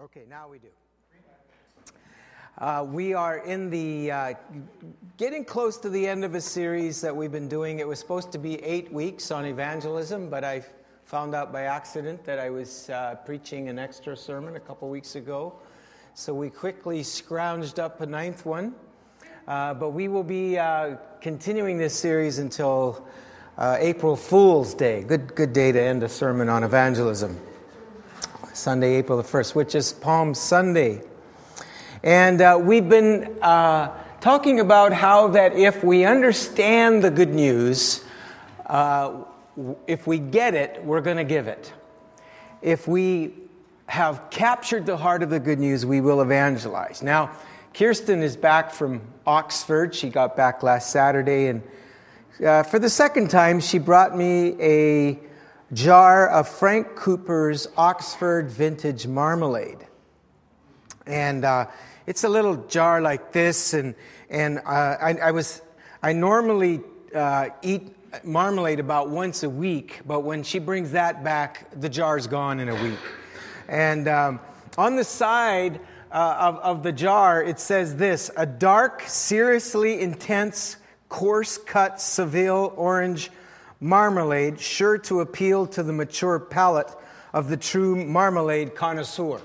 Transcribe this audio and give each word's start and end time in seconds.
Okay, 0.00 0.22
now 0.28 0.48
we 0.48 0.58
do. 0.58 0.68
Uh, 2.58 2.86
we 2.88 3.12
are 3.12 3.38
in 3.38 3.68
the 3.68 4.10
uh, 4.10 4.34
getting 5.18 5.44
close 5.44 5.76
to 5.76 5.90
the 5.90 6.06
end 6.06 6.24
of 6.24 6.34
a 6.34 6.40
series 6.40 7.02
that 7.02 7.14
we've 7.14 7.30
been 7.30 7.48
doing. 7.48 7.78
It 7.78 7.86
was 7.86 7.98
supposed 7.98 8.32
to 8.32 8.38
be 8.38 8.54
eight 8.62 8.90
weeks 8.90 9.30
on 9.30 9.44
evangelism, 9.44 10.30
but 10.30 10.44
I 10.44 10.64
found 11.04 11.34
out 11.34 11.52
by 11.52 11.64
accident 11.64 12.24
that 12.24 12.38
I 12.38 12.48
was 12.48 12.88
uh, 12.88 13.16
preaching 13.26 13.68
an 13.68 13.78
extra 13.78 14.16
sermon 14.16 14.56
a 14.56 14.60
couple 14.60 14.88
weeks 14.88 15.14
ago. 15.14 15.52
So 16.14 16.32
we 16.32 16.48
quickly 16.48 17.02
scrounged 17.02 17.78
up 17.78 18.00
a 18.00 18.06
ninth 18.06 18.46
one. 18.46 18.74
Uh, 19.46 19.74
but 19.74 19.90
we 19.90 20.08
will 20.08 20.24
be 20.24 20.56
uh, 20.58 20.96
continuing 21.20 21.76
this 21.76 21.94
series 21.94 22.38
until 22.38 23.06
uh, 23.58 23.76
April 23.78 24.16
Fool's 24.16 24.72
Day. 24.72 25.02
Good, 25.02 25.34
good 25.34 25.52
day 25.52 25.70
to 25.70 25.80
end 25.80 26.02
a 26.02 26.08
sermon 26.08 26.48
on 26.48 26.64
evangelism. 26.64 27.38
Sunday, 28.52 28.96
April 28.96 29.16
the 29.16 29.24
1st, 29.24 29.54
which 29.54 29.74
is 29.74 29.92
Palm 29.92 30.34
Sunday. 30.34 31.02
And 32.02 32.40
uh, 32.40 32.58
we've 32.60 32.88
been 32.88 33.38
uh, 33.40 33.96
talking 34.20 34.60
about 34.60 34.92
how 34.92 35.28
that 35.28 35.54
if 35.54 35.82
we 35.82 36.04
understand 36.04 37.02
the 37.02 37.10
good 37.10 37.32
news, 37.32 38.04
uh, 38.66 39.22
if 39.86 40.06
we 40.06 40.18
get 40.18 40.54
it, 40.54 40.84
we're 40.84 41.00
going 41.00 41.16
to 41.16 41.24
give 41.24 41.48
it. 41.48 41.72
If 42.60 42.86
we 42.86 43.32
have 43.86 44.28
captured 44.30 44.84
the 44.84 44.98
heart 44.98 45.22
of 45.22 45.30
the 45.30 45.40
good 45.40 45.58
news, 45.58 45.86
we 45.86 46.00
will 46.00 46.20
evangelize. 46.20 47.02
Now, 47.02 47.30
Kirsten 47.72 48.22
is 48.22 48.36
back 48.36 48.70
from 48.70 49.00
Oxford. 49.26 49.94
She 49.94 50.10
got 50.10 50.36
back 50.36 50.62
last 50.62 50.90
Saturday, 50.90 51.46
and 51.46 51.62
uh, 52.44 52.62
for 52.64 52.78
the 52.78 52.90
second 52.90 53.30
time, 53.30 53.60
she 53.60 53.78
brought 53.78 54.16
me 54.16 54.60
a 54.60 55.18
jar 55.72 56.28
of 56.28 56.48
Frank 56.48 56.96
Cooper's 56.96 57.66
Oxford 57.76 58.50
Vintage 58.50 59.06
Marmalade. 59.06 59.78
And 61.06 61.44
uh, 61.44 61.66
it's 62.06 62.24
a 62.24 62.28
little 62.28 62.56
jar 62.66 63.00
like 63.00 63.32
this, 63.32 63.72
and, 63.72 63.94
and 64.28 64.58
uh, 64.58 64.62
I, 65.00 65.16
I, 65.22 65.30
was, 65.30 65.62
I 66.02 66.12
normally 66.12 66.80
uh, 67.14 67.48
eat 67.62 67.96
marmalade 68.22 68.80
about 68.80 69.08
once 69.08 69.42
a 69.42 69.50
week, 69.50 70.02
but 70.06 70.20
when 70.20 70.42
she 70.42 70.58
brings 70.58 70.92
that 70.92 71.24
back, 71.24 71.68
the 71.80 71.88
jar's 71.88 72.26
gone 72.26 72.60
in 72.60 72.68
a 72.68 72.82
week. 72.82 72.98
And 73.66 74.06
um, 74.08 74.40
on 74.76 74.96
the 74.96 75.04
side 75.04 75.80
uh, 76.10 76.36
of, 76.38 76.56
of 76.58 76.82
the 76.82 76.92
jar, 76.92 77.42
it 77.42 77.58
says 77.58 77.96
this 77.96 78.30
a 78.36 78.44
dark, 78.44 79.02
seriously 79.06 80.00
intense, 80.00 80.76
coarse 81.08 81.56
cut 81.56 82.00
Seville 82.00 82.74
orange 82.76 83.30
marmalade, 83.82 84.60
sure 84.60 84.96
to 84.96 85.20
appeal 85.20 85.66
to 85.66 85.82
the 85.82 85.92
mature 85.92 86.38
palate 86.38 86.90
of 87.32 87.48
the 87.48 87.56
true 87.56 87.96
marmalade 88.04 88.74
connoisseur. 88.76 89.40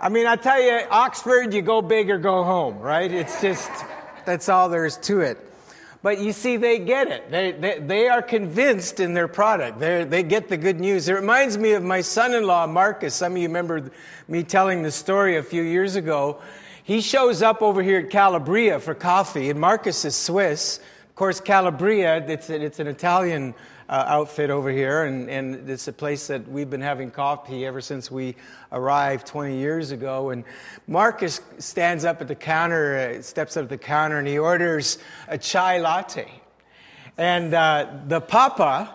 I 0.00 0.08
mean, 0.08 0.26
I 0.26 0.36
tell 0.36 0.60
you, 0.60 0.80
Oxford, 0.90 1.52
you 1.52 1.62
go 1.62 1.82
big 1.82 2.10
or 2.10 2.18
go 2.18 2.42
home, 2.42 2.78
right? 2.78 3.10
It's 3.10 3.40
just, 3.40 3.70
that's 4.24 4.48
all 4.48 4.68
there 4.68 4.86
is 4.86 4.96
to 4.98 5.20
it. 5.20 5.38
But 6.02 6.20
you 6.20 6.32
see, 6.32 6.56
they 6.56 6.80
get 6.80 7.08
it. 7.08 7.30
They, 7.30 7.52
they, 7.52 7.78
they 7.78 8.08
are 8.08 8.22
convinced 8.22 8.98
in 8.98 9.14
their 9.14 9.28
product. 9.28 9.78
they 9.78 10.02
they 10.02 10.24
get 10.24 10.48
the 10.48 10.56
good 10.56 10.80
news. 10.80 11.08
It 11.08 11.12
reminds 11.12 11.56
me 11.56 11.72
of 11.72 11.84
my 11.84 12.00
son 12.00 12.34
in 12.34 12.44
law, 12.44 12.66
Marcus. 12.66 13.14
Some 13.14 13.32
of 13.32 13.38
you 13.38 13.46
remember 13.46 13.92
me 14.26 14.42
telling 14.42 14.82
the 14.82 14.90
story 14.90 15.36
a 15.36 15.44
few 15.44 15.62
years 15.62 15.94
ago. 15.94 16.40
He 16.84 17.00
shows 17.00 17.42
up 17.42 17.62
over 17.62 17.80
here 17.80 18.00
at 18.00 18.10
Calabria 18.10 18.80
for 18.80 18.92
coffee, 18.92 19.50
and 19.50 19.60
Marcus 19.60 20.04
is 20.04 20.16
Swiss. 20.16 20.80
Of 21.08 21.14
course, 21.14 21.40
Calabria, 21.40 22.16
it's, 22.26 22.50
it's 22.50 22.80
an 22.80 22.88
Italian 22.88 23.54
uh, 23.88 24.04
outfit 24.08 24.50
over 24.50 24.68
here, 24.68 25.04
and, 25.04 25.30
and 25.30 25.70
it's 25.70 25.86
a 25.86 25.92
place 25.92 26.26
that 26.26 26.48
we've 26.48 26.70
been 26.70 26.80
having 26.80 27.12
coffee 27.12 27.64
ever 27.66 27.80
since 27.80 28.10
we 28.10 28.34
arrived 28.72 29.28
20 29.28 29.58
years 29.58 29.92
ago. 29.92 30.30
And 30.30 30.42
Marcus 30.88 31.40
stands 31.58 32.04
up 32.04 32.20
at 32.20 32.26
the 32.26 32.34
counter, 32.34 33.16
uh, 33.16 33.22
steps 33.22 33.56
up 33.56 33.64
at 33.64 33.68
the 33.68 33.78
counter, 33.78 34.18
and 34.18 34.26
he 34.26 34.38
orders 34.38 34.98
a 35.28 35.38
chai 35.38 35.78
latte. 35.78 36.28
And 37.16 37.54
uh, 37.54 37.86
the 38.08 38.20
papa, 38.20 38.92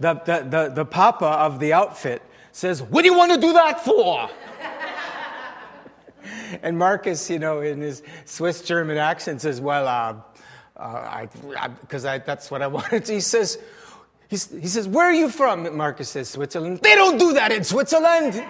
the, 0.00 0.14
the, 0.14 0.46
the, 0.50 0.72
the 0.74 0.84
papa 0.84 1.24
of 1.24 1.60
the 1.60 1.72
outfit, 1.72 2.20
says, 2.50 2.82
What 2.82 3.02
do 3.02 3.10
you 3.10 3.16
want 3.16 3.32
to 3.32 3.40
do 3.40 3.54
that 3.54 3.82
for? 3.82 4.28
and 6.62 6.78
Marcus, 6.78 7.30
you 7.30 7.38
know, 7.38 7.60
in 7.60 7.80
his 7.80 8.02
Swiss 8.24 8.62
German 8.62 8.98
accent, 8.98 9.40
says, 9.40 9.60
Well, 9.60 9.88
uh, 9.88 11.26
because 11.80 12.04
uh, 12.04 12.18
that's 12.24 12.50
what 12.50 12.62
I 12.62 12.66
wanted. 12.68 13.08
He 13.08 13.20
says, 13.20 13.58
he 14.28 14.36
says, 14.36 14.88
Where 14.88 15.06
are 15.06 15.12
you 15.12 15.28
from? 15.28 15.76
Marcus 15.76 16.08
says, 16.10 16.28
Switzerland. 16.28 16.80
They 16.82 16.94
don't 16.94 17.18
do 17.18 17.34
that 17.34 17.52
in 17.52 17.64
Switzerland. 17.64 18.34
he 18.34 18.40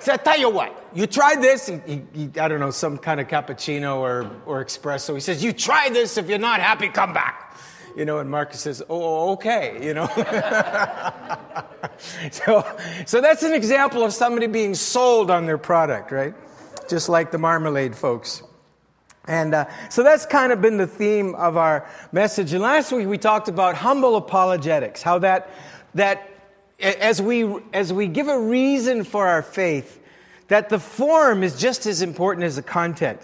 said, 0.00 0.20
I 0.20 0.22
tell 0.22 0.38
you 0.38 0.50
what, 0.50 0.90
you 0.94 1.06
try 1.06 1.36
this. 1.36 1.66
He, 1.66 1.80
he, 1.86 2.02
he, 2.14 2.40
I 2.40 2.48
don't 2.48 2.60
know, 2.60 2.70
some 2.70 2.98
kind 2.98 3.20
of 3.20 3.28
cappuccino 3.28 3.98
or, 3.98 4.30
or 4.46 4.64
espresso. 4.64 5.14
He 5.14 5.20
says, 5.20 5.44
You 5.44 5.52
try 5.52 5.90
this. 5.90 6.16
If 6.16 6.28
you're 6.28 6.38
not 6.38 6.60
happy, 6.60 6.88
come 6.88 7.12
back. 7.12 7.53
You 7.96 8.04
know, 8.04 8.18
and 8.18 8.30
Marcus 8.30 8.60
says, 8.60 8.82
Oh, 8.88 9.32
okay, 9.32 9.84
you 9.84 9.94
know. 9.94 10.06
so, 12.30 12.66
so 13.06 13.20
that's 13.20 13.42
an 13.42 13.52
example 13.52 14.02
of 14.02 14.12
somebody 14.12 14.46
being 14.46 14.74
sold 14.74 15.30
on 15.30 15.46
their 15.46 15.58
product, 15.58 16.10
right? 16.10 16.34
Just 16.88 17.08
like 17.08 17.30
the 17.30 17.38
marmalade 17.38 17.94
folks. 17.94 18.42
And 19.26 19.54
uh, 19.54 19.66
so 19.88 20.02
that's 20.02 20.26
kind 20.26 20.52
of 20.52 20.60
been 20.60 20.76
the 20.76 20.86
theme 20.86 21.34
of 21.36 21.56
our 21.56 21.88
message. 22.12 22.52
And 22.52 22.62
last 22.62 22.92
week 22.92 23.06
we 23.06 23.16
talked 23.16 23.48
about 23.48 23.74
humble 23.74 24.16
apologetics, 24.16 25.02
how 25.02 25.18
that, 25.20 25.50
that 25.94 26.28
as, 26.80 27.22
we, 27.22 27.48
as 27.72 27.92
we 27.92 28.06
give 28.06 28.28
a 28.28 28.38
reason 28.38 29.04
for 29.04 29.26
our 29.26 29.42
faith, 29.42 30.00
that 30.48 30.68
the 30.68 30.78
form 30.78 31.42
is 31.42 31.58
just 31.58 31.86
as 31.86 32.02
important 32.02 32.44
as 32.44 32.56
the 32.56 32.62
content. 32.62 33.20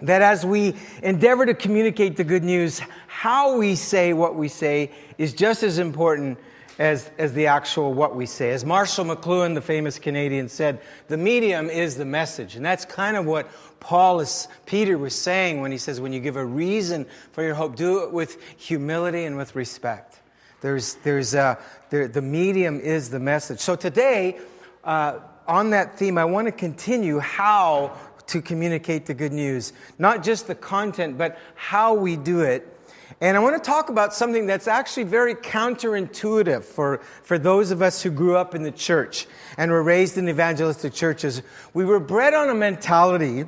That 0.00 0.20
as 0.20 0.44
we 0.44 0.74
endeavor 1.02 1.46
to 1.46 1.54
communicate 1.54 2.16
the 2.16 2.24
good 2.24 2.44
news, 2.44 2.80
how 3.06 3.56
we 3.56 3.76
say 3.76 4.12
what 4.12 4.34
we 4.34 4.48
say 4.48 4.90
is 5.16 5.32
just 5.32 5.62
as 5.62 5.78
important 5.78 6.38
as, 6.78 7.10
as 7.16 7.32
the 7.32 7.46
actual 7.46 7.94
what 7.94 8.14
we 8.14 8.26
say. 8.26 8.50
As 8.50 8.64
Marshall 8.64 9.06
McLuhan, 9.06 9.54
the 9.54 9.62
famous 9.62 9.98
Canadian, 9.98 10.48
said, 10.48 10.80
the 11.08 11.16
medium 11.16 11.70
is 11.70 11.96
the 11.96 12.04
message. 12.04 12.56
And 12.56 12.64
that's 12.64 12.84
kind 12.84 13.16
of 13.16 13.24
what 13.24 13.48
Paul 13.80 14.20
is, 14.20 14.48
Peter 14.66 14.98
was 14.98 15.14
saying 15.14 15.60
when 15.62 15.72
he 15.72 15.78
says, 15.78 16.00
when 16.00 16.12
you 16.12 16.20
give 16.20 16.36
a 16.36 16.44
reason 16.44 17.06
for 17.32 17.42
your 17.42 17.54
hope, 17.54 17.76
do 17.76 18.04
it 18.04 18.12
with 18.12 18.42
humility 18.58 19.24
and 19.24 19.36
with 19.38 19.56
respect. 19.56 20.20
There's, 20.60 20.94
there's 20.96 21.34
a, 21.34 21.58
there, 21.90 22.08
the 22.08 22.22
medium 22.22 22.80
is 22.80 23.08
the 23.08 23.20
message. 23.20 23.60
So 23.60 23.76
today, 23.76 24.38
uh, 24.84 25.20
on 25.46 25.70
that 25.70 25.98
theme, 25.98 26.18
I 26.18 26.24
want 26.24 26.46
to 26.46 26.52
continue 26.52 27.18
how 27.20 27.96
to 28.28 28.42
communicate 28.42 29.06
the 29.06 29.14
good 29.14 29.32
news. 29.32 29.72
Not 29.98 30.22
just 30.22 30.46
the 30.46 30.54
content, 30.54 31.18
but 31.18 31.38
how 31.54 31.94
we 31.94 32.16
do 32.16 32.40
it 32.40 32.76
and 33.20 33.36
I 33.36 33.40
want 33.40 33.62
to 33.62 33.70
talk 33.70 33.88
about 33.88 34.12
something 34.12 34.46
that's 34.46 34.68
actually 34.68 35.04
very 35.04 35.34
counterintuitive 35.34 36.64
for, 36.64 36.98
for 37.22 37.38
those 37.38 37.70
of 37.70 37.80
us 37.80 38.02
who 38.02 38.10
grew 38.10 38.36
up 38.36 38.54
in 38.54 38.62
the 38.62 38.72
church 38.72 39.26
and 39.56 39.70
were 39.70 39.82
raised 39.82 40.18
in 40.18 40.28
evangelistic 40.28 40.92
churches. 40.92 41.42
We 41.72 41.84
were 41.84 42.00
bred 42.00 42.34
on 42.34 42.50
a 42.50 42.54
mentality 42.54 43.46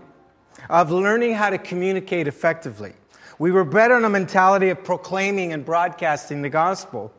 of 0.71 0.91
learning 0.91 1.35
how 1.35 1.51
to 1.51 1.59
communicate 1.59 2.29
effectively. 2.29 2.95
We 3.39 3.51
were 3.51 3.65
bred 3.65 3.93
on 3.93 4.05
a 4.05 4.09
mentality 4.09 4.71
of 4.71 4.83
proclaiming 4.85 5.53
and 5.53 5.65
broadcasting 5.65 6.43
the 6.43 6.49
gospel. 6.49 7.13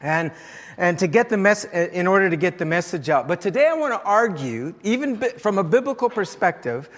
And, 0.00 0.32
and 0.78 0.98
to 0.98 1.06
get 1.06 1.28
the 1.28 1.36
mess, 1.36 1.64
in 1.64 2.06
order 2.06 2.30
to 2.30 2.36
get 2.36 2.58
the 2.58 2.64
message 2.64 3.10
out. 3.10 3.28
But 3.28 3.40
today 3.40 3.66
I 3.66 3.74
want 3.74 3.92
to 3.92 4.02
argue, 4.02 4.74
even 4.82 5.16
from 5.38 5.58
a 5.58 5.64
biblical 5.64 6.08
perspective, 6.08 6.88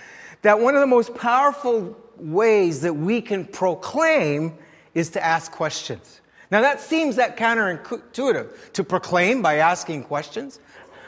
that 0.42 0.60
one 0.60 0.74
of 0.74 0.80
the 0.80 0.86
most 0.86 1.14
powerful 1.14 1.96
ways 2.16 2.82
that 2.82 2.94
we 2.94 3.20
can 3.20 3.44
proclaim 3.44 4.54
is 4.94 5.10
to 5.10 5.24
ask 5.24 5.50
questions. 5.50 6.20
Now, 6.50 6.60
that 6.60 6.80
seems 6.80 7.16
that 7.16 7.36
counterintuitive 7.36 8.72
to 8.74 8.84
proclaim 8.84 9.40
by 9.40 9.56
asking 9.56 10.04
questions. 10.04 10.60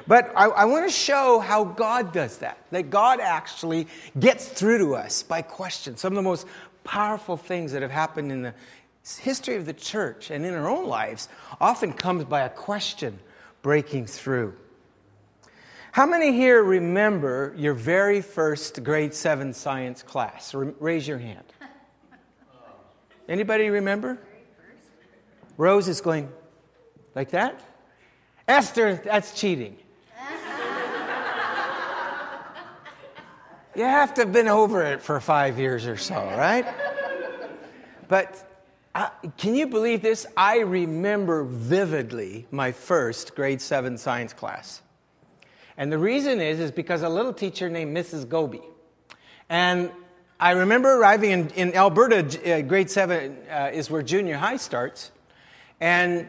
But 0.06 0.32
I, 0.36 0.46
I 0.46 0.64
want 0.64 0.86
to 0.86 0.92
show 0.92 1.38
how 1.38 1.64
God 1.64 2.12
does 2.12 2.38
that. 2.38 2.58
That 2.70 2.90
God 2.90 3.20
actually 3.20 3.88
gets 4.18 4.48
through 4.48 4.78
to 4.78 4.94
us 4.94 5.22
by 5.22 5.42
questions. 5.42 6.00
Some 6.00 6.12
of 6.12 6.16
the 6.16 6.22
most 6.22 6.46
powerful 6.82 7.36
things 7.36 7.72
that 7.72 7.82
have 7.82 7.90
happened 7.90 8.32
in 8.32 8.42
the 8.42 8.54
history 9.04 9.56
of 9.56 9.66
the 9.66 9.72
church 9.72 10.30
and 10.30 10.46
in 10.46 10.54
our 10.54 10.68
own 10.68 10.86
lives 10.86 11.28
often 11.60 11.92
comes 11.92 12.24
by 12.24 12.40
a 12.40 12.48
question 12.48 13.18
breaking 13.62 14.06
through. 14.06 14.54
How 15.92 16.06
many 16.06 16.32
here 16.32 16.62
remember 16.62 17.54
your 17.56 17.74
very 17.74 18.20
first 18.20 18.82
grade 18.82 19.14
7 19.14 19.52
science 19.52 20.02
class? 20.02 20.54
Raise 20.54 21.06
your 21.06 21.18
hand. 21.18 21.44
Anybody 23.28 23.70
remember? 23.70 24.18
Rose 25.56 25.86
is 25.86 26.00
going 26.00 26.30
like 27.14 27.30
that. 27.30 27.60
Esther, 28.48 29.00
that's 29.04 29.38
cheating. 29.38 29.76
you 33.76 33.84
have 33.84 34.14
to 34.14 34.22
have 34.22 34.32
been 34.32 34.48
over 34.48 34.82
it 34.82 35.00
for 35.00 35.20
five 35.20 35.58
years 35.58 35.86
or 35.86 35.96
so, 35.96 36.16
right? 36.16 36.66
But 38.08 38.43
Can 39.38 39.56
you 39.56 39.66
believe 39.66 40.02
this? 40.02 40.24
I 40.36 40.60
remember 40.60 41.42
vividly 41.44 42.46
my 42.50 42.70
first 42.70 43.34
grade 43.34 43.60
seven 43.60 43.98
science 43.98 44.32
class. 44.32 44.82
And 45.76 45.90
the 45.90 45.98
reason 45.98 46.40
is, 46.40 46.60
is 46.60 46.70
because 46.70 47.02
a 47.02 47.08
little 47.08 47.32
teacher 47.32 47.68
named 47.68 47.96
Mrs. 47.96 48.28
Goby. 48.28 48.62
And 49.48 49.90
I 50.38 50.52
remember 50.52 50.96
arriving 50.96 51.30
in, 51.30 51.48
in 51.50 51.74
Alberta, 51.74 52.18
uh, 52.18 52.60
grade 52.62 52.88
seven 52.88 53.38
uh, 53.50 53.70
is 53.72 53.90
where 53.90 54.02
junior 54.02 54.36
high 54.36 54.58
starts. 54.58 55.10
And 55.80 56.28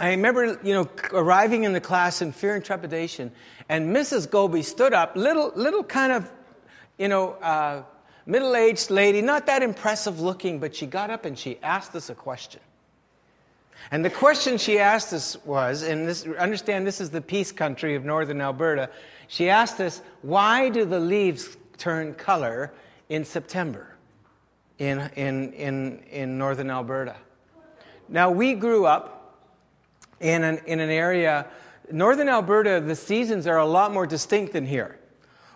I 0.00 0.10
remember, 0.10 0.58
you 0.64 0.74
know, 0.74 0.88
arriving 1.12 1.62
in 1.62 1.72
the 1.72 1.80
class 1.80 2.22
in 2.22 2.32
fear 2.32 2.56
and 2.56 2.64
trepidation. 2.64 3.30
And 3.68 3.94
Mrs. 3.94 4.28
Goby 4.28 4.62
stood 4.62 4.92
up, 4.92 5.14
little, 5.14 5.52
little 5.54 5.84
kind 5.84 6.12
of, 6.12 6.30
you 6.98 7.08
know, 7.08 7.32
uh, 7.34 7.82
middle 8.28 8.54
aged 8.54 8.90
lady, 8.90 9.22
not 9.22 9.46
that 9.46 9.62
impressive 9.62 10.20
looking, 10.20 10.60
but 10.60 10.76
she 10.76 10.86
got 10.86 11.10
up 11.10 11.24
and 11.24 11.36
she 11.36 11.58
asked 11.62 11.96
us 11.96 12.10
a 12.10 12.14
question. 12.14 12.60
And 13.90 14.04
the 14.04 14.10
question 14.10 14.58
she 14.58 14.78
asked 14.78 15.12
us 15.12 15.42
was, 15.44 15.82
and 15.82 16.06
this, 16.06 16.26
understand 16.38 16.86
this 16.86 17.00
is 17.00 17.10
the 17.10 17.22
peace 17.22 17.50
country 17.50 17.94
of 17.94 18.04
northern 18.04 18.40
Alberta, 18.40 18.90
she 19.28 19.48
asked 19.48 19.80
us, 19.80 20.02
why 20.22 20.68
do 20.68 20.84
the 20.84 21.00
leaves 21.00 21.56
turn 21.78 22.14
color 22.14 22.72
in 23.08 23.24
September 23.24 23.94
in, 24.78 25.10
in, 25.16 25.52
in, 25.54 26.02
in 26.10 26.38
northern 26.38 26.70
Alberta? 26.70 27.16
Now, 28.10 28.30
we 28.30 28.54
grew 28.54 28.84
up 28.84 29.38
in 30.20 30.44
an, 30.44 30.60
in 30.66 30.80
an 30.80 30.90
area, 30.90 31.46
northern 31.90 32.28
Alberta, 32.28 32.82
the 32.84 32.96
seasons 32.96 33.46
are 33.46 33.58
a 33.58 33.66
lot 33.66 33.92
more 33.92 34.06
distinct 34.06 34.52
than 34.52 34.66
here. 34.66 34.98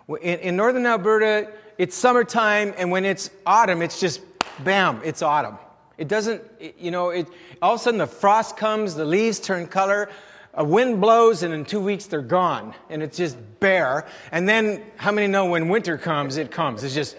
In, 0.09 0.39
in 0.39 0.57
northern 0.57 0.87
Alberta, 0.87 1.51
it's 1.83 1.97
summertime, 1.97 2.73
and 2.77 2.93
when 2.93 3.05
it's 3.05 3.29
autumn, 3.45 3.83
it's 3.83 3.99
just 3.99 4.21
bam, 4.63 5.01
it's 5.05 5.21
autumn. 5.21 5.59
It 5.99 6.07
doesn't, 6.07 6.41
you 6.79 6.93
know, 6.93 7.11
it, 7.11 7.27
all 7.61 7.75
of 7.75 7.81
a 7.81 7.83
sudden 7.83 7.99
the 7.99 8.07
frost 8.07 8.57
comes, 8.57 8.95
the 8.95 9.05
leaves 9.05 9.41
turn 9.41 9.67
color, 9.67 10.09
a 10.55 10.63
wind 10.63 11.01
blows, 11.01 11.43
and 11.43 11.53
in 11.53 11.65
two 11.65 11.81
weeks 11.81 12.07
they're 12.07 12.23
gone, 12.23 12.73
and 12.89 13.03
it's 13.03 13.17
just 13.17 13.37
bare. 13.59 14.07
And 14.31 14.49
then, 14.49 14.85
how 14.95 15.11
many 15.11 15.27
know 15.27 15.47
when 15.47 15.69
winter 15.69 15.99
comes, 15.99 16.37
it 16.37 16.53
comes? 16.53 16.85
It's 16.85 16.95
just 16.95 17.17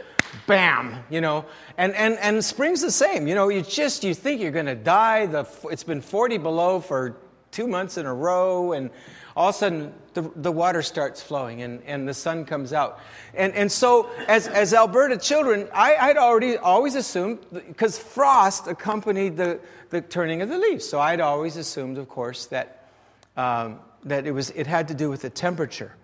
bam, 0.48 1.04
you 1.10 1.20
know. 1.20 1.44
And, 1.78 1.94
and, 1.94 2.18
and 2.20 2.42
spring's 2.42 2.80
the 2.80 2.92
same, 2.92 3.28
you 3.28 3.36
know, 3.36 3.50
you 3.50 3.64
just, 3.64 4.06
you 4.06 4.14
think 4.14 4.40
you're 4.40 4.52
going 4.52 4.68
to 4.68 4.76
die. 4.76 5.26
The, 5.26 5.46
it's 5.72 5.84
been 5.84 6.00
40 6.00 6.38
below 6.38 6.80
for 6.80 7.18
two 7.52 7.68
months 7.68 7.98
in 7.98 8.06
a 8.06 8.14
row, 8.14 8.72
and 8.72 8.92
all 9.36 9.50
of 9.50 9.56
a 9.56 9.58
sudden 9.58 9.94
the, 10.14 10.22
the 10.36 10.52
water 10.52 10.82
starts 10.82 11.22
flowing 11.22 11.62
and, 11.62 11.82
and 11.84 12.08
the 12.08 12.14
sun 12.14 12.46
comes 12.46 12.74
out. 12.74 13.00
And, 13.34 13.54
and 13.54 13.72
so, 13.72 14.10
as, 14.28 14.48
as 14.48 14.74
Alberta 14.74 15.18
children, 15.18 15.68
I, 15.74 15.96
I'd 15.96 16.18
already 16.18 16.58
always 16.58 16.96
assumed, 16.96 17.40
because 17.52 17.98
frost 17.98 18.68
accompanied 18.68 19.38
the, 19.38 19.60
the 19.90 20.02
turning 20.02 20.42
of 20.42 20.50
the 20.50 20.58
leaves. 20.58 20.88
So 20.88 21.00
I'd 21.00 21.22
always 21.22 21.58
assumed, 21.58 21.98
of 21.98 22.08
course, 22.10 22.46
that, 22.48 22.90
um, 23.36 23.80
that 24.04 24.28
it, 24.28 24.32
was, 24.32 24.52
it 24.52 24.68
had 24.68 24.88
to 24.90 24.94
do 24.94 25.10
with 25.10 25.22
the 25.22 25.30
temperature. 25.30 25.96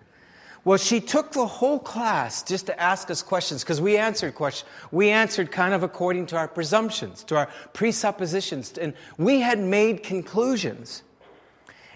Well, 0.62 0.76
she 0.76 1.00
took 1.00 1.32
the 1.32 1.46
whole 1.46 1.78
class 1.78 2.42
just 2.42 2.66
to 2.66 2.78
ask 2.78 3.10
us 3.10 3.22
questions 3.22 3.62
because 3.62 3.80
we 3.80 3.96
answered 3.96 4.34
questions. 4.34 4.68
We 4.90 5.08
answered 5.08 5.50
kind 5.50 5.72
of 5.72 5.82
according 5.82 6.26
to 6.26 6.36
our 6.36 6.48
presumptions, 6.48 7.24
to 7.24 7.36
our 7.36 7.48
presuppositions, 7.72 8.76
and 8.76 8.92
we 9.16 9.40
had 9.40 9.58
made 9.58 10.02
conclusions. 10.02 11.02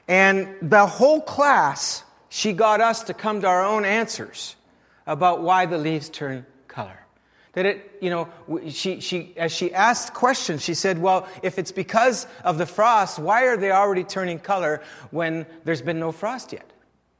And 0.09 0.55
the 0.61 0.87
whole 0.87 1.21
class, 1.21 2.05
she 2.29 2.53
got 2.53 2.81
us 2.81 3.05
to 3.05 3.15
come 3.15 3.41
to 3.41 3.47
our 3.47 3.65
own 3.65 3.85
answers 3.85 4.57
about 5.07 5.43
why 5.43 5.67
the 5.67 5.79
leaves 5.79 6.09
turn 6.09 6.45
color. 6.69 6.99
That 7.53 7.67
it, 7.67 7.99
you 8.01 8.11
know, 8.11 8.29
she, 8.69 9.01
she, 9.01 9.33
as 9.37 9.53
she 9.53 9.73
asked 9.73 10.13
questions, 10.13 10.63
she 10.63 10.75
said, 10.75 10.99
well, 10.99 11.29
if 11.43 11.59
it's 11.59 11.71
because 11.71 12.27
of 12.43 12.59
the 12.59 12.67
frost, 12.67 13.19
why 13.19 13.47
are 13.47 13.57
they 13.57 13.71
already 13.71 14.03
turning 14.03 14.41
color 14.41 14.83
when 15.11 15.47
there's 15.65 15.83
been 15.83 16.01
no 16.01 16.11
frost 16.11 16.53
yet? 16.53 16.69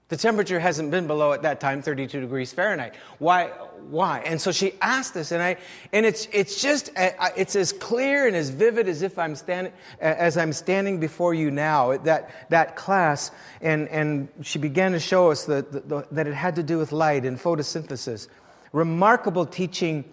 The 0.09 0.19
temperature 0.19 0.61
hasn't 0.61 0.91
been 0.91 1.07
below 1.07 1.33
at 1.33 1.43
that 1.43 1.61
time 1.61 1.81
32 1.81 2.21
degrees 2.21 2.53
Fahrenheit. 2.53 2.95
Why? 3.19 3.47
Why? 3.89 4.21
And 4.21 4.39
so 4.39 4.53
she 4.53 4.75
asked 4.83 5.15
this, 5.15 5.33
and 5.33 5.43
I, 5.43 5.57
and 5.93 6.05
it's 6.05 6.29
it's 6.31 6.61
just 6.61 6.91
it's 6.95 7.57
as 7.57 7.73
clear 7.73 8.27
and 8.27 8.37
as 8.37 8.51
vivid 8.51 8.87
as 8.87 9.01
if 9.01 9.19
I'm 9.19 9.35
standing 9.35 9.73
as 10.01 10.37
I'm 10.37 10.53
standing 10.53 11.01
before 11.01 11.33
you 11.33 11.51
now. 11.51 11.97
That 11.97 12.51
that 12.51 12.77
class, 12.77 13.31
and 13.63 13.89
and 13.89 14.29
she 14.43 14.59
began 14.59 14.93
to 14.93 15.01
show 15.01 15.31
us 15.31 15.47
that 15.47 15.89
that, 15.89 16.15
that 16.15 16.27
it 16.27 16.35
had 16.35 16.57
to 16.57 16.63
do 16.63 16.77
with 16.79 16.93
light 16.93 17.25
and 17.25 17.39
photosynthesis. 17.39 18.29
Remarkable 18.73 19.47
teaching. 19.47 20.05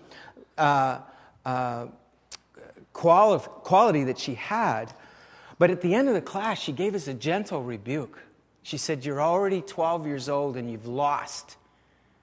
Uh, 0.58 1.00
uh, 1.46 1.88
quali- 2.94 3.40
quality 3.64 4.04
that 4.06 4.20
she 4.20 4.36
had, 4.36 4.94
but 5.58 5.72
at 5.72 5.82
the 5.82 5.96
end 5.96 6.08
of 6.08 6.14
the 6.14 6.22
class, 6.22 6.60
she 6.60 6.72
gave 6.72 6.94
us 6.94 7.08
a 7.08 7.14
gentle 7.14 7.64
rebuke. 7.64 8.20
She 8.64 8.78
said, 8.78 9.06
You're 9.06 9.22
already 9.22 9.62
12 9.62 10.06
years 10.06 10.30
old 10.30 10.58
and 10.58 10.72
you've 10.72 10.88
lost 10.88 11.58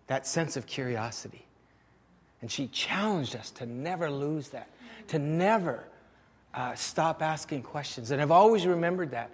that 0.06 0.26
sense 0.26 0.56
of 0.56 0.67
curiosity. 0.67 1.44
And 2.40 2.50
she 2.50 2.69
challenged 2.69 3.35
us 3.35 3.50
to 3.52 3.67
never 3.67 4.11
lose 4.11 4.49
that, 4.50 4.69
to 5.08 5.19
never 5.19 5.85
uh, 6.55 6.75
stop 6.75 7.23
asking 7.23 7.62
questions. 7.62 8.11
And 8.11 8.23
I've 8.23 8.31
always 8.31 8.67
remembered 8.67 9.11
that. 9.11 9.31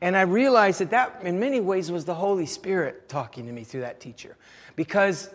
And 0.00 0.16
I 0.16 0.22
realized 0.22 0.80
that 0.80 0.90
that, 0.90 1.20
in 1.22 1.40
many 1.40 1.60
ways, 1.60 1.90
was 1.90 2.04
the 2.04 2.14
Holy 2.14 2.46
Spirit 2.46 3.08
talking 3.08 3.46
to 3.46 3.52
me 3.52 3.64
through 3.64 3.80
that 3.80 4.00
teacher. 4.00 4.36
Because 4.76 5.30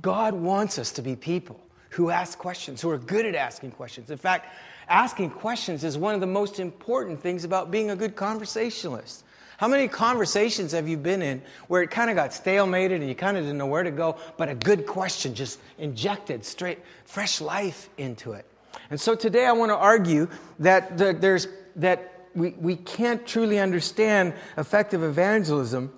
God 0.00 0.34
wants 0.34 0.78
us 0.78 0.92
to 0.92 1.02
be 1.02 1.16
people 1.16 1.60
who 1.90 2.10
ask 2.10 2.38
questions, 2.38 2.80
who 2.80 2.90
are 2.90 2.98
good 2.98 3.26
at 3.26 3.34
asking 3.34 3.70
questions. 3.70 4.10
In 4.10 4.18
fact, 4.18 4.52
asking 4.88 5.30
questions 5.30 5.84
is 5.84 5.96
one 5.96 6.14
of 6.14 6.20
the 6.20 6.26
most 6.26 6.58
important 6.58 7.20
things 7.20 7.44
about 7.44 7.70
being 7.70 7.90
a 7.90 7.96
good 7.96 8.16
conversationalist. 8.16 9.24
How 9.62 9.68
many 9.68 9.86
conversations 9.86 10.72
have 10.72 10.88
you 10.88 10.96
been 10.96 11.22
in 11.22 11.40
where 11.68 11.82
it 11.82 11.90
kind 11.92 12.10
of 12.10 12.16
got 12.16 12.30
stalemated 12.30 12.96
and 12.96 13.08
you 13.08 13.14
kind 13.14 13.36
of 13.36 13.44
didn't 13.44 13.58
know 13.58 13.68
where 13.68 13.84
to 13.84 13.92
go, 13.92 14.16
but 14.36 14.48
a 14.48 14.56
good 14.56 14.86
question 14.86 15.36
just 15.36 15.60
injected 15.78 16.44
straight, 16.44 16.80
fresh 17.04 17.40
life 17.40 17.88
into 17.96 18.32
it? 18.32 18.44
And 18.90 19.00
so 19.00 19.14
today 19.14 19.46
I 19.46 19.52
want 19.52 19.70
to 19.70 19.76
argue 19.76 20.26
that 20.58 20.98
the, 20.98 21.12
there's, 21.12 21.46
that 21.76 22.26
we, 22.34 22.56
we 22.58 22.74
can't 22.74 23.24
truly 23.24 23.60
understand 23.60 24.34
effective 24.58 25.04
evangelism 25.04 25.92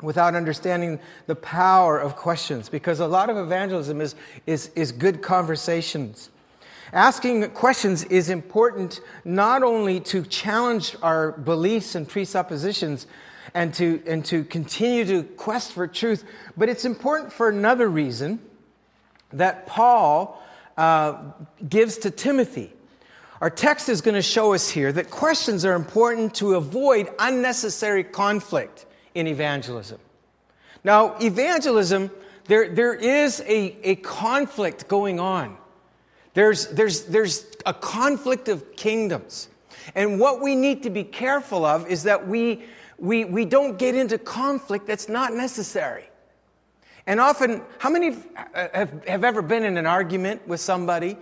without 0.00 0.36
understanding 0.36 1.00
the 1.26 1.34
power 1.34 1.98
of 1.98 2.14
questions 2.14 2.68
because 2.68 3.00
a 3.00 3.08
lot 3.08 3.28
of 3.28 3.36
evangelism 3.36 4.00
is, 4.00 4.14
is, 4.46 4.70
is 4.76 4.92
good 4.92 5.20
conversations. 5.20 6.30
Asking 6.94 7.50
questions 7.50 8.04
is 8.04 8.30
important 8.30 9.00
not 9.24 9.64
only 9.64 9.98
to 9.98 10.22
challenge 10.22 10.94
our 11.02 11.32
beliefs 11.32 11.96
and 11.96 12.08
presuppositions 12.08 13.08
and 13.52 13.74
to, 13.74 14.00
and 14.06 14.24
to 14.26 14.44
continue 14.44 15.04
to 15.06 15.24
quest 15.24 15.72
for 15.72 15.88
truth, 15.88 16.22
but 16.56 16.68
it's 16.68 16.84
important 16.84 17.32
for 17.32 17.48
another 17.48 17.88
reason 17.88 18.38
that 19.32 19.66
Paul 19.66 20.40
uh, 20.76 21.16
gives 21.68 21.98
to 21.98 22.12
Timothy. 22.12 22.72
Our 23.40 23.50
text 23.50 23.88
is 23.88 24.00
going 24.00 24.14
to 24.14 24.22
show 24.22 24.54
us 24.54 24.70
here 24.70 24.92
that 24.92 25.10
questions 25.10 25.64
are 25.64 25.74
important 25.74 26.36
to 26.36 26.54
avoid 26.54 27.10
unnecessary 27.18 28.04
conflict 28.04 28.86
in 29.16 29.26
evangelism. 29.26 29.98
Now, 30.84 31.16
evangelism, 31.20 32.12
there, 32.44 32.68
there 32.68 32.94
is 32.94 33.40
a, 33.40 33.76
a 33.82 33.96
conflict 33.96 34.86
going 34.86 35.18
on 35.18 35.58
there's, 36.34 36.66
there's, 36.68 37.04
there's 37.04 37.46
a 37.64 37.72
conflict 37.72 38.48
of 38.48 38.76
kingdoms. 38.76 39.48
And 39.94 40.18
what 40.18 40.40
we 40.40 40.54
need 40.54 40.82
to 40.82 40.90
be 40.90 41.04
careful 41.04 41.64
of 41.64 41.88
is 41.88 42.04
that 42.04 42.26
we, 42.26 42.64
we, 42.98 43.24
we 43.24 43.44
don't 43.44 43.78
get 43.78 43.94
into 43.94 44.18
conflict 44.18 44.86
that's 44.86 45.08
not 45.08 45.32
necessary. 45.32 46.08
And 47.06 47.20
often, 47.20 47.62
how 47.78 47.90
many 47.90 48.16
have, 48.54 49.04
have 49.06 49.24
ever 49.24 49.42
been 49.42 49.62
in 49.62 49.76
an 49.76 49.86
argument 49.86 50.46
with 50.48 50.60
somebody? 50.60 51.16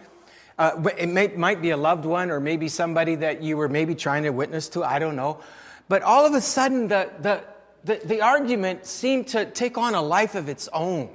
Uh, 0.58 0.90
it 0.96 1.08
may, 1.08 1.28
might 1.28 1.60
be 1.60 1.70
a 1.70 1.76
loved 1.76 2.04
one 2.04 2.30
or 2.30 2.38
maybe 2.38 2.68
somebody 2.68 3.16
that 3.16 3.42
you 3.42 3.56
were 3.56 3.68
maybe 3.68 3.94
trying 3.94 4.22
to 4.22 4.30
witness 4.30 4.68
to, 4.70 4.84
I 4.84 4.98
don't 4.98 5.16
know. 5.16 5.40
But 5.88 6.02
all 6.02 6.24
of 6.24 6.34
a 6.34 6.40
sudden, 6.40 6.88
the, 6.88 7.10
the, 7.20 7.42
the, 7.84 8.00
the 8.04 8.20
argument 8.20 8.86
seemed 8.86 9.28
to 9.28 9.44
take 9.44 9.76
on 9.76 9.94
a 9.94 10.02
life 10.02 10.34
of 10.36 10.48
its 10.48 10.68
own. 10.72 11.10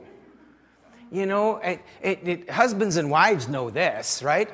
You 1.12 1.26
know, 1.26 1.58
it, 1.58 1.82
it, 2.02 2.28
it, 2.28 2.50
husbands 2.50 2.98
and 2.98 3.10
wives 3.10 3.48
know 3.48 3.70
this, 3.70 4.22
right? 4.22 4.50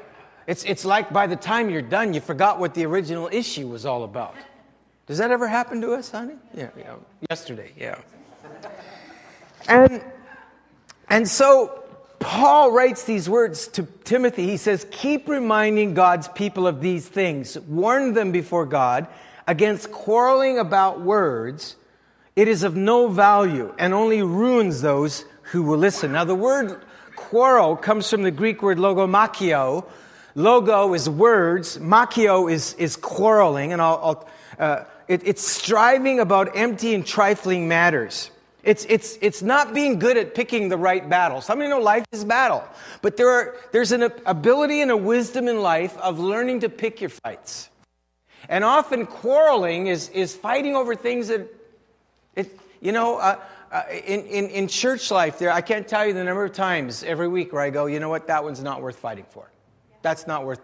It's, 0.46 0.64
it's 0.66 0.86
like 0.86 1.12
by 1.12 1.28
the 1.28 1.36
time 1.36 1.70
you're 1.70 1.82
done, 1.82 2.14
you 2.14 2.22
forgot 2.22 2.60
what 2.60 2.74
the 2.74 2.86
original 2.86 3.30
issue 3.32 3.68
was 3.68 3.86
all 3.86 4.04
about. 4.04 4.36
Does 5.08 5.18
that 5.18 5.32
ever 5.32 5.48
happen 5.48 5.82
to 5.82 5.94
us, 5.94 6.12
honey? 6.12 6.36
Yeah, 6.54 6.70
yeah. 6.78 6.96
Yesterday, 7.30 7.72
yeah. 7.78 7.98
And, 9.68 10.04
and 11.10 11.28
so 11.28 11.84
Paul 12.20 12.72
writes 12.72 13.04
these 13.04 13.30
words 13.30 13.68
to 13.70 13.84
Timothy. 14.04 14.48
He 14.48 14.58
says, 14.58 14.88
Keep 14.92 15.28
reminding 15.28 15.94
God's 15.94 16.28
people 16.30 16.68
of 16.68 16.82
these 16.82 17.08
things. 17.08 17.60
Warn 17.60 18.14
them 18.14 18.32
before 18.32 18.66
God 18.66 19.08
against 19.46 19.92
quarreling 19.92 20.58
about 20.58 21.02
words. 21.02 21.76
It 22.36 22.48
is 22.48 22.64
of 22.64 22.76
no 22.76 23.10
value 23.10 23.74
and 23.78 23.94
only 23.94 24.24
ruins 24.24 24.82
those 24.82 25.26
who 25.44 25.64
will 25.64 25.78
listen. 25.78 26.12
Now, 26.12 26.24
the 26.26 26.36
word 26.36 26.82
quarrel 27.16 27.76
comes 27.76 28.10
from 28.10 28.24
the 28.24 28.32
Greek 28.32 28.62
word 28.62 28.78
logomachio, 28.78 29.86
Logo 30.36 30.94
is 30.94 31.10
words. 31.10 31.78
machio 31.78 32.52
is, 32.52 32.74
is 32.76 32.96
quarreling. 32.96 33.72
And 33.74 33.82
I'll, 33.82 34.28
I'll 34.60 34.66
uh, 34.66 34.84
it, 35.08 35.22
it's 35.26 35.46
striving 35.46 36.20
about 36.20 36.56
empty 36.56 36.96
and 36.96 37.06
trifling 37.06 37.68
matters. 37.68 38.32
It's, 38.64 38.86
it's, 38.88 39.18
it's 39.22 39.42
not 39.42 39.74
being 39.74 40.00
good 40.00 40.16
at 40.16 40.34
picking 40.34 40.70
the 40.70 40.78
right 40.78 41.08
battle. 41.08 41.42
Some 41.42 41.60
of 41.60 41.64
you 41.64 41.70
know 41.70 41.80
life 41.80 42.06
is 42.14 42.24
battle. 42.24 42.64
But 43.02 43.18
there 43.18 43.30
are, 43.30 43.56
there's 43.74 43.92
an 43.92 44.04
ability 44.26 44.82
and 44.82 44.90
a 44.90 44.98
wisdom 44.98 45.48
in 45.48 45.62
life 45.62 45.98
of 45.98 46.18
learning 46.18 46.62
to 46.62 46.70
pick 46.70 47.02
your 47.02 47.10
fights. 47.10 47.70
And 48.50 48.64
often 48.64 49.06
quarreling 49.06 49.88
is, 49.88 50.10
is 50.10 50.34
fighting 50.34 50.76
over 50.76 50.96
things 50.96 51.28
that, 51.28 51.48
it, 52.36 52.58
you 52.82 52.92
know, 52.92 53.18
uh, 53.18 53.40
uh, 53.74 53.84
in, 53.90 54.22
in, 54.28 54.50
in 54.50 54.68
church 54.68 55.10
life, 55.10 55.40
there, 55.40 55.52
I 55.52 55.62
can't 55.62 55.88
tell 55.88 56.06
you 56.06 56.14
the 56.14 56.24
number 56.24 56.46
of 56.46 56.54
times 56.54 57.04
every 57.04 57.28
week 57.28 57.52
where 57.52 57.62
I 57.64 57.72
go, 57.72 57.88
you 57.88 58.00
know 58.00 58.10
what, 58.10 58.28
that 58.28 58.44
one's 58.44 58.62
not 58.62 58.84
worth 58.84 58.98
fighting 58.98 59.26
for. 59.32 59.50
That's 60.04 60.28
not 60.28 60.46
worth, 60.46 60.60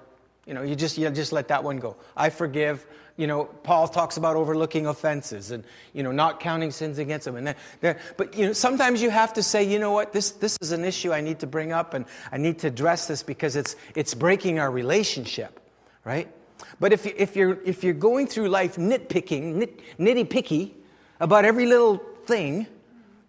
you 0.46 0.54
know, 0.54 0.62
you 0.62 0.76
just, 0.76 0.96
you 0.96 1.10
just 1.10 1.32
let 1.32 1.48
that 1.48 1.64
one 1.64 1.78
go. 1.78 1.96
I 2.16 2.30
forgive, 2.30 2.86
you 3.18 3.26
know, 3.26 3.46
Paul 3.46 3.88
talks 3.88 4.18
about 4.18 4.36
overlooking 4.36 4.86
offenses 4.86 5.50
and, 5.50 5.64
you 5.94 6.04
know, 6.04 6.12
not 6.12 6.40
counting 6.40 6.70
sins 6.70 7.00
against 7.00 7.26
them. 7.26 7.36
And 7.36 7.48
then, 7.48 7.56
then, 7.82 7.98
but, 8.16 8.38
you 8.38 8.46
know, 8.46 8.54
sometimes 8.54 9.02
you 9.02 9.10
have 9.10 9.34
to 9.34 9.42
say, 9.42 9.64
you 9.64 9.80
know 9.80 9.92
what, 9.92 10.14
this, 10.14 10.30
this 10.30 10.56
is 10.62 10.72
an 10.72 10.86
issue 10.86 11.12
I 11.12 11.22
need 11.22 11.40
to 11.40 11.48
bring 11.48 11.72
up 11.72 11.96
and 11.96 12.06
I 12.32 12.38
need 12.38 12.60
to 12.60 12.68
address 12.68 13.08
this 13.08 13.24
because 13.24 13.56
it's, 13.56 13.76
it's 13.96 14.14
breaking 14.14 14.60
our 14.60 14.70
relationship, 14.70 15.60
right? 16.06 16.28
But 16.80 16.94
if, 16.94 17.08
you, 17.08 17.14
if, 17.18 17.36
you're, 17.36 17.60
if 17.66 17.84
you're 17.84 17.96
going 17.96 18.28
through 18.28 18.50
life 18.50 18.76
nitpicking, 18.76 19.56
nit, 19.56 19.80
nitty 19.98 20.30
picky 20.30 20.76
about 21.20 21.44
every 21.44 21.66
little 21.66 21.98
thing, 22.26 22.68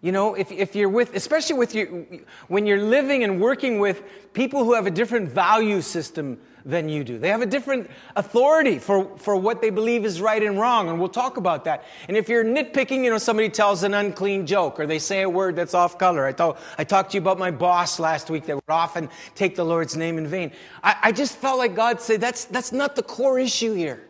you 0.01 0.11
know, 0.11 0.33
if, 0.33 0.51
if 0.51 0.75
you're 0.75 0.89
with, 0.89 1.15
especially 1.15 1.57
with 1.57 1.75
you, 1.75 2.25
when 2.47 2.65
you're 2.65 2.81
living 2.81 3.23
and 3.23 3.39
working 3.39 3.79
with 3.79 4.01
people 4.33 4.63
who 4.63 4.73
have 4.73 4.87
a 4.87 4.91
different 4.91 5.29
value 5.29 5.81
system 5.81 6.39
than 6.65 6.89
you 6.89 7.03
do. 7.03 7.17
They 7.17 7.29
have 7.29 7.41
a 7.41 7.45
different 7.45 7.89
authority 8.15 8.79
for, 8.79 9.17
for 9.17 9.35
what 9.35 9.61
they 9.61 9.69
believe 9.69 10.05
is 10.05 10.21
right 10.21 10.41
and 10.41 10.59
wrong, 10.59 10.89
and 10.89 10.99
we'll 10.99 11.09
talk 11.09 11.37
about 11.37 11.65
that. 11.65 11.85
And 12.07 12.15
if 12.15 12.29
you're 12.29 12.43
nitpicking, 12.43 13.03
you 13.03 13.09
know, 13.09 13.17
somebody 13.17 13.49
tells 13.49 13.83
an 13.83 13.93
unclean 13.93 14.45
joke 14.45 14.79
or 14.79 14.85
they 14.85 14.99
say 14.99 15.21
a 15.21 15.29
word 15.29 15.55
that's 15.55 15.73
off 15.73 15.97
color. 15.97 16.25
I, 16.25 16.31
told, 16.31 16.57
I 16.77 16.83
talked 16.83 17.11
to 17.11 17.17
you 17.17 17.21
about 17.21 17.39
my 17.39 17.51
boss 17.51 17.99
last 17.99 18.29
week 18.29 18.45
that 18.45 18.55
would 18.55 18.63
often 18.69 19.09
take 19.35 19.55
the 19.55 19.63
Lord's 19.63 19.95
name 19.95 20.17
in 20.17 20.27
vain. 20.27 20.51
I, 20.83 20.95
I 21.03 21.11
just 21.11 21.37
felt 21.37 21.57
like 21.57 21.75
God 21.75 22.01
said, 22.01 22.21
that's, 22.21 22.45
that's 22.45 22.71
not 22.71 22.95
the 22.95 23.03
core 23.03 23.39
issue 23.39 23.73
here. 23.73 24.07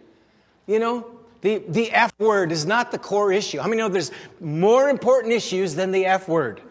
You 0.68 0.80
know, 0.80 1.21
the, 1.42 1.64
the 1.68 1.92
F 1.92 2.14
word 2.20 2.52
is 2.52 2.66
not 2.66 2.92
the 2.92 2.98
core 2.98 3.34
issue. 3.34 3.60
I 3.60 3.68
many 3.68 3.78
know 3.78 3.90
there's 3.90 4.12
more 4.40 4.90
important 4.90 5.34
issues 5.34 5.76
than 5.76 5.92
the 5.92 6.06
F 6.06 6.28
word? 6.28 6.62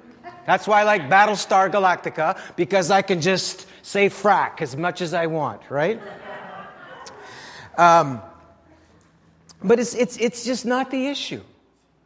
That's 0.46 0.66
why 0.66 0.80
I 0.80 0.84
like 0.84 1.02
Battlestar 1.02 1.70
Galactica, 1.70 2.38
because 2.56 2.90
I 2.90 3.02
can 3.02 3.20
just 3.20 3.66
say 3.82 4.08
frak 4.08 4.62
as 4.62 4.76
much 4.76 5.00
as 5.00 5.14
I 5.14 5.26
want, 5.26 5.62
right? 5.70 6.00
Um, 7.76 8.22
but 9.62 9.78
it's, 9.78 9.94
it's, 9.94 10.16
it's 10.16 10.44
just 10.44 10.64
not 10.64 10.90
the 10.90 11.06
issue. 11.06 11.42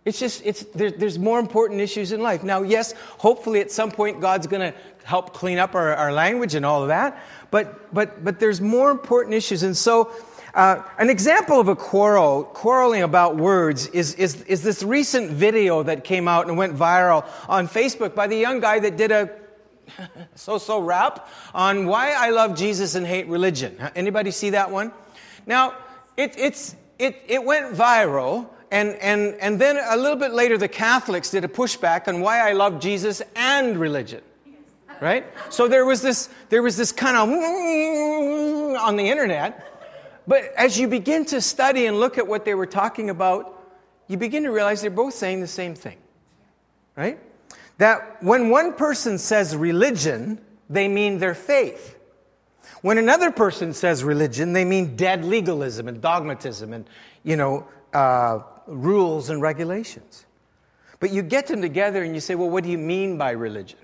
It's 0.04 0.18
just, 0.18 0.42
it's, 0.44 0.64
there, 0.74 0.90
there's 0.90 1.18
more 1.18 1.38
important 1.38 1.80
issues 1.80 2.12
in 2.12 2.20
life. 2.20 2.42
Now, 2.42 2.62
yes, 2.62 2.92
hopefully 3.16 3.60
at 3.60 3.70
some 3.70 3.90
point 3.90 4.20
God's 4.20 4.46
going 4.46 4.72
to 4.72 4.78
help 5.04 5.32
clean 5.32 5.58
up 5.58 5.74
our, 5.74 5.94
our 5.94 6.12
language 6.12 6.54
and 6.54 6.66
all 6.66 6.82
of 6.82 6.88
that, 6.88 7.22
but, 7.50 7.92
but, 7.94 8.24
but 8.24 8.40
there's 8.40 8.60
more 8.60 8.90
important 8.90 9.34
issues. 9.34 9.62
And 9.62 9.76
so, 9.76 10.10
uh, 10.54 10.82
an 10.98 11.10
example 11.10 11.58
of 11.60 11.68
a 11.68 11.76
quarrel, 11.76 12.44
quarreling 12.44 13.02
about 13.02 13.36
words, 13.36 13.88
is, 13.88 14.14
is, 14.14 14.42
is 14.42 14.62
this 14.62 14.82
recent 14.82 15.30
video 15.30 15.82
that 15.82 16.04
came 16.04 16.28
out 16.28 16.46
and 16.46 16.56
went 16.56 16.76
viral 16.76 17.26
on 17.48 17.66
Facebook 17.68 18.14
by 18.14 18.26
the 18.26 18.36
young 18.36 18.60
guy 18.60 18.78
that 18.78 18.96
did 18.96 19.10
a 19.10 19.30
so 20.34 20.58
so 20.58 20.80
rap 20.80 21.28
on 21.52 21.86
why 21.86 22.12
I 22.12 22.30
love 22.30 22.56
Jesus 22.56 22.94
and 22.94 23.06
hate 23.06 23.26
religion. 23.28 23.76
Anybody 23.94 24.30
see 24.30 24.50
that 24.50 24.70
one? 24.70 24.92
Now, 25.46 25.74
it, 26.16 26.34
it's, 26.38 26.74
it, 26.98 27.20
it 27.26 27.44
went 27.44 27.74
viral, 27.74 28.48
and, 28.70 28.94
and, 28.96 29.34
and 29.40 29.60
then 29.60 29.76
a 29.76 29.96
little 29.96 30.16
bit 30.16 30.32
later, 30.32 30.56
the 30.56 30.68
Catholics 30.68 31.30
did 31.30 31.44
a 31.44 31.48
pushback 31.48 32.08
on 32.08 32.20
why 32.20 32.48
I 32.48 32.52
love 32.52 32.80
Jesus 32.80 33.22
and 33.36 33.76
religion. 33.78 34.22
Right? 35.00 35.26
So 35.50 35.68
there 35.68 35.84
was 35.84 36.02
this, 36.02 36.28
there 36.48 36.62
was 36.62 36.76
this 36.76 36.92
kind 36.92 37.16
of 37.16 37.28
on 38.80 38.96
the 38.96 39.08
internet. 39.08 39.73
But 40.26 40.44
as 40.56 40.78
you 40.78 40.88
begin 40.88 41.24
to 41.26 41.40
study 41.40 41.86
and 41.86 42.00
look 42.00 42.18
at 42.18 42.26
what 42.26 42.44
they 42.44 42.54
were 42.54 42.66
talking 42.66 43.10
about, 43.10 43.50
you 44.08 44.16
begin 44.16 44.44
to 44.44 44.50
realize 44.50 44.80
they're 44.80 44.90
both 44.90 45.14
saying 45.14 45.40
the 45.40 45.46
same 45.46 45.74
thing. 45.74 45.98
Right? 46.96 47.18
that 47.78 48.22
when 48.22 48.50
one 48.50 48.74
person 48.74 49.18
says 49.18 49.56
religion, 49.56 50.38
they 50.70 50.88
mean 50.88 51.18
their 51.18 51.34
faith. 51.34 51.96
When 52.82 52.98
another 52.98 53.30
person 53.30 53.72
says 53.72 54.04
religion, 54.04 54.52
they 54.52 54.64
mean 54.64 54.96
dead 54.96 55.24
legalism 55.24 55.88
and 55.88 56.00
dogmatism 56.00 56.72
and, 56.72 56.88
you 57.22 57.36
know, 57.36 57.66
uh, 57.92 58.40
rules 58.66 59.30
and 59.30 59.40
regulations. 59.40 60.26
But 61.00 61.10
you 61.10 61.22
get 61.22 61.46
them 61.46 61.60
together 61.62 62.02
and 62.02 62.14
you 62.14 62.20
say, 62.20 62.34
well, 62.34 62.50
what 62.50 62.64
do 62.64 62.70
you 62.70 62.78
mean 62.78 63.18
by 63.18 63.32
religion? 63.32 63.78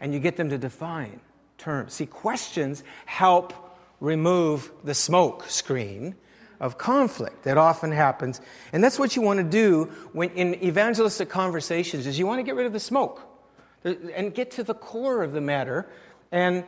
And 0.00 0.12
you 0.12 0.18
get 0.18 0.36
them 0.36 0.48
to 0.50 0.58
define 0.58 1.20
terms. 1.58 1.94
See, 1.94 2.06
questions 2.06 2.82
help 3.06 3.61
remove 4.02 4.72
the 4.82 4.94
smoke 4.94 5.48
screen 5.48 6.16
of 6.58 6.76
conflict 6.76 7.44
that 7.44 7.56
often 7.56 7.92
happens. 7.92 8.40
And 8.72 8.82
that's 8.82 8.98
what 8.98 9.14
you 9.14 9.22
want 9.22 9.38
to 9.38 9.44
do 9.44 9.84
when 10.12 10.30
in 10.30 10.62
evangelistic 10.62 11.28
conversations 11.28 12.06
is 12.06 12.18
you 12.18 12.26
want 12.26 12.40
to 12.40 12.42
get 12.42 12.56
rid 12.56 12.66
of 12.66 12.72
the 12.72 12.80
smoke 12.80 13.22
and 13.84 14.34
get 14.34 14.50
to 14.52 14.64
the 14.64 14.74
core 14.74 15.22
of 15.22 15.32
the 15.32 15.40
matter. 15.40 15.88
And 16.32 16.64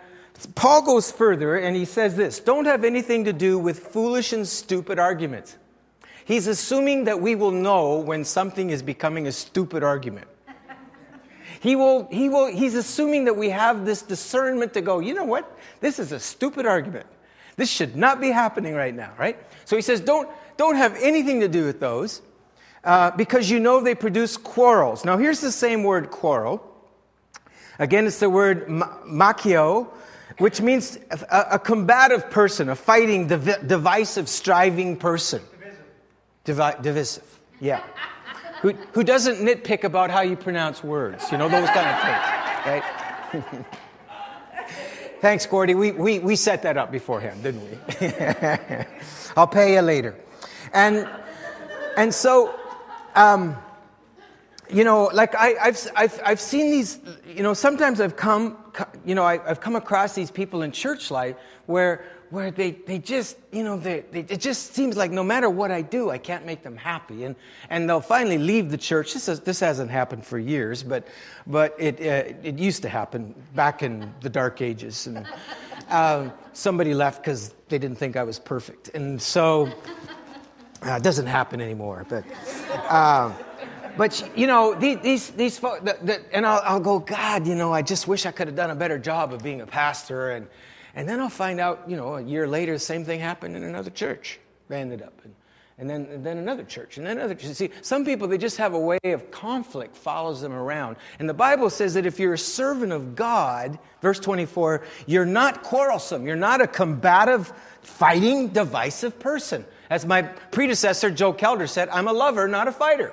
Paul 0.55 0.83
goes 0.83 1.11
further 1.11 1.57
and 1.57 1.75
he 1.75 1.85
says 1.85 2.15
this, 2.15 2.39
don't 2.39 2.67
have 2.67 2.85
anything 2.85 3.25
to 3.25 3.33
do 3.33 3.59
with 3.59 3.81
foolish 3.81 4.33
and 4.33 4.47
stupid 4.47 5.01
arguments. 5.01 5.57
He's 6.25 6.47
assuming 6.47 7.05
that 7.05 7.21
we 7.21 7.35
will 7.35 7.51
know 7.51 7.99
when 7.99 8.25
something 8.25 8.71
is 8.71 8.81
becoming 8.81 9.27
a 9.27 9.33
stupid 9.33 9.83
argument. 9.83 10.29
He 11.61 11.77
will, 11.77 12.09
he 12.13 12.29
will, 12.29 12.47
he's 12.47 12.75
assuming 12.75 13.25
that 13.25 13.37
we 13.37 13.51
have 13.51 13.87
this 13.87 14.03
discernment 14.03 14.75
to 14.75 14.83
go, 14.83 15.01
you 15.01 15.15
know 15.15 15.25
what? 15.25 15.59
This 15.81 15.99
is 15.99 16.13
a 16.13 16.21
stupid 16.21 16.67
argument. 16.67 17.07
This 17.57 17.71
should 17.71 17.97
not 17.97 18.21
be 18.21 18.31
happening 18.31 18.75
right 18.75 18.95
now, 18.95 19.13
right? 19.19 19.39
So 19.65 19.77
he 19.77 19.83
says, 19.83 20.01
don't, 20.01 20.29
don't 20.57 20.77
have 20.77 20.97
anything 21.01 21.41
to 21.41 21.49
do 21.49 21.65
with 21.65 21.81
those 21.81 22.23
uh, 22.85 23.11
because 23.13 23.51
you 23.51 23.61
know 23.61 23.81
they 23.81 23.95
produce 23.95 24.37
quarrels. 24.37 25.05
Now, 25.05 25.17
here's 25.17 25.41
the 25.41 25.53
same 25.53 25.83
word 25.83 26.11
quarrel. 26.11 26.63
Again, 27.79 28.07
it's 28.07 28.21
the 28.21 28.31
word 28.31 28.69
makio, 28.69 29.89
which 30.39 30.61
means 30.61 30.99
a, 31.11 31.47
a 31.53 31.59
combative 31.59 32.31
person, 32.31 32.69
a 32.69 32.77
fighting, 32.77 33.27
div- 33.27 33.67
divisive, 33.67 34.29
striving 34.29 34.97
person. 34.97 35.43
Divi- 36.45 36.83
divisive, 36.83 37.41
yeah. 37.61 37.83
who, 38.61 38.73
who 38.93 39.03
doesn't 39.03 39.37
nitpick 39.37 39.85
about 39.85 40.11
how 40.11 40.21
you 40.21 40.37
pronounce 40.37 40.85
words, 40.85 41.33
you 41.33 41.39
know, 41.39 41.49
those 41.49 41.69
kind 41.71 41.89
of 41.89 43.43
things, 43.43 43.55
right? 43.57 43.65
Thanks, 45.25 45.47
Gordy. 45.47 45.75
We, 45.75 45.91
we, 45.93 46.19
we 46.19 46.37
set 46.37 46.65
that 46.65 46.77
up 46.77 46.93
beforehand, 46.93 47.43
didn't 47.43 47.63
we? 47.63 47.79
I'll 49.39 49.47
pay 49.47 49.73
you 49.73 49.81
later. 49.81 50.15
And, 50.75 51.09
and 51.97 52.13
so, 52.13 52.55
um, 53.15 53.57
you 54.69 54.85
know, 54.85 55.09
like 55.15 55.35
I, 55.35 55.55
have 55.59 55.91
I've, 55.97 56.21
I've 56.27 56.41
seen 56.41 56.71
these, 56.71 57.01
you 57.27 57.43
know, 57.43 57.55
sometimes 57.55 58.03
I've 58.03 58.17
come, 58.17 58.59
you 59.07 59.15
know, 59.15 59.25
I, 59.25 59.39
have 59.49 59.61
come 59.63 59.77
across 59.77 60.15
these 60.15 60.31
people 60.31 60.61
in 60.61 60.73
church 60.73 61.11
life 61.11 61.37
where, 61.65 62.05
where 62.35 62.51
they, 62.51 62.73
they 62.73 62.99
just, 62.99 63.39
you 63.53 63.63
know, 63.63 63.79
they, 63.79 64.05
they, 64.11 64.21
it 64.21 64.41
just 64.41 64.75
seems 64.75 64.97
like 64.97 65.13
no 65.13 65.23
matter 65.23 65.49
what 65.49 65.71
I 65.71 65.83
do, 65.83 66.11
I 66.11 66.19
can't 66.19 66.45
make 66.45 66.65
them 66.65 66.77
happy. 66.77 67.23
And, 67.23 67.37
and 67.71 67.89
they'll 67.89 68.01
finally 68.01 68.39
leave 68.39 68.73
the 68.73 68.77
church. 68.77 69.15
This, 69.15 69.29
is, 69.29 69.39
this 69.41 69.61
hasn't 69.61 69.89
happened 69.89 70.27
for 70.27 70.37
years, 70.37 70.83
but, 70.83 71.07
but 71.47 71.77
it, 71.79 72.01
uh, 72.01 72.35
it 72.43 72.59
used 72.59 72.83
to 72.83 72.89
happen 72.89 73.37
back 73.55 73.85
in 73.85 74.13
the 74.21 74.29
dark 74.29 74.61
ages. 74.63 75.07
And 75.07 75.25
uh, 75.89 76.29
somebody 76.53 76.93
left 76.93 77.23
because 77.23 77.55
they 77.69 77.79
didn't 77.79 77.99
think 77.99 78.17
I 78.17 78.25
was 78.25 78.41
perfect. 78.41 78.91
And 78.95 79.23
so 79.23 79.73
uh, 80.85 80.97
it 80.97 81.05
doesn't 81.05 81.27
happen 81.27 81.61
anymore. 81.61 82.05
But, 82.09 82.25
uh, 82.89 83.33
but 83.97 84.29
you 84.37 84.49
know, 84.49 84.75
these, 84.75 84.99
these, 84.99 85.31
these 85.31 85.57
folks, 85.57 85.85
the, 85.85 85.97
the, 86.03 86.35
and 86.35 86.45
I'll, 86.45 86.63
I'll 86.65 86.81
go, 86.81 86.99
God, 86.99 87.47
you 87.47 87.55
know, 87.55 87.73
I 87.73 87.83
just 87.83 88.09
wish 88.09 88.27
I 88.27 88.33
could 88.33 88.49
have 88.49 88.57
done 88.57 88.71
a 88.71 88.75
better 88.75 88.99
job 88.99 89.33
of 89.33 89.41
being 89.41 89.61
a 89.61 89.67
pastor. 89.69 90.33
And, 90.33 90.49
and 90.95 91.09
then 91.09 91.21
I'll 91.21 91.29
find 91.29 91.61
out, 91.61 91.85
you 91.89 91.97
know, 91.97 92.17
a 92.17 92.23
year 92.23 92.47
later, 92.47 92.73
the 92.73 92.79
same 92.79 93.05
thing 93.05 93.21
happened 93.21 93.57
in 93.57 93.65
another 93.65 93.91
church. 93.91 94.39
They 94.69 94.81
ended 94.81 95.03
up. 95.03 95.21
And, 95.25 95.35
and 95.77 95.91
then, 95.91 96.07
and 96.07 96.25
then 96.25 96.39
another 96.39 96.63
church, 96.63 96.99
and 96.99 97.07
then 97.07 97.19
another 97.19 97.35
church. 97.35 97.53
See, 97.55 97.71
some 97.83 98.05
people, 98.05 98.29
they 98.29 98.39
just 98.39 98.59
have 98.59 98.75
a 98.75 98.79
way 98.79 98.99
of 99.05 99.33
conflict 99.33 99.97
follows 99.97 100.41
them 100.41 100.53
around. 100.53 100.97
And 101.19 101.29
the 101.29 101.35
Bible 101.35 101.69
says 101.69 101.95
that 101.95 102.07
if 102.07 102.21
you're 102.21 102.35
a 102.35 102.39
servant 102.39 102.93
of 102.93 103.17
God, 103.17 103.81
verse 104.01 104.21
24, 104.21 104.85
you're 105.07 105.27
not 105.27 105.65
quarrelsome. 105.65 106.27
You're 106.27 106.37
not 106.37 106.61
a 106.61 106.69
combative, 106.69 107.53
fighting, 107.83 108.49
divisive 108.49 109.19
person. 109.19 109.65
As 109.91 110.07
my 110.07 110.23
predecessor, 110.23 111.11
Joe 111.11 111.33
Kelder, 111.33 111.69
said, 111.69 111.89
I'm 111.89 112.07
a 112.07 112.13
lover, 112.13 112.47
not 112.47 112.69
a 112.69 112.73
fighter. 112.73 113.13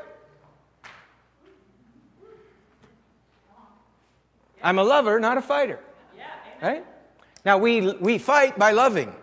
I'm 4.63 4.77
a 4.77 4.83
lover, 4.83 5.19
not 5.19 5.37
a 5.37 5.41
fighter. 5.41 5.79
Right? 6.61 6.85
Now, 7.43 7.57
we, 7.57 7.93
we 7.93 8.17
fight 8.17 8.57
by 8.57 8.71
loving. 8.71 9.13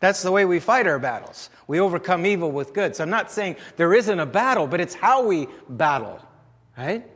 That's 0.00 0.22
the 0.22 0.32
way 0.32 0.44
we 0.44 0.58
fight 0.58 0.86
our 0.86 0.98
battles. 0.98 1.48
We 1.68 1.78
overcome 1.78 2.26
evil 2.26 2.50
with 2.50 2.74
good. 2.74 2.96
So 2.96 3.04
I'm 3.04 3.10
not 3.10 3.30
saying 3.30 3.56
there 3.76 3.94
isn't 3.94 4.18
a 4.18 4.26
battle, 4.26 4.66
but 4.66 4.80
it's 4.80 4.94
how 4.94 5.24
we 5.24 5.46
battle, 5.68 6.20
right? 6.76 7.06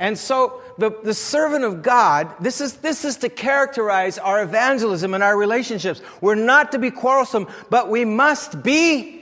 And 0.00 0.16
so 0.16 0.62
the, 0.78 0.90
the 1.02 1.14
servant 1.14 1.64
of 1.64 1.82
God, 1.82 2.34
this 2.40 2.60
is, 2.60 2.74
this 2.74 3.04
is 3.04 3.16
to 3.18 3.28
characterize 3.28 4.18
our 4.18 4.42
evangelism 4.42 5.14
and 5.14 5.22
our 5.22 5.36
relationships. 5.36 6.00
We're 6.20 6.34
not 6.34 6.72
to 6.72 6.78
be 6.78 6.90
quarrelsome, 6.90 7.48
but 7.70 7.88
we 7.88 8.04
must 8.04 8.62
be 8.62 9.17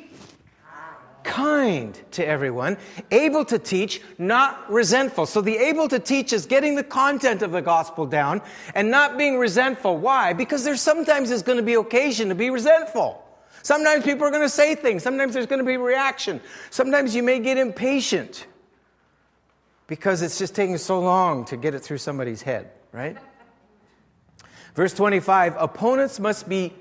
kind 1.26 2.00
to 2.12 2.26
everyone, 2.26 2.78
able 3.10 3.44
to 3.44 3.58
teach, 3.58 4.00
not 4.16 4.70
resentful. 4.72 5.26
So 5.26 5.40
the 5.40 5.56
able 5.56 5.88
to 5.88 5.98
teach 5.98 6.32
is 6.32 6.46
getting 6.46 6.76
the 6.76 6.84
content 6.84 7.42
of 7.42 7.50
the 7.52 7.60
gospel 7.60 8.06
down 8.06 8.40
and 8.74 8.90
not 8.90 9.18
being 9.18 9.36
resentful. 9.36 9.98
Why? 9.98 10.32
Because 10.32 10.64
there's 10.64 10.80
sometimes 10.80 11.28
there's 11.28 11.42
going 11.42 11.58
to 11.58 11.64
be 11.64 11.74
occasion 11.74 12.28
to 12.30 12.34
be 12.34 12.48
resentful. 12.48 13.22
Sometimes 13.62 14.04
people 14.04 14.26
are 14.26 14.30
going 14.30 14.42
to 14.42 14.48
say 14.48 14.76
things. 14.76 15.02
Sometimes 15.02 15.34
there's 15.34 15.46
going 15.46 15.58
to 15.58 15.64
be 15.64 15.76
reaction. 15.76 16.40
Sometimes 16.70 17.14
you 17.14 17.22
may 17.22 17.40
get 17.40 17.58
impatient 17.58 18.46
because 19.88 20.22
it's 20.22 20.38
just 20.38 20.54
taking 20.54 20.78
so 20.78 21.00
long 21.00 21.44
to 21.46 21.56
get 21.56 21.74
it 21.74 21.80
through 21.80 21.98
somebody's 21.98 22.42
head, 22.42 22.70
right? 22.92 23.16
Verse 24.74 24.94
25 24.94 25.56
opponents 25.58 26.20
must 26.20 26.48
be 26.48 26.72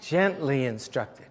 gently 0.00 0.64
instructed 0.64 1.29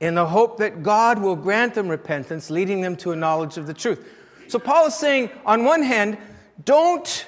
in 0.00 0.14
the 0.14 0.26
hope 0.26 0.58
that 0.58 0.82
God 0.82 1.18
will 1.18 1.36
grant 1.36 1.74
them 1.74 1.88
repentance, 1.88 2.50
leading 2.50 2.80
them 2.80 2.96
to 2.96 3.12
a 3.12 3.16
knowledge 3.16 3.58
of 3.58 3.66
the 3.66 3.74
truth. 3.74 4.06
So 4.48 4.58
Paul 4.58 4.86
is 4.86 4.94
saying, 4.94 5.30
on 5.44 5.64
one 5.64 5.82
hand, 5.82 6.18
don't 6.64 7.26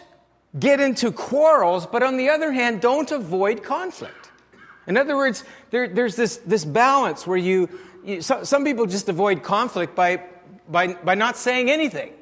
get 0.59 0.81
into 0.81 1.13
quarrels, 1.13 1.87
but 1.87 2.03
on 2.03 2.17
the 2.17 2.31
other 2.31 2.51
hand, 2.51 2.81
don't 2.81 3.11
avoid 3.11 3.63
conflict. 3.63 4.31
In 4.87 4.97
other 4.97 5.17
words, 5.17 5.45
there, 5.71 5.87
there's 5.87 6.17
this, 6.17 6.39
this 6.39 6.65
balance 6.65 7.27
where 7.27 7.37
you, 7.37 7.69
you 8.05 8.21
so, 8.21 8.43
some 8.43 8.65
people 8.65 8.87
just 8.87 9.09
avoid 9.09 9.43
conflict 9.43 9.95
by, 9.95 10.23
by, 10.69 10.95
by 10.95 11.15
not 11.15 11.37
saying 11.37 11.71
anything. 11.71 12.13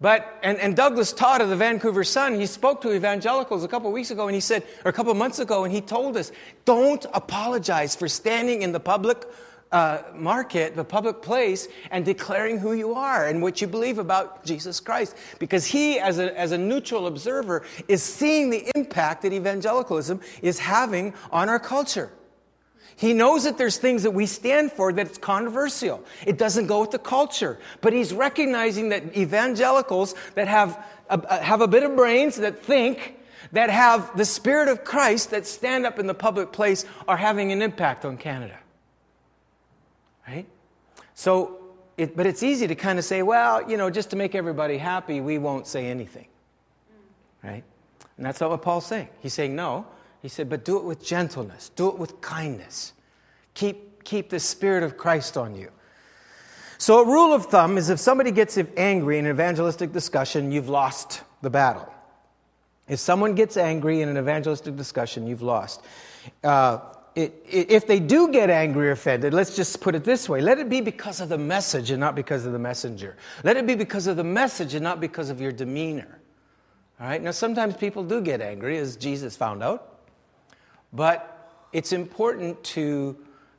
But, 0.00 0.38
and, 0.42 0.58
and 0.58 0.74
Douglas 0.74 1.12
Todd 1.12 1.42
of 1.42 1.50
the 1.50 1.56
Vancouver 1.56 2.04
Sun, 2.04 2.40
he 2.40 2.46
spoke 2.46 2.80
to 2.82 2.94
evangelicals 2.94 3.64
a 3.64 3.68
couple 3.68 3.92
weeks 3.92 4.10
ago 4.10 4.28
and 4.28 4.34
he 4.34 4.40
said, 4.40 4.64
or 4.84 4.88
a 4.88 4.92
couple 4.92 5.12
months 5.12 5.40
ago, 5.40 5.64
and 5.64 5.72
he 5.72 5.82
told 5.82 6.16
us, 6.16 6.32
don't 6.64 7.04
apologize 7.12 7.94
for 7.94 8.08
standing 8.08 8.62
in 8.62 8.72
the 8.72 8.80
public 8.80 9.26
uh, 9.72 10.02
market, 10.14 10.74
the 10.74 10.84
public 10.84 11.22
place, 11.22 11.68
and 11.90 12.04
declaring 12.04 12.58
who 12.58 12.72
you 12.72 12.94
are 12.94 13.28
and 13.28 13.40
what 13.40 13.60
you 13.60 13.66
believe 13.66 13.98
about 13.98 14.44
Jesus 14.44 14.80
Christ. 14.80 15.16
Because 15.38 15.66
he, 15.66 15.98
as 16.00 16.18
a, 16.18 16.36
as 16.38 16.52
a 16.52 16.58
neutral 16.58 17.06
observer, 17.06 17.64
is 17.86 18.02
seeing 18.02 18.50
the 18.50 18.68
impact 18.74 19.22
that 19.22 19.32
evangelicalism 19.32 20.20
is 20.42 20.58
having 20.58 21.14
on 21.30 21.48
our 21.48 21.60
culture. 21.60 22.10
He 23.00 23.14
knows 23.14 23.44
that 23.44 23.56
there's 23.56 23.78
things 23.78 24.02
that 24.02 24.10
we 24.10 24.26
stand 24.26 24.72
for 24.72 24.92
that's 24.92 25.16
controversial. 25.16 26.04
It 26.26 26.36
doesn't 26.36 26.66
go 26.66 26.82
with 26.82 26.90
the 26.90 26.98
culture. 26.98 27.58
But 27.80 27.94
he's 27.94 28.12
recognizing 28.12 28.90
that 28.90 29.16
evangelicals 29.16 30.14
that 30.34 30.48
have 30.48 30.78
a, 31.08 31.42
have 31.42 31.62
a 31.62 31.66
bit 31.66 31.82
of 31.82 31.96
brains, 31.96 32.36
that 32.36 32.62
think, 32.62 33.16
that 33.52 33.70
have 33.70 34.14
the 34.18 34.26
Spirit 34.26 34.68
of 34.68 34.84
Christ, 34.84 35.30
that 35.30 35.46
stand 35.46 35.86
up 35.86 35.98
in 35.98 36.06
the 36.06 36.12
public 36.12 36.52
place, 36.52 36.84
are 37.08 37.16
having 37.16 37.52
an 37.52 37.62
impact 37.62 38.04
on 38.04 38.18
Canada. 38.18 38.58
Right? 40.28 40.46
So, 41.14 41.56
it, 41.96 42.14
but 42.14 42.26
it's 42.26 42.42
easy 42.42 42.66
to 42.66 42.74
kind 42.74 42.98
of 42.98 43.06
say, 43.06 43.22
well, 43.22 43.66
you 43.66 43.78
know, 43.78 43.88
just 43.88 44.10
to 44.10 44.16
make 44.16 44.34
everybody 44.34 44.76
happy, 44.76 45.22
we 45.22 45.38
won't 45.38 45.66
say 45.66 45.86
anything. 45.86 46.26
Right? 47.42 47.64
And 48.18 48.26
that's 48.26 48.42
not 48.42 48.50
what 48.50 48.60
Paul's 48.60 48.84
saying. 48.84 49.08
He's 49.20 49.32
saying, 49.32 49.56
no, 49.56 49.86
he 50.22 50.28
said, 50.28 50.48
but 50.48 50.64
do 50.64 50.76
it 50.76 50.84
with 50.84 51.04
gentleness, 51.04 51.70
do 51.70 51.88
it 51.88 51.98
with 51.98 52.20
kindness. 52.20 52.92
Keep, 53.54 54.04
keep 54.04 54.30
the 54.30 54.40
Spirit 54.40 54.82
of 54.82 54.96
Christ 54.96 55.36
on 55.36 55.54
you. 55.54 55.70
So, 56.78 57.02
a 57.02 57.06
rule 57.06 57.34
of 57.34 57.46
thumb 57.46 57.76
is 57.76 57.90
if 57.90 57.98
somebody 57.98 58.30
gets 58.30 58.58
angry 58.76 59.18
in 59.18 59.26
an 59.26 59.32
evangelistic 59.32 59.92
discussion, 59.92 60.50
you've 60.50 60.70
lost 60.70 61.22
the 61.42 61.50
battle. 61.50 61.92
If 62.88 62.98
someone 62.98 63.34
gets 63.34 63.56
angry 63.58 64.00
in 64.00 64.08
an 64.08 64.16
evangelistic 64.16 64.76
discussion, 64.76 65.26
you've 65.26 65.42
lost. 65.42 65.82
Uh, 66.42 66.78
it, 67.14 67.44
it, 67.46 67.70
if 67.70 67.86
they 67.86 68.00
do 68.00 68.32
get 68.32 68.48
angry 68.48 68.88
or 68.88 68.92
offended, 68.92 69.34
let's 69.34 69.56
just 69.56 69.80
put 69.80 69.94
it 69.94 70.04
this 70.04 70.28
way 70.28 70.40
let 70.40 70.58
it 70.58 70.68
be 70.68 70.80
because 70.80 71.20
of 71.20 71.28
the 71.28 71.38
message 71.38 71.90
and 71.90 72.00
not 72.00 72.14
because 72.14 72.46
of 72.46 72.52
the 72.52 72.58
messenger. 72.58 73.16
Let 73.44 73.56
it 73.56 73.66
be 73.66 73.74
because 73.74 74.06
of 74.06 74.16
the 74.16 74.24
message 74.24 74.74
and 74.74 74.82
not 74.82 75.00
because 75.00 75.28
of 75.28 75.40
your 75.40 75.52
demeanor. 75.52 76.18
All 77.00 77.06
right? 77.06 77.22
Now, 77.22 77.30
sometimes 77.30 77.76
people 77.76 78.04
do 78.04 78.20
get 78.20 78.40
angry, 78.40 78.78
as 78.78 78.96
Jesus 78.96 79.36
found 79.36 79.62
out. 79.62 79.89
But 80.92 81.66
it's 81.72 81.92
important 81.92 82.62
to 82.64 83.16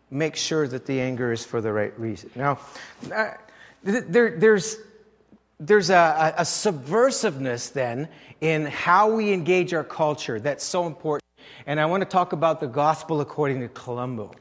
make 0.09 0.35
sure 0.35 0.67
that 0.67 0.85
the 0.85 0.99
anger 0.99 1.31
is 1.31 1.45
for 1.45 1.61
the 1.61 1.71
right 1.71 1.97
reason. 1.99 2.29
Now, 2.35 2.59
uh, 3.13 3.31
there, 3.83 4.37
there's, 4.37 4.77
there's 5.59 5.89
a, 5.89 6.33
a, 6.37 6.41
subversiveness 6.43 7.71
then 7.71 8.09
in 8.41 8.65
how 8.65 9.11
we 9.13 9.31
engage 9.31 9.73
our 9.73 9.83
culture 9.83 10.39
that's 10.39 10.65
so 10.65 10.85
important. 10.85 11.23
And 11.65 11.79
I 11.79 11.85
want 11.85 12.01
to 12.01 12.09
talk 12.09 12.33
about 12.33 12.59
the 12.59 12.67
gospel 12.67 13.21
according 13.21 13.61
to 13.61 13.69
Columbo. 13.69 14.33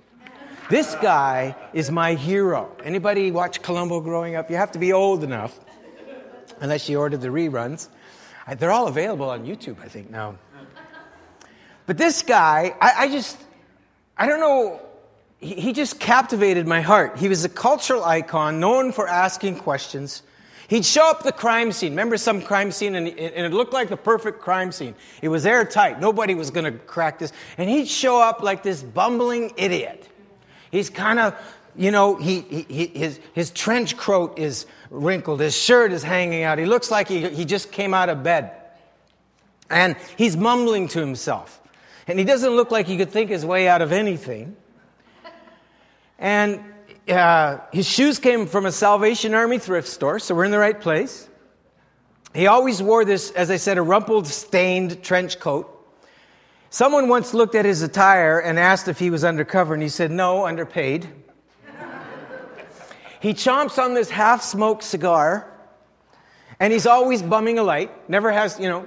This 0.68 0.94
guy 0.96 1.56
is 1.72 1.90
my 1.90 2.14
hero. 2.14 2.74
Anybody 2.84 3.30
watch 3.30 3.62
Columbo 3.62 4.00
growing 4.00 4.36
up? 4.36 4.50
You 4.50 4.56
have 4.56 4.72
to 4.72 4.78
be 4.78 4.92
old 4.92 5.24
enough, 5.24 5.58
unless 6.60 6.88
you 6.88 6.98
ordered 6.98 7.20
the 7.20 7.28
reruns. 7.28 7.88
They're 8.56 8.70
all 8.70 8.86
available 8.86 9.30
on 9.30 9.44
YouTube, 9.44 9.80
I 9.82 9.88
think, 9.88 10.10
now. 10.10 10.36
But 11.90 11.98
this 11.98 12.22
guy, 12.22 12.72
I, 12.80 12.92
I 12.96 13.08
just, 13.08 13.36
I 14.16 14.28
don't 14.28 14.38
know, 14.38 14.80
he, 15.40 15.54
he 15.54 15.72
just 15.72 15.98
captivated 15.98 16.64
my 16.68 16.82
heart. 16.82 17.18
He 17.18 17.28
was 17.28 17.44
a 17.44 17.48
cultural 17.48 18.04
icon, 18.04 18.60
known 18.60 18.92
for 18.92 19.08
asking 19.08 19.56
questions. 19.56 20.22
He'd 20.68 20.84
show 20.84 21.10
up 21.10 21.24
the 21.24 21.32
crime 21.32 21.72
scene. 21.72 21.90
Remember 21.90 22.16
some 22.16 22.42
crime 22.42 22.70
scene, 22.70 22.94
and, 22.94 23.08
and 23.08 23.44
it 23.44 23.52
looked 23.52 23.72
like 23.72 23.88
the 23.88 23.96
perfect 23.96 24.40
crime 24.40 24.70
scene. 24.70 24.94
It 25.20 25.30
was 25.30 25.44
airtight. 25.44 26.00
Nobody 26.00 26.36
was 26.36 26.52
going 26.52 26.72
to 26.72 26.78
crack 26.78 27.18
this. 27.18 27.32
And 27.58 27.68
he'd 27.68 27.88
show 27.88 28.22
up 28.22 28.40
like 28.40 28.62
this 28.62 28.84
bumbling 28.84 29.52
idiot. 29.56 30.08
He's 30.70 30.90
kind 30.90 31.18
of, 31.18 31.34
you 31.74 31.90
know, 31.90 32.14
he, 32.14 32.42
he, 32.42 32.86
his, 32.86 33.18
his 33.32 33.50
trench 33.50 33.96
coat 33.96 34.38
is 34.38 34.64
wrinkled. 34.90 35.40
His 35.40 35.56
shirt 35.56 35.90
is 35.90 36.04
hanging 36.04 36.44
out. 36.44 36.58
He 36.58 36.66
looks 36.66 36.92
like 36.92 37.08
he, 37.08 37.28
he 37.30 37.44
just 37.44 37.72
came 37.72 37.94
out 37.94 38.08
of 38.08 38.22
bed. 38.22 38.52
And 39.68 39.96
he's 40.16 40.36
mumbling 40.36 40.86
to 40.86 41.00
himself. 41.00 41.59
And 42.06 42.18
he 42.18 42.24
doesn't 42.24 42.50
look 42.50 42.70
like 42.70 42.86
he 42.86 42.96
could 42.96 43.10
think 43.10 43.30
his 43.30 43.44
way 43.44 43.68
out 43.68 43.82
of 43.82 43.92
anything. 43.92 44.56
And 46.18 46.62
uh, 47.08 47.58
his 47.72 47.88
shoes 47.88 48.18
came 48.18 48.46
from 48.46 48.66
a 48.66 48.72
Salvation 48.72 49.34
Army 49.34 49.58
thrift 49.58 49.88
store, 49.88 50.18
so 50.18 50.34
we're 50.34 50.44
in 50.44 50.50
the 50.50 50.58
right 50.58 50.78
place. 50.78 51.28
He 52.34 52.46
always 52.46 52.82
wore 52.82 53.04
this, 53.04 53.30
as 53.32 53.50
I 53.50 53.56
said, 53.56 53.78
a 53.78 53.82
rumpled, 53.82 54.26
stained 54.26 55.02
trench 55.02 55.40
coat. 55.40 55.76
Someone 56.68 57.08
once 57.08 57.34
looked 57.34 57.56
at 57.56 57.64
his 57.64 57.82
attire 57.82 58.38
and 58.38 58.58
asked 58.58 58.86
if 58.86 58.98
he 58.98 59.10
was 59.10 59.24
undercover, 59.24 59.74
and 59.74 59.82
he 59.82 59.88
said, 59.88 60.12
No, 60.12 60.46
underpaid. 60.46 61.08
he 63.20 63.34
chomps 63.34 63.82
on 63.82 63.94
this 63.94 64.08
half 64.10 64.42
smoked 64.42 64.84
cigar, 64.84 65.50
and 66.60 66.72
he's 66.72 66.86
always 66.86 67.22
bumming 67.22 67.58
a 67.58 67.64
light, 67.64 67.90
never 68.08 68.30
has, 68.30 68.60
you 68.60 68.68
know, 68.68 68.86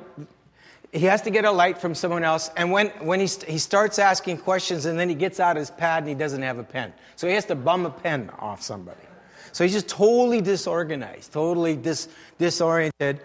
he 0.93 1.05
has 1.07 1.23
to 1.23 1.31
get 1.31 1.43
a 1.43 1.51
light 1.51 1.79
from 1.79 1.95
someone 1.95 2.23
else. 2.23 2.51
And 2.55 2.71
when, 2.71 2.89
when 3.01 3.19
he, 3.19 3.27
he 3.47 3.57
starts 3.57 3.97
asking 3.97 4.37
questions 4.37 4.85
and 4.85 4.97
then 4.97 5.09
he 5.09 5.15
gets 5.15 5.39
out 5.39 5.55
his 5.55 5.71
pad 5.71 6.03
and 6.03 6.09
he 6.09 6.13
doesn't 6.13 6.43
have 6.43 6.59
a 6.59 6.63
pen. 6.63 6.93
So 7.15 7.27
he 7.27 7.33
has 7.33 7.45
to 7.45 7.55
bum 7.55 7.87
a 7.87 7.89
pen 7.89 8.29
off 8.37 8.61
somebody. 8.61 9.01
So 9.53 9.63
he's 9.63 9.73
just 9.73 9.89
totally 9.89 10.39
disorganized, 10.39 11.33
totally 11.33 11.75
dis, 11.75 12.09
disoriented. 12.37 13.21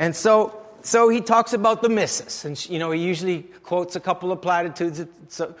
And 0.00 0.16
so, 0.16 0.64
so 0.82 1.08
he 1.08 1.20
talks 1.20 1.52
about 1.52 1.80
the 1.80 1.88
missus. 1.88 2.44
And, 2.44 2.68
you 2.68 2.80
know, 2.80 2.90
he 2.90 3.00
usually 3.00 3.42
quotes 3.62 3.94
a 3.94 4.00
couple 4.00 4.32
of 4.32 4.42
platitudes, 4.42 5.00
uh, 5.40 5.52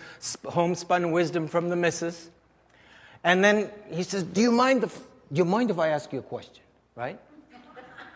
homespun 0.48 1.12
wisdom 1.12 1.46
from 1.46 1.68
the 1.68 1.76
missus. 1.76 2.28
And 3.22 3.44
then 3.44 3.70
he 3.88 4.02
says, 4.02 4.24
do 4.24 4.40
you 4.40 4.50
mind 4.50 4.82
if, 4.82 4.96
do 5.32 5.38
you 5.38 5.44
mind 5.44 5.70
if 5.70 5.78
I 5.78 5.88
ask 5.88 6.12
you 6.12 6.18
a 6.18 6.22
question? 6.22 6.62
Right? 6.96 7.20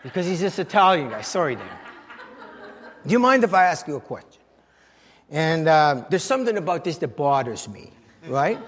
Because 0.03 0.25
he's 0.25 0.41
this 0.41 0.59
Italian 0.59 1.09
guy. 1.09 1.21
Sorry, 1.21 1.55
Dan. 1.55 1.86
Do 3.07 3.13
you 3.13 3.19
mind 3.19 3.45
if 3.45 3.53
I 3.53 3.63
ask 3.63 3.87
you 3.87 3.95
a 3.95 4.01
question? 4.01 4.41
And 5.29 5.69
uh, 5.69 6.03
there's 6.09 6.23
something 6.23 6.57
about 6.57 6.83
this 6.83 6.97
that 6.97 7.15
bothers 7.15 7.69
me, 7.69 7.91
right? 8.27 8.59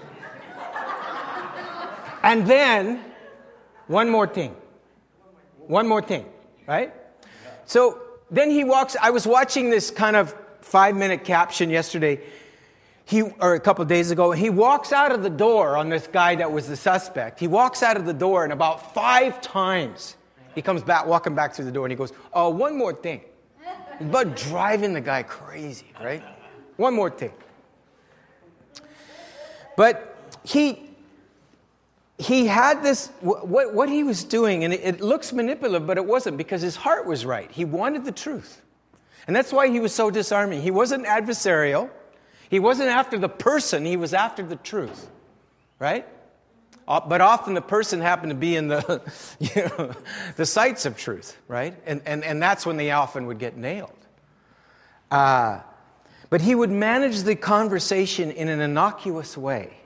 and 2.22 2.46
then, 2.46 3.04
one 3.86 4.08
more 4.08 4.26
thing. 4.26 4.56
One 5.66 5.86
more 5.86 6.00
thing, 6.00 6.24
right? 6.66 6.94
So 7.66 8.00
then 8.30 8.50
he 8.50 8.64
walks. 8.64 8.96
I 9.00 9.10
was 9.10 9.26
watching 9.26 9.68
this 9.68 9.90
kind 9.90 10.16
of 10.16 10.34
five 10.62 10.96
minute 10.96 11.22
caption 11.22 11.68
yesterday, 11.68 12.20
he, 13.04 13.22
or 13.22 13.54
a 13.54 13.60
couple 13.60 13.84
days 13.84 14.10
ago. 14.10 14.32
He 14.32 14.48
walks 14.48 14.90
out 14.90 15.12
of 15.12 15.22
the 15.22 15.30
door 15.30 15.76
on 15.76 15.90
this 15.90 16.06
guy 16.06 16.36
that 16.36 16.50
was 16.50 16.66
the 16.66 16.76
suspect. 16.76 17.40
He 17.40 17.46
walks 17.46 17.82
out 17.82 17.98
of 17.98 18.06
the 18.06 18.14
door, 18.14 18.44
and 18.44 18.54
about 18.54 18.94
five 18.94 19.42
times 19.42 20.16
he 20.54 20.62
comes 20.62 20.82
back, 20.82 21.04
walking 21.04 21.34
back 21.34 21.54
through 21.54 21.66
the 21.66 21.72
door, 21.72 21.84
and 21.84 21.92
he 21.92 21.96
goes, 21.96 22.14
Oh, 22.32 22.48
one 22.48 22.78
more 22.78 22.94
thing. 22.94 23.20
But 24.00 24.36
driving 24.36 24.92
the 24.92 25.00
guy 25.00 25.22
crazy, 25.22 25.92
right? 26.00 26.22
One 26.76 26.94
more 26.94 27.10
thing. 27.10 27.32
But 29.76 30.16
he 30.44 30.90
he 32.18 32.46
had 32.46 32.82
this 32.82 33.08
what, 33.20 33.72
what 33.74 33.88
he 33.88 34.04
was 34.04 34.24
doing 34.24 34.64
and 34.64 34.74
it, 34.74 34.80
it 34.82 35.00
looks 35.00 35.32
manipulative 35.32 35.86
but 35.86 35.96
it 35.96 36.04
wasn't 36.04 36.36
because 36.36 36.60
his 36.60 36.76
heart 36.76 37.06
was 37.06 37.24
right. 37.24 37.50
He 37.50 37.64
wanted 37.64 38.04
the 38.04 38.12
truth. 38.12 38.62
And 39.26 39.36
that's 39.36 39.52
why 39.52 39.68
he 39.68 39.80
was 39.80 39.94
so 39.94 40.10
disarming. 40.10 40.60
He 40.62 40.70
wasn't 40.70 41.06
adversarial. 41.06 41.90
He 42.48 42.58
wasn't 42.58 42.88
after 42.88 43.18
the 43.18 43.28
person. 43.28 43.84
He 43.84 43.96
was 43.96 44.12
after 44.12 44.42
the 44.42 44.56
truth 44.56 45.08
right 45.78 46.06
but 46.98 47.20
often 47.20 47.54
the 47.54 47.62
person 47.62 48.00
happened 48.00 48.30
to 48.30 48.36
be 48.36 48.56
in 48.56 48.66
the, 48.66 49.00
you 49.38 49.62
know, 49.62 49.94
the 50.36 50.44
sights 50.44 50.86
of 50.86 50.96
truth, 50.96 51.36
right? 51.46 51.74
And, 51.86 52.02
and, 52.04 52.24
and 52.24 52.42
that's 52.42 52.66
when 52.66 52.76
they 52.76 52.90
often 52.90 53.26
would 53.26 53.38
get 53.38 53.56
nailed. 53.56 53.92
Uh, 55.10 55.60
but 56.30 56.40
he 56.40 56.54
would 56.54 56.70
manage 56.70 57.22
the 57.22 57.36
conversation 57.36 58.30
in 58.30 58.48
an 58.48 58.60
innocuous 58.60 59.36
way. 59.36 59.76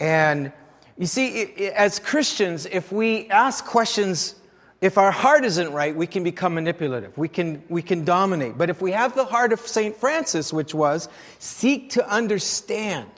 And 0.00 0.52
you 0.98 1.06
see, 1.06 1.68
as 1.68 1.98
Christians, 1.98 2.66
if 2.66 2.90
we 2.90 3.28
ask 3.30 3.64
questions, 3.64 4.34
if 4.80 4.98
our 4.98 5.10
heart 5.10 5.44
isn't 5.44 5.72
right, 5.72 5.94
we 5.94 6.06
can 6.06 6.24
become 6.24 6.54
manipulative. 6.54 7.16
We 7.16 7.28
can, 7.28 7.62
we 7.68 7.82
can 7.82 8.04
dominate. 8.04 8.58
But 8.58 8.70
if 8.70 8.80
we 8.80 8.92
have 8.92 9.14
the 9.14 9.24
heart 9.24 9.52
of 9.52 9.60
St. 9.60 9.96
Francis, 9.96 10.52
which 10.52 10.74
was 10.74 11.08
seek 11.38 11.90
to 11.90 12.08
understand, 12.08 13.08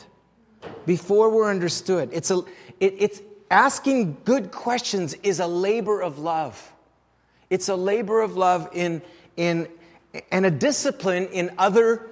before 0.86 1.30
we're 1.30 1.50
understood. 1.50 2.10
It's, 2.12 2.30
a, 2.30 2.38
it, 2.80 2.94
it's 2.98 3.20
asking 3.50 4.16
good 4.24 4.50
questions 4.50 5.14
is 5.22 5.40
a 5.40 5.46
labor 5.46 6.00
of 6.00 6.18
love. 6.18 6.72
It's 7.50 7.68
a 7.68 7.76
labor 7.76 8.20
of 8.22 8.36
love 8.36 8.68
in, 8.72 9.02
in, 9.36 9.68
and 10.30 10.46
a 10.46 10.50
discipline 10.50 11.26
in 11.26 11.52
other 11.58 12.08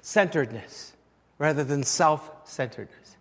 centeredness 0.00 0.92
rather 1.38 1.64
than 1.64 1.82
self 1.82 2.30
centeredness. 2.44 3.16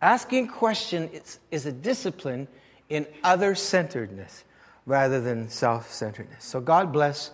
Asking 0.00 0.48
question 0.48 1.08
is, 1.12 1.38
is 1.50 1.66
a 1.66 1.72
discipline 1.72 2.48
in 2.88 3.06
other 3.22 3.54
centeredness 3.54 4.44
rather 4.86 5.20
than 5.20 5.48
self 5.48 5.92
centeredness. 5.92 6.44
So 6.44 6.60
God 6.60 6.92
bless 6.92 7.32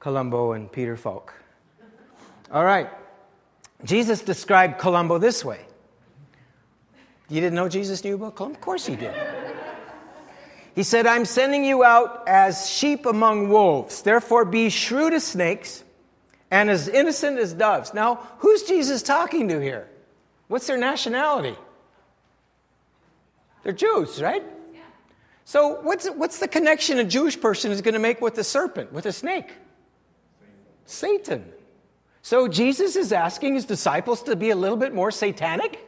Columbo 0.00 0.52
and 0.52 0.70
Peter 0.70 0.96
Falk. 0.96 1.34
All 2.50 2.64
right. 2.64 2.88
Jesus 3.84 4.22
described 4.22 4.78
Columbo 4.78 5.18
this 5.18 5.44
way 5.44 5.60
you 7.28 7.40
didn't 7.40 7.54
know 7.54 7.68
Jesus 7.68 8.02
knew 8.04 8.14
about 8.14 8.36
Columbo? 8.36 8.56
Of 8.56 8.60
course 8.60 8.86
he 8.86 8.96
did. 8.96 9.14
He 10.74 10.82
said, 10.82 11.06
I'm 11.06 11.24
sending 11.24 11.64
you 11.64 11.82
out 11.82 12.22
as 12.28 12.70
sheep 12.70 13.04
among 13.04 13.48
wolves. 13.48 14.02
Therefore, 14.02 14.44
be 14.44 14.70
shrewd 14.70 15.12
as 15.12 15.24
snakes 15.24 15.82
and 16.50 16.70
as 16.70 16.88
innocent 16.88 17.38
as 17.38 17.52
doves. 17.52 17.92
Now, 17.92 18.26
who's 18.38 18.62
Jesus 18.62 19.02
talking 19.02 19.48
to 19.48 19.58
here? 19.58 19.88
What's 20.46 20.66
their 20.66 20.78
nationality? 20.78 21.56
They're 23.62 23.72
Jews, 23.72 24.22
right? 24.22 24.42
Yeah. 24.72 24.80
So, 25.44 25.80
what's, 25.82 26.06
what's 26.08 26.38
the 26.38 26.48
connection 26.48 26.98
a 26.98 27.04
Jewish 27.04 27.38
person 27.38 27.72
is 27.72 27.82
going 27.82 27.94
to 27.94 28.00
make 28.00 28.20
with 28.20 28.36
the 28.36 28.44
serpent, 28.44 28.92
with 28.92 29.04
a 29.04 29.12
snake? 29.12 29.52
Satan. 30.86 31.44
So, 32.22 32.48
Jesus 32.48 32.96
is 32.96 33.12
asking 33.12 33.56
his 33.56 33.64
disciples 33.64 34.22
to 34.22 34.36
be 34.36 34.50
a 34.50 34.56
little 34.56 34.76
bit 34.76 34.94
more 34.94 35.10
satanic? 35.10 35.84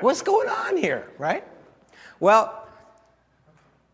What's 0.00 0.22
going 0.22 0.48
on 0.48 0.76
here, 0.76 1.08
right? 1.18 1.44
Well, 2.20 2.66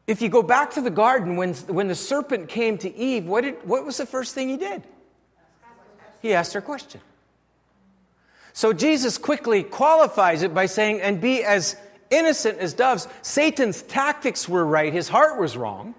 if 0.07 0.23
you 0.23 0.29
go 0.29 0.43
back 0.43 0.73
to 0.73 0.81
the 0.81 0.91
garden, 0.91 1.37
when, 1.37 1.55
when 1.55 1.89
the 1.89 1.95
serpent 1.95 2.49
came 2.49 2.79
to 2.79 2.95
Eve, 2.95 3.27
what, 3.27 3.43
did, 3.43 3.55
what 3.67 3.85
was 3.85 3.97
the 3.97 4.07
first 4.07 4.35
thing 4.35 4.49
he 4.49 4.57
did? 4.57 4.83
He 6.21 6.35
asked 6.35 6.53
her 6.55 6.59
a 6.59 6.63
question. 6.63 7.01
So 8.53 8.73
Jesus 8.73 9.19
quickly 9.19 9.63
qualifies 9.63 10.43
it 10.43 10.53
by 10.53 10.67
saying, 10.67 11.01
and 11.01 11.21
be 11.21 11.45
as 11.45 11.77
innocent 12.11 12.59
as 12.59 12.75
doves. 12.75 13.07
Satan's 13.23 13.83
tactics 13.83 14.49
were 14.49 14.65
right, 14.65 14.93
his 14.93 15.09
heart 15.09 15.39
was 15.39 15.57
wrong. 15.57 15.95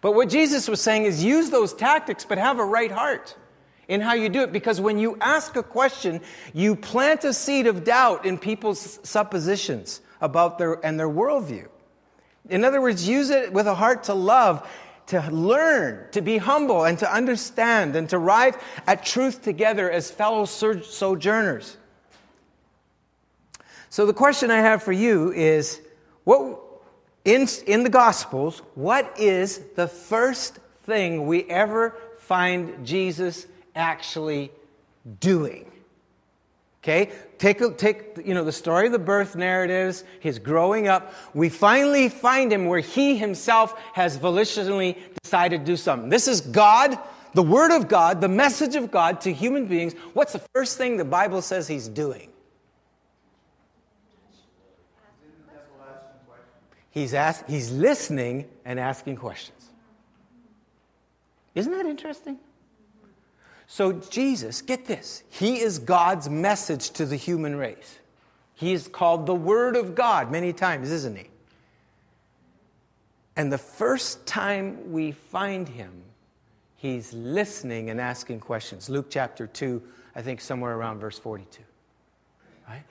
But 0.00 0.14
what 0.14 0.28
Jesus 0.28 0.68
was 0.68 0.80
saying 0.80 1.04
is 1.04 1.22
use 1.22 1.50
those 1.50 1.74
tactics, 1.74 2.24
but 2.24 2.38
have 2.38 2.58
a 2.58 2.64
right 2.64 2.90
heart 2.90 3.36
in 3.90 4.00
how 4.00 4.14
you 4.14 4.28
do 4.28 4.42
it 4.42 4.52
because 4.52 4.80
when 4.80 4.98
you 4.98 5.18
ask 5.20 5.56
a 5.56 5.62
question, 5.64 6.20
you 6.54 6.76
plant 6.76 7.24
a 7.24 7.34
seed 7.34 7.66
of 7.66 7.82
doubt 7.82 8.24
in 8.24 8.38
people's 8.38 9.00
suppositions 9.02 10.00
about 10.20 10.58
their 10.58 10.74
and 10.86 10.98
their 10.98 11.08
worldview. 11.08 11.66
In 12.48 12.64
other 12.64 12.80
words, 12.80 13.06
use 13.06 13.30
it 13.30 13.52
with 13.52 13.66
a 13.66 13.74
heart 13.74 14.04
to 14.04 14.14
love, 14.14 14.66
to 15.08 15.20
learn, 15.30 16.06
to 16.12 16.22
be 16.22 16.38
humble, 16.38 16.84
and 16.84 17.00
to 17.00 17.12
understand, 17.12 17.96
and 17.96 18.08
to 18.10 18.16
arrive 18.16 18.56
at 18.86 19.04
truth 19.04 19.42
together 19.42 19.90
as 19.90 20.08
fellow 20.08 20.44
sojourners. 20.44 21.76
So 23.88 24.06
the 24.06 24.14
question 24.14 24.52
I 24.52 24.60
have 24.60 24.84
for 24.84 24.92
you 24.92 25.32
is 25.32 25.80
what 26.22 26.60
in, 27.24 27.48
in 27.66 27.82
the 27.82 27.90
Gospels, 27.90 28.62
what 28.76 29.12
is 29.18 29.58
the 29.74 29.88
first 29.88 30.60
thing 30.84 31.26
we 31.26 31.42
ever 31.50 31.96
find 32.18 32.86
Jesus 32.86 33.46
actually 33.80 34.52
doing. 35.18 35.70
Okay? 36.82 37.10
Take, 37.38 37.60
a, 37.60 37.72
take 37.72 38.18
you 38.24 38.34
know, 38.34 38.44
the 38.44 38.52
story 38.52 38.86
of 38.86 38.92
the 38.92 38.98
birth 38.98 39.36
narratives, 39.36 40.04
his 40.20 40.38
growing 40.38 40.88
up. 40.88 41.12
We 41.34 41.48
finally 41.48 42.08
find 42.08 42.52
him 42.52 42.66
where 42.66 42.80
he 42.80 43.16
himself 43.16 43.78
has 43.94 44.16
volitionally 44.18 44.96
decided 45.22 45.60
to 45.60 45.64
do 45.64 45.76
something. 45.76 46.08
This 46.08 46.28
is 46.28 46.40
God, 46.40 46.98
the 47.34 47.42
Word 47.42 47.74
of 47.74 47.88
God, 47.88 48.20
the 48.20 48.28
message 48.28 48.76
of 48.76 48.90
God 48.90 49.20
to 49.22 49.32
human 49.32 49.66
beings. 49.66 49.94
What's 50.14 50.32
the 50.32 50.42
first 50.54 50.78
thing 50.78 50.96
the 50.96 51.04
Bible 51.04 51.42
says 51.42 51.66
he's 51.68 51.88
doing? 51.88 52.28
He's, 56.92 57.14
ask, 57.14 57.46
he's 57.46 57.70
listening 57.70 58.46
and 58.64 58.80
asking 58.80 59.16
questions. 59.16 59.70
Isn't 61.54 61.72
that 61.72 61.86
interesting? 61.86 62.38
So, 63.72 63.92
Jesus, 63.92 64.62
get 64.62 64.86
this, 64.86 65.22
he 65.30 65.60
is 65.60 65.78
God's 65.78 66.28
message 66.28 66.90
to 66.90 67.06
the 67.06 67.14
human 67.14 67.54
race. 67.54 68.00
He 68.56 68.72
is 68.72 68.88
called 68.88 69.26
the 69.26 69.34
Word 69.34 69.76
of 69.76 69.94
God 69.94 70.28
many 70.28 70.52
times, 70.52 70.90
isn't 70.90 71.16
he? 71.16 71.28
And 73.36 73.52
the 73.52 73.58
first 73.58 74.26
time 74.26 74.90
we 74.90 75.12
find 75.12 75.68
him, 75.68 75.92
he's 76.78 77.12
listening 77.12 77.90
and 77.90 78.00
asking 78.00 78.40
questions. 78.40 78.90
Luke 78.90 79.06
chapter 79.08 79.46
2, 79.46 79.80
I 80.16 80.22
think 80.22 80.40
somewhere 80.40 80.76
around 80.76 80.98
verse 80.98 81.20
42. 81.20 81.62
Right? 82.68 82.82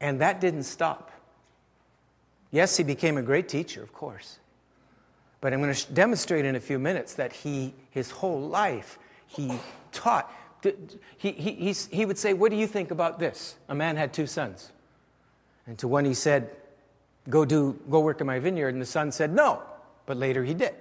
And 0.00 0.20
that 0.20 0.40
didn't 0.40 0.62
stop. 0.62 1.10
Yes, 2.52 2.76
he 2.76 2.84
became 2.84 3.18
a 3.18 3.22
great 3.22 3.48
teacher, 3.48 3.82
of 3.82 3.92
course. 3.92 4.39
But 5.40 5.52
I'm 5.52 5.62
going 5.62 5.74
to 5.74 5.92
demonstrate 5.92 6.44
in 6.44 6.54
a 6.54 6.60
few 6.60 6.78
minutes 6.78 7.14
that 7.14 7.32
he, 7.32 7.74
his 7.90 8.10
whole 8.10 8.40
life, 8.40 8.98
he 9.26 9.58
taught. 9.92 10.30
He, 11.16 11.32
he, 11.32 11.72
he 11.72 12.04
would 12.04 12.18
say, 12.18 12.34
What 12.34 12.50
do 12.50 12.56
you 12.56 12.66
think 12.66 12.90
about 12.90 13.18
this? 13.18 13.56
A 13.68 13.74
man 13.74 13.96
had 13.96 14.12
two 14.12 14.26
sons. 14.26 14.70
And 15.66 15.78
to 15.78 15.88
one 15.88 16.04
he 16.04 16.14
said, 16.14 16.50
Go, 17.28 17.44
do, 17.44 17.78
go 17.88 18.00
work 18.00 18.20
in 18.20 18.26
my 18.26 18.38
vineyard. 18.38 18.74
And 18.74 18.82
the 18.82 18.86
son 18.86 19.12
said, 19.12 19.32
No. 19.32 19.62
But 20.06 20.16
later 20.16 20.44
he 20.44 20.52
did. 20.52 20.74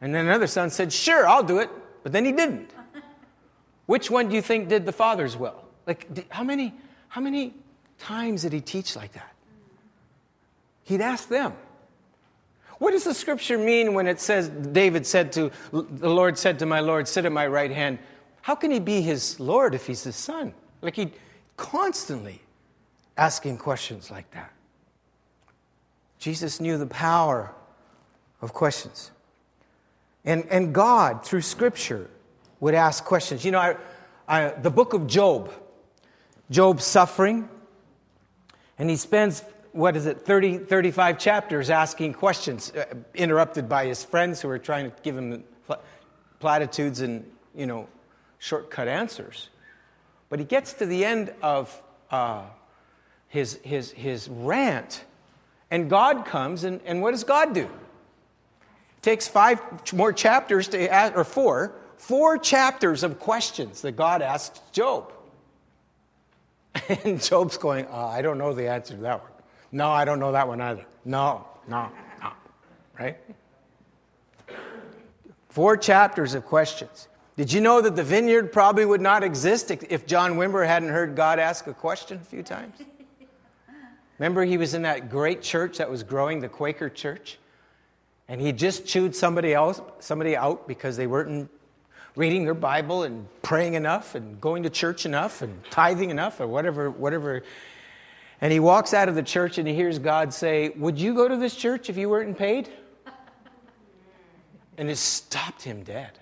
And 0.00 0.14
then 0.14 0.26
another 0.26 0.46
son 0.46 0.70
said, 0.70 0.92
Sure, 0.92 1.28
I'll 1.28 1.42
do 1.42 1.58
it. 1.58 1.70
But 2.02 2.12
then 2.12 2.24
he 2.24 2.32
didn't. 2.32 2.70
Which 3.86 4.10
one 4.10 4.28
do 4.28 4.34
you 4.34 4.42
think 4.42 4.68
did 4.68 4.86
the 4.86 4.92
father's 4.92 5.36
will? 5.36 5.64
Like, 5.86 6.30
how 6.30 6.44
many, 6.44 6.74
how 7.08 7.22
many 7.22 7.54
times 7.98 8.42
did 8.42 8.52
he 8.52 8.60
teach 8.60 8.94
like 8.94 9.12
that? 9.12 9.34
He'd 10.84 11.00
ask 11.00 11.28
them. 11.28 11.54
What 12.78 12.92
does 12.92 13.04
the 13.04 13.14
scripture 13.14 13.58
mean 13.58 13.94
when 13.94 14.06
it 14.06 14.20
says, 14.20 14.48
David 14.48 15.06
said 15.06 15.32
to, 15.32 15.50
the 15.72 16.08
Lord 16.08 16.38
said 16.38 16.60
to 16.60 16.66
my 16.66 16.80
Lord, 16.80 17.08
sit 17.08 17.24
at 17.24 17.32
my 17.32 17.46
right 17.46 17.70
hand? 17.70 17.98
How 18.42 18.54
can 18.54 18.70
he 18.70 18.78
be 18.78 19.02
his 19.02 19.38
Lord 19.40 19.74
if 19.74 19.86
he's 19.86 20.04
his 20.04 20.16
son? 20.16 20.54
Like 20.80 20.94
he 20.94 21.12
constantly 21.56 22.40
asking 23.16 23.58
questions 23.58 24.10
like 24.10 24.30
that. 24.30 24.52
Jesus 26.18 26.60
knew 26.60 26.78
the 26.78 26.86
power 26.86 27.52
of 28.40 28.52
questions. 28.52 29.10
And, 30.24 30.46
and 30.50 30.72
God, 30.72 31.24
through 31.24 31.42
scripture, 31.42 32.08
would 32.60 32.74
ask 32.74 33.04
questions. 33.04 33.44
You 33.44 33.52
know, 33.52 33.60
I, 33.60 33.76
I, 34.28 34.48
the 34.50 34.70
book 34.70 34.92
of 34.94 35.06
Job, 35.06 35.52
Job's 36.50 36.84
suffering, 36.84 37.48
and 38.78 38.88
he 38.88 38.96
spends 38.96 39.42
what 39.78 39.96
is 39.96 40.06
it, 40.06 40.22
30, 40.22 40.58
35 40.58 41.18
chapters 41.18 41.70
asking 41.70 42.12
questions, 42.12 42.72
uh, 42.72 42.84
interrupted 43.14 43.68
by 43.68 43.86
his 43.86 44.04
friends 44.04 44.40
who 44.40 44.48
are 44.48 44.58
trying 44.58 44.90
to 44.90 44.96
give 45.04 45.16
him 45.16 45.44
platitudes 46.40 47.00
and, 47.00 47.24
you 47.54 47.64
know, 47.64 47.86
shortcut 48.40 48.88
answers. 48.88 49.50
But 50.30 50.40
he 50.40 50.44
gets 50.44 50.72
to 50.74 50.86
the 50.86 51.04
end 51.04 51.32
of 51.42 51.80
uh, 52.10 52.42
his, 53.28 53.60
his, 53.62 53.92
his 53.92 54.28
rant, 54.28 55.04
and 55.70 55.88
God 55.88 56.24
comes, 56.24 56.64
and, 56.64 56.80
and 56.84 57.00
what 57.00 57.12
does 57.12 57.22
God 57.22 57.54
do? 57.54 57.60
It 57.60 59.02
takes 59.02 59.28
five 59.28 59.62
more 59.92 60.12
chapters 60.12 60.66
to 60.68 60.92
ask, 60.92 61.16
or 61.16 61.22
four, 61.22 61.76
four 61.98 62.36
chapters 62.36 63.04
of 63.04 63.20
questions 63.20 63.82
that 63.82 63.92
God 63.92 64.22
asks 64.22 64.60
Job. 64.72 65.12
And 67.04 67.22
Job's 67.22 67.58
going, 67.58 67.86
uh, 67.86 68.06
I 68.06 68.22
don't 68.22 68.38
know 68.38 68.54
the 68.54 68.68
answer 68.68 68.94
to 68.94 69.00
that 69.02 69.22
one. 69.22 69.27
No, 69.72 69.90
I 69.90 70.04
don't 70.04 70.20
know 70.20 70.32
that 70.32 70.48
one 70.48 70.60
either. 70.60 70.84
No, 71.04 71.46
no, 71.66 71.90
no. 72.22 72.32
Right? 72.98 73.16
Four 75.48 75.76
chapters 75.76 76.34
of 76.34 76.44
questions. 76.46 77.08
Did 77.36 77.52
you 77.52 77.60
know 77.60 77.80
that 77.80 77.94
the 77.94 78.02
vineyard 78.02 78.52
probably 78.52 78.84
would 78.84 79.00
not 79.00 79.22
exist 79.22 79.70
if 79.70 80.06
John 80.06 80.34
Wimber 80.34 80.66
hadn't 80.66 80.88
heard 80.88 81.14
God 81.14 81.38
ask 81.38 81.66
a 81.66 81.74
question 81.74 82.18
a 82.20 82.24
few 82.24 82.42
times? 82.42 82.74
Remember, 84.18 84.44
he 84.44 84.56
was 84.56 84.74
in 84.74 84.82
that 84.82 85.10
great 85.10 85.42
church 85.42 85.78
that 85.78 85.88
was 85.88 86.02
growing, 86.02 86.40
the 86.40 86.48
Quaker 86.48 86.88
church? 86.88 87.38
And 88.26 88.40
he 88.40 88.52
just 88.52 88.86
chewed 88.86 89.14
somebody 89.14 89.54
else, 89.54 89.80
somebody 90.00 90.36
out 90.36 90.66
because 90.66 90.96
they 90.96 91.06
weren't 91.06 91.48
reading 92.16 92.44
their 92.44 92.54
Bible 92.54 93.04
and 93.04 93.26
praying 93.42 93.74
enough 93.74 94.16
and 94.16 94.40
going 94.40 94.64
to 94.64 94.70
church 94.70 95.06
enough 95.06 95.40
and 95.40 95.62
tithing 95.70 96.10
enough 96.10 96.40
or 96.40 96.48
whatever, 96.48 96.90
whatever. 96.90 97.44
And 98.40 98.52
he 98.52 98.60
walks 98.60 98.94
out 98.94 99.08
of 99.08 99.14
the 99.14 99.22
church 99.22 99.58
and 99.58 99.66
he 99.66 99.74
hears 99.74 99.98
God 99.98 100.32
say, 100.32 100.70
Would 100.70 100.98
you 100.98 101.14
go 101.14 101.26
to 101.26 101.36
this 101.36 101.56
church 101.56 101.90
if 101.90 101.96
you 101.96 102.08
weren't 102.08 102.38
paid? 102.38 102.68
And 104.76 104.88
it 104.88 104.96
stopped 104.96 105.62
him 105.62 105.82
dead. 105.82 106.12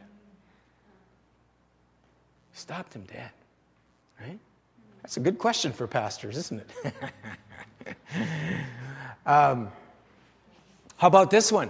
Stopped 2.54 2.94
him 2.94 3.02
dead. 3.02 3.30
Right? 4.18 4.38
That's 5.02 5.18
a 5.18 5.20
good 5.20 5.38
question 5.38 5.72
for 5.72 5.86
pastors, 5.86 6.38
isn't 6.38 6.62
it? 6.62 6.94
um, 9.26 9.70
how 10.96 11.08
about 11.08 11.30
this 11.30 11.52
one? 11.52 11.68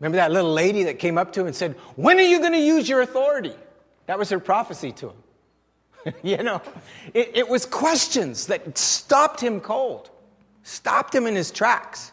Remember 0.00 0.16
that 0.16 0.32
little 0.32 0.52
lady 0.52 0.82
that 0.84 0.98
came 0.98 1.16
up 1.16 1.32
to 1.34 1.40
him 1.40 1.46
and 1.46 1.54
said, 1.54 1.76
When 1.94 2.18
are 2.18 2.22
you 2.22 2.40
going 2.40 2.52
to 2.52 2.58
use 2.58 2.88
your 2.88 3.00
authority? 3.00 3.54
That 4.06 4.18
was 4.18 4.30
her 4.30 4.40
prophecy 4.40 4.90
to 4.92 5.10
him. 5.10 5.16
you 6.22 6.38
know, 6.38 6.62
it, 7.14 7.30
it, 7.34 7.48
was 7.48 7.66
questions 7.66 8.46
that 8.46 8.76
stopped 8.78 9.40
him 9.40 9.60
cold, 9.60 10.10
stopped 10.62 11.14
him 11.14 11.26
in 11.26 11.34
his 11.34 11.50
tracks. 11.50 12.12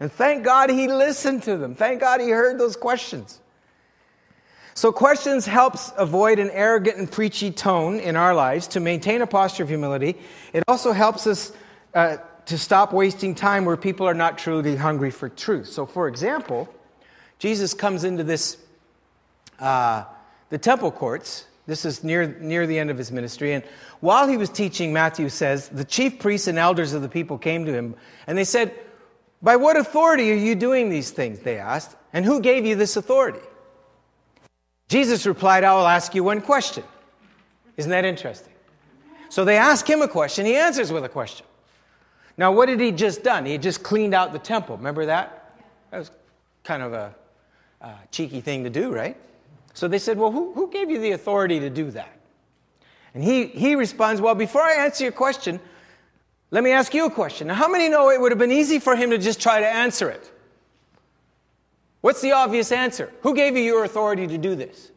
And 0.00 0.10
thank 0.10 0.44
God 0.44 0.70
he 0.70 0.88
listened 0.88 1.44
to 1.44 1.56
them. 1.56 1.74
Thank 1.74 2.00
God 2.00 2.20
he 2.20 2.30
heard 2.30 2.58
those 2.58 2.76
questions. 2.76 3.38
So, 4.74 4.90
questions 4.90 5.44
helps 5.44 5.92
avoid 5.98 6.38
an 6.38 6.50
arrogant 6.50 6.96
and 6.96 7.10
preachy 7.10 7.50
tone 7.50 8.00
in 8.00 8.16
our 8.16 8.34
lives 8.34 8.66
to 8.68 8.80
maintain 8.80 9.20
a 9.20 9.26
posture 9.26 9.62
of 9.62 9.68
humility. 9.68 10.16
It 10.52 10.64
also 10.66 10.92
helps 10.92 11.26
us 11.26 11.52
uh, 11.94 12.16
to 12.46 12.58
stop 12.58 12.92
wasting 12.92 13.34
time 13.34 13.66
where 13.66 13.76
people 13.76 14.08
are 14.08 14.14
not 14.14 14.38
truly 14.38 14.74
hungry 14.74 15.10
for 15.10 15.28
truth. 15.28 15.68
So, 15.68 15.84
for 15.84 16.08
example, 16.08 16.72
Jesus 17.38 17.74
comes 17.74 18.02
into 18.02 18.24
this, 18.24 18.56
uh, 19.58 20.04
the 20.48 20.58
temple 20.58 20.90
courts. 20.90 21.46
This 21.72 21.86
is 21.86 22.04
near, 22.04 22.26
near 22.38 22.66
the 22.66 22.78
end 22.78 22.90
of 22.90 22.98
his 22.98 23.10
ministry. 23.10 23.54
And 23.54 23.64
while 24.00 24.28
he 24.28 24.36
was 24.36 24.50
teaching, 24.50 24.92
Matthew 24.92 25.30
says, 25.30 25.70
the 25.70 25.86
chief 25.86 26.18
priests 26.18 26.46
and 26.46 26.58
elders 26.58 26.92
of 26.92 27.00
the 27.00 27.08
people 27.08 27.38
came 27.38 27.64
to 27.64 27.72
him, 27.72 27.94
and 28.26 28.36
they 28.36 28.44
said, 28.44 28.78
By 29.40 29.56
what 29.56 29.78
authority 29.78 30.30
are 30.32 30.36
you 30.36 30.54
doing 30.54 30.90
these 30.90 31.12
things? 31.12 31.38
They 31.38 31.56
asked. 31.56 31.96
And 32.12 32.26
who 32.26 32.42
gave 32.42 32.66
you 32.66 32.76
this 32.76 32.98
authority? 32.98 33.38
Jesus 34.90 35.24
replied, 35.24 35.64
I 35.64 35.72
will 35.72 35.86
ask 35.86 36.14
you 36.14 36.22
one 36.22 36.42
question. 36.42 36.84
Isn't 37.78 37.90
that 37.90 38.04
interesting? 38.04 38.52
So 39.30 39.46
they 39.46 39.56
ask 39.56 39.88
him 39.88 40.02
a 40.02 40.08
question, 40.08 40.44
he 40.44 40.56
answers 40.56 40.92
with 40.92 41.06
a 41.06 41.08
question. 41.08 41.46
Now, 42.36 42.52
what 42.52 42.68
had 42.68 42.80
he 42.80 42.92
just 42.92 43.22
done? 43.22 43.46
He 43.46 43.52
had 43.52 43.62
just 43.62 43.82
cleaned 43.82 44.12
out 44.12 44.34
the 44.34 44.38
temple. 44.38 44.76
Remember 44.76 45.06
that? 45.06 45.56
That 45.90 46.00
was 46.00 46.10
kind 46.64 46.82
of 46.82 46.92
a 46.92 47.14
uh, 47.80 47.94
cheeky 48.10 48.42
thing 48.42 48.64
to 48.64 48.68
do, 48.68 48.92
right? 48.92 49.16
So 49.74 49.88
they 49.88 49.98
said, 49.98 50.18
Well, 50.18 50.30
who, 50.30 50.52
who 50.52 50.70
gave 50.70 50.90
you 50.90 51.00
the 51.00 51.12
authority 51.12 51.60
to 51.60 51.70
do 51.70 51.90
that? 51.92 52.18
And 53.14 53.22
he, 53.22 53.46
he 53.46 53.74
responds, 53.74 54.20
Well, 54.20 54.34
before 54.34 54.62
I 54.62 54.84
answer 54.84 55.04
your 55.04 55.12
question, 55.12 55.60
let 56.50 56.62
me 56.62 56.70
ask 56.70 56.92
you 56.92 57.06
a 57.06 57.10
question. 57.10 57.48
Now, 57.48 57.54
how 57.54 57.68
many 57.68 57.88
know 57.88 58.10
it 58.10 58.20
would 58.20 58.30
have 58.30 58.38
been 58.38 58.52
easy 58.52 58.78
for 58.78 58.94
him 58.94 59.10
to 59.10 59.18
just 59.18 59.40
try 59.40 59.60
to 59.60 59.66
answer 59.66 60.10
it? 60.10 60.30
What's 62.02 62.20
the 62.20 62.32
obvious 62.32 62.72
answer? 62.72 63.12
Who 63.22 63.34
gave 63.34 63.56
you 63.56 63.62
your 63.62 63.84
authority 63.84 64.26
to 64.26 64.38
do 64.38 64.54
this? 64.54 64.90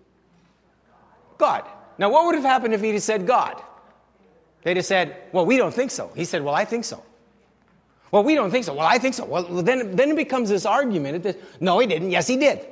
God. 1.38 1.64
Now, 1.98 2.10
what 2.10 2.26
would 2.26 2.36
have 2.36 2.44
happened 2.44 2.74
if 2.74 2.82
he'd 2.82 2.94
have 2.94 3.04
said 3.04 3.26
God? 3.26 3.62
They'd 4.64 4.78
have 4.78 4.86
said, 4.86 5.16
Well, 5.32 5.46
we 5.46 5.58
don't 5.58 5.74
think 5.74 5.92
so. 5.92 6.12
He 6.16 6.26
said, 6.26 6.44
Well, 6.44 6.56
I 6.56 6.66
think 6.66 6.84
so. 6.84 7.04
Well, 8.12 8.24
we 8.24 8.36
don't 8.36 8.52
think 8.52 8.66
so. 8.66 8.74
Well, 8.74 8.88
I 8.88 8.98
think 8.98 9.14
so. 9.14 9.26
Well, 9.26 9.44
then, 9.44 9.96
then 9.96 10.12
it 10.12 10.16
becomes 10.16 10.50
this 10.50 10.66
argument. 10.66 11.24
This, 11.24 11.36
no, 11.60 11.80
he 11.80 11.88
didn't. 11.88 12.12
Yes, 12.12 12.28
he 12.28 12.38
did. 12.38 12.66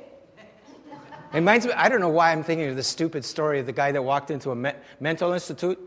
It 1.34 1.38
reminds 1.38 1.66
me, 1.66 1.72
I 1.72 1.88
don't 1.88 1.98
know 1.98 2.10
why 2.10 2.30
I'm 2.30 2.44
thinking 2.44 2.68
of 2.68 2.76
this 2.76 2.86
stupid 2.86 3.24
story 3.24 3.58
of 3.58 3.66
the 3.66 3.72
guy 3.72 3.90
that 3.90 4.00
walked 4.00 4.30
into 4.30 4.52
a 4.52 4.54
me- 4.54 4.70
mental 5.00 5.32
institute. 5.32 5.80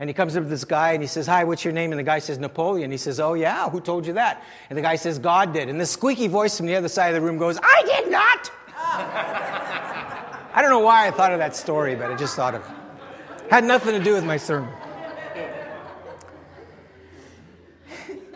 And 0.00 0.08
he 0.08 0.14
comes 0.14 0.34
up 0.34 0.44
to 0.44 0.48
this 0.48 0.64
guy 0.64 0.92
and 0.92 1.02
he 1.02 1.06
says, 1.06 1.26
Hi, 1.26 1.44
what's 1.44 1.62
your 1.62 1.74
name? 1.74 1.92
And 1.92 1.98
the 1.98 2.04
guy 2.04 2.20
says, 2.20 2.38
Napoleon. 2.38 2.90
He 2.90 2.96
says, 2.96 3.20
Oh, 3.20 3.34
yeah, 3.34 3.68
who 3.68 3.82
told 3.82 4.06
you 4.06 4.14
that? 4.14 4.42
And 4.70 4.78
the 4.78 4.82
guy 4.82 4.96
says, 4.96 5.18
God 5.18 5.52
did. 5.52 5.68
And 5.68 5.78
the 5.78 5.84
squeaky 5.84 6.26
voice 6.26 6.56
from 6.56 6.64
the 6.64 6.74
other 6.74 6.88
side 6.88 7.08
of 7.08 7.20
the 7.20 7.20
room 7.20 7.36
goes, 7.36 7.58
I 7.62 7.82
did 7.84 8.10
not. 8.10 8.50
I 10.54 10.62
don't 10.62 10.70
know 10.70 10.78
why 10.78 11.06
I 11.06 11.10
thought 11.10 11.34
of 11.34 11.38
that 11.38 11.54
story, 11.54 11.94
but 11.94 12.10
I 12.10 12.16
just 12.16 12.34
thought 12.34 12.54
of 12.54 12.62
it. 12.62 13.50
Had 13.50 13.64
nothing 13.64 13.92
to 13.92 14.02
do 14.02 14.14
with 14.14 14.24
my 14.24 14.38
sermon. 14.38 14.72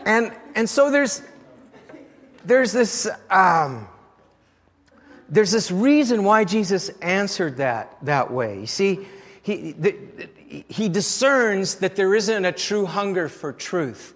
And, 0.05 0.31
and 0.53 0.69
so 0.69 0.91
there's, 0.91 1.23
there's 2.45 2.71
this. 2.71 3.09
Um, 3.31 3.87
there's 5.33 5.51
this 5.51 5.71
reason 5.71 6.23
why 6.23 6.43
Jesus 6.43 6.89
answered 7.01 7.57
that 7.57 7.97
that 8.03 8.31
way. 8.31 8.59
You 8.59 8.67
see, 8.67 9.07
he, 9.41 9.71
the, 9.73 9.95
he 10.67 10.89
discerns 10.89 11.75
that 11.75 11.95
there 11.95 12.13
isn't 12.13 12.45
a 12.45 12.51
true 12.51 12.85
hunger 12.85 13.27
for 13.27 13.51
truth. 13.51 14.13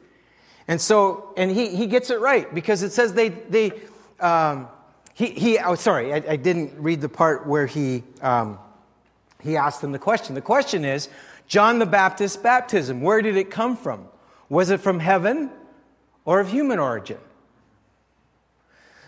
And 0.68 0.80
so, 0.80 1.34
and 1.36 1.50
he, 1.50 1.76
he 1.76 1.88
gets 1.88 2.10
it 2.10 2.20
right 2.20 2.54
because 2.54 2.84
it 2.84 2.92
says 2.92 3.14
they, 3.14 3.30
they 3.30 3.72
um, 4.20 4.68
he, 5.14 5.28
he, 5.28 5.58
oh, 5.60 5.76
sorry, 5.76 6.14
I, 6.14 6.18
I, 6.18 6.36
didn't 6.36 6.74
read 6.78 7.02
the 7.02 7.10
part 7.10 7.48
where 7.48 7.66
he, 7.66 8.04
um, 8.22 8.60
he 9.42 9.58
asked 9.58 9.82
them 9.82 9.92
the 9.92 10.00
question. 10.00 10.36
The 10.36 10.42
question 10.42 10.86
is 10.86 11.10
John 11.48 11.80
the 11.80 11.86
Baptist's 11.86 12.38
baptism, 12.38 13.02
where 13.02 13.22
did 13.22 13.36
it 13.36 13.50
come 13.50 13.76
from? 13.76 14.08
Was 14.50 14.70
it 14.70 14.80
from 14.80 15.00
heaven 15.00 15.50
or 16.26 16.40
of 16.40 16.50
human 16.50 16.78
origin? 16.78 17.18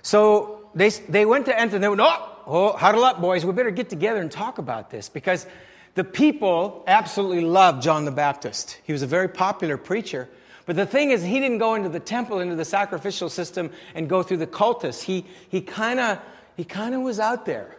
So 0.02 0.59
they, 0.75 0.89
they 0.89 1.25
went 1.25 1.45
to 1.47 1.60
enter 1.60 1.75
and 1.75 1.84
they 1.84 1.89
went, 1.89 2.01
oh, 2.01 2.38
oh, 2.45 2.71
huddle 2.73 3.03
up, 3.03 3.21
boys. 3.21 3.45
We 3.45 3.53
better 3.53 3.71
get 3.71 3.89
together 3.89 4.19
and 4.21 4.32
talk 4.32 4.58
about 4.58 4.89
this 4.89 5.10
because 5.10 5.45
the 5.95 6.03
people 6.03 6.84
absolutely 6.88 7.41
loved 7.41 7.82
John 7.82 8.05
the 8.05 8.12
Baptist. 8.12 8.79
He 8.84 8.93
was 8.93 9.01
a 9.01 9.08
very 9.08 9.27
popular 9.27 9.77
preacher. 9.77 10.29
But 10.65 10.75
the 10.75 10.86
thing 10.86 11.10
is, 11.10 11.23
he 11.23 11.39
didn't 11.39 11.58
go 11.58 11.73
into 11.73 11.89
the 11.89 11.99
temple, 11.99 12.39
into 12.39 12.55
the 12.55 12.65
sacrificial 12.65 13.29
system, 13.29 13.71
and 13.95 14.08
go 14.08 14.21
through 14.21 14.38
the 14.38 14.47
cultus. 14.47 15.01
He, 15.01 15.25
he 15.49 15.62
kind 15.62 15.99
of 15.99 16.19
he 16.60 16.65
kinda 16.65 16.99
was 16.99 17.21
out 17.21 17.45
there. 17.45 17.77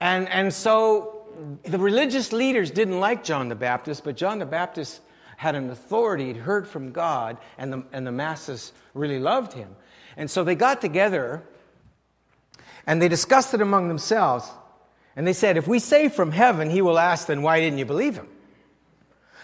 And, 0.00 0.28
and 0.28 0.52
so 0.52 1.24
the 1.62 1.78
religious 1.78 2.32
leaders 2.32 2.72
didn't 2.72 2.98
like 2.98 3.22
John 3.22 3.48
the 3.48 3.54
Baptist, 3.54 4.02
but 4.02 4.16
John 4.16 4.40
the 4.40 4.46
Baptist 4.46 5.00
had 5.36 5.54
an 5.54 5.70
authority, 5.70 6.26
he'd 6.26 6.36
heard 6.36 6.66
from 6.66 6.90
God, 6.90 7.38
and 7.56 7.72
the, 7.72 7.84
and 7.92 8.04
the 8.04 8.10
masses 8.10 8.72
really 8.92 9.20
loved 9.20 9.52
him. 9.52 9.76
And 10.16 10.28
so 10.28 10.42
they 10.42 10.56
got 10.56 10.80
together 10.80 11.44
and 12.86 13.00
they 13.00 13.08
discussed 13.08 13.54
it 13.54 13.60
among 13.60 13.88
themselves. 13.88 14.50
And 15.16 15.26
they 15.26 15.32
said, 15.32 15.56
if 15.56 15.68
we 15.68 15.78
say 15.78 16.08
from 16.08 16.32
heaven, 16.32 16.70
he 16.70 16.82
will 16.82 16.98
ask, 16.98 17.28
then 17.28 17.42
why 17.42 17.60
didn't 17.60 17.78
you 17.78 17.84
believe 17.84 18.16
him? 18.16 18.28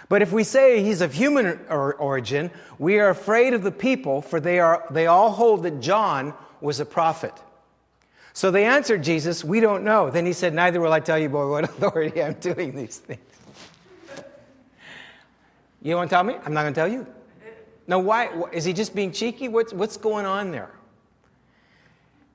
But 0.08 0.22
if 0.22 0.32
we 0.32 0.42
say 0.42 0.82
he's 0.82 1.00
of 1.00 1.14
human 1.14 1.60
origin, 1.68 2.50
we 2.78 2.98
are 2.98 3.10
afraid 3.10 3.54
of 3.54 3.62
the 3.62 3.70
people, 3.70 4.22
for 4.22 4.40
they, 4.40 4.58
are, 4.58 4.84
they 4.90 5.06
all 5.06 5.30
hold 5.30 5.62
that 5.62 5.80
John 5.80 6.34
was 6.60 6.80
a 6.80 6.84
prophet. 6.84 7.32
So 8.32 8.50
they 8.50 8.64
answered 8.64 9.04
Jesus, 9.04 9.44
We 9.44 9.60
don't 9.60 9.84
know. 9.84 10.10
Then 10.10 10.26
he 10.26 10.32
said, 10.32 10.52
Neither 10.52 10.80
will 10.80 10.92
I 10.92 10.98
tell 10.98 11.18
you 11.18 11.28
by 11.28 11.44
what 11.44 11.64
authority 11.70 12.22
I'm 12.22 12.34
doing 12.34 12.74
these 12.74 12.98
things. 12.98 13.20
You 15.82 15.94
want 15.94 16.10
to 16.10 16.14
tell 16.14 16.24
me? 16.24 16.34
I'm 16.44 16.52
not 16.52 16.62
going 16.62 16.74
to 16.74 16.80
tell 16.80 16.88
you. 16.90 17.06
Now, 17.86 18.00
why? 18.00 18.30
Is 18.52 18.64
he 18.64 18.72
just 18.72 18.94
being 18.94 19.12
cheeky? 19.12 19.48
What's, 19.48 19.72
what's 19.72 19.96
going 19.96 20.26
on 20.26 20.50
there? 20.50 20.70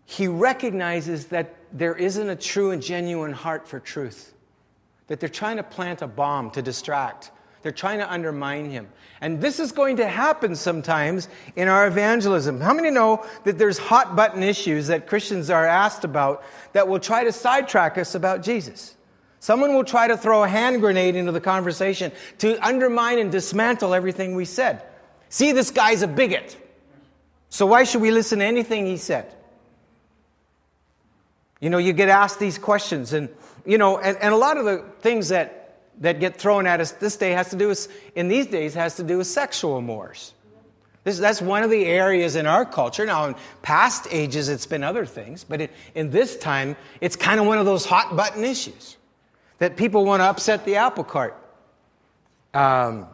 He 0.05 0.27
recognizes 0.27 1.27
that 1.27 1.55
there 1.73 1.95
isn't 1.95 2.29
a 2.29 2.35
true 2.35 2.71
and 2.71 2.81
genuine 2.81 3.33
heart 3.33 3.67
for 3.67 3.79
truth, 3.79 4.33
that 5.07 5.19
they're 5.19 5.29
trying 5.29 5.57
to 5.57 5.63
plant 5.63 6.01
a 6.01 6.07
bomb 6.07 6.51
to 6.51 6.61
distract. 6.61 7.31
They're 7.63 7.71
trying 7.71 7.97
to 7.97 8.11
undermine 8.11 8.69
him. 8.69 8.87
And 9.21 9.41
this 9.41 9.59
is 9.59 9.71
going 9.71 9.97
to 9.97 10.07
happen 10.07 10.55
sometimes 10.55 11.27
in 11.55 11.67
our 11.67 11.87
evangelism. 11.87 12.61
How 12.61 12.75
many 12.75 12.91
know 12.91 13.25
that 13.43 13.57
there's 13.57 13.79
hot 13.79 14.15
button 14.15 14.43
issues 14.43 14.85
that 14.87 15.07
Christians 15.07 15.49
are 15.49 15.65
asked 15.65 16.03
about 16.03 16.43
that 16.73 16.87
will 16.87 16.99
try 16.99 17.23
to 17.23 17.31
sidetrack 17.31 17.97
us 17.97 18.13
about 18.13 18.43
Jesus? 18.43 18.95
Someone 19.39 19.73
will 19.73 19.83
try 19.83 20.07
to 20.07 20.15
throw 20.15 20.43
a 20.43 20.47
hand 20.47 20.79
grenade 20.79 21.15
into 21.15 21.31
the 21.31 21.41
conversation 21.41 22.11
to 22.37 22.63
undermine 22.63 23.17
and 23.17 23.31
dismantle 23.31 23.95
everything 23.95 24.35
we 24.35 24.45
said. 24.45 24.83
See, 25.29 25.51
this 25.51 25.71
guy's 25.71 26.03
a 26.03 26.07
bigot. 26.07 26.55
So 27.49 27.65
why 27.65 27.83
should 27.83 28.01
we 28.01 28.11
listen 28.11 28.39
to 28.39 28.45
anything 28.45 28.85
he 28.85 28.97
said? 28.97 29.33
You 31.61 31.69
know, 31.69 31.77
you 31.77 31.93
get 31.93 32.09
asked 32.09 32.39
these 32.39 32.57
questions, 32.57 33.13
and, 33.13 33.29
you 33.65 33.77
know, 33.77 33.97
and, 33.97 34.17
and 34.17 34.33
a 34.33 34.37
lot 34.37 34.57
of 34.57 34.65
the 34.65 34.83
things 34.99 35.29
that, 35.29 35.79
that 36.01 36.19
get 36.19 36.35
thrown 36.35 36.67
at 36.67 36.81
us 36.81 36.91
this 36.91 37.15
day 37.15 37.31
has 37.31 37.49
to 37.49 37.55
do 37.55 37.69
with, 37.69 37.87
in 38.15 38.27
these 38.27 38.47
days, 38.47 38.73
has 38.73 38.95
to 38.97 39.03
do 39.03 39.17
with 39.17 39.27
sexual 39.27 39.81
mores. 39.81 40.33
This, 41.05 41.19
that's 41.19 41.41
one 41.41 41.63
of 41.63 41.69
the 41.69 41.85
areas 41.85 42.35
in 42.35 42.47
our 42.47 42.65
culture. 42.65 43.05
Now, 43.05 43.27
in 43.27 43.35
past 43.61 44.07
ages, 44.09 44.49
it's 44.49 44.65
been 44.65 44.83
other 44.83 45.05
things, 45.05 45.43
but 45.43 45.61
it, 45.61 45.71
in 45.93 46.09
this 46.09 46.35
time, 46.35 46.75
it's 46.99 47.15
kind 47.15 47.39
of 47.39 47.45
one 47.45 47.59
of 47.59 47.65
those 47.65 47.85
hot 47.85 48.15
button 48.15 48.43
issues 48.43 48.97
that 49.59 49.77
people 49.77 50.03
want 50.03 50.21
to 50.21 50.25
upset 50.25 50.65
the 50.65 50.75
apple 50.77 51.03
cart 51.03 51.37
um, 52.53 53.07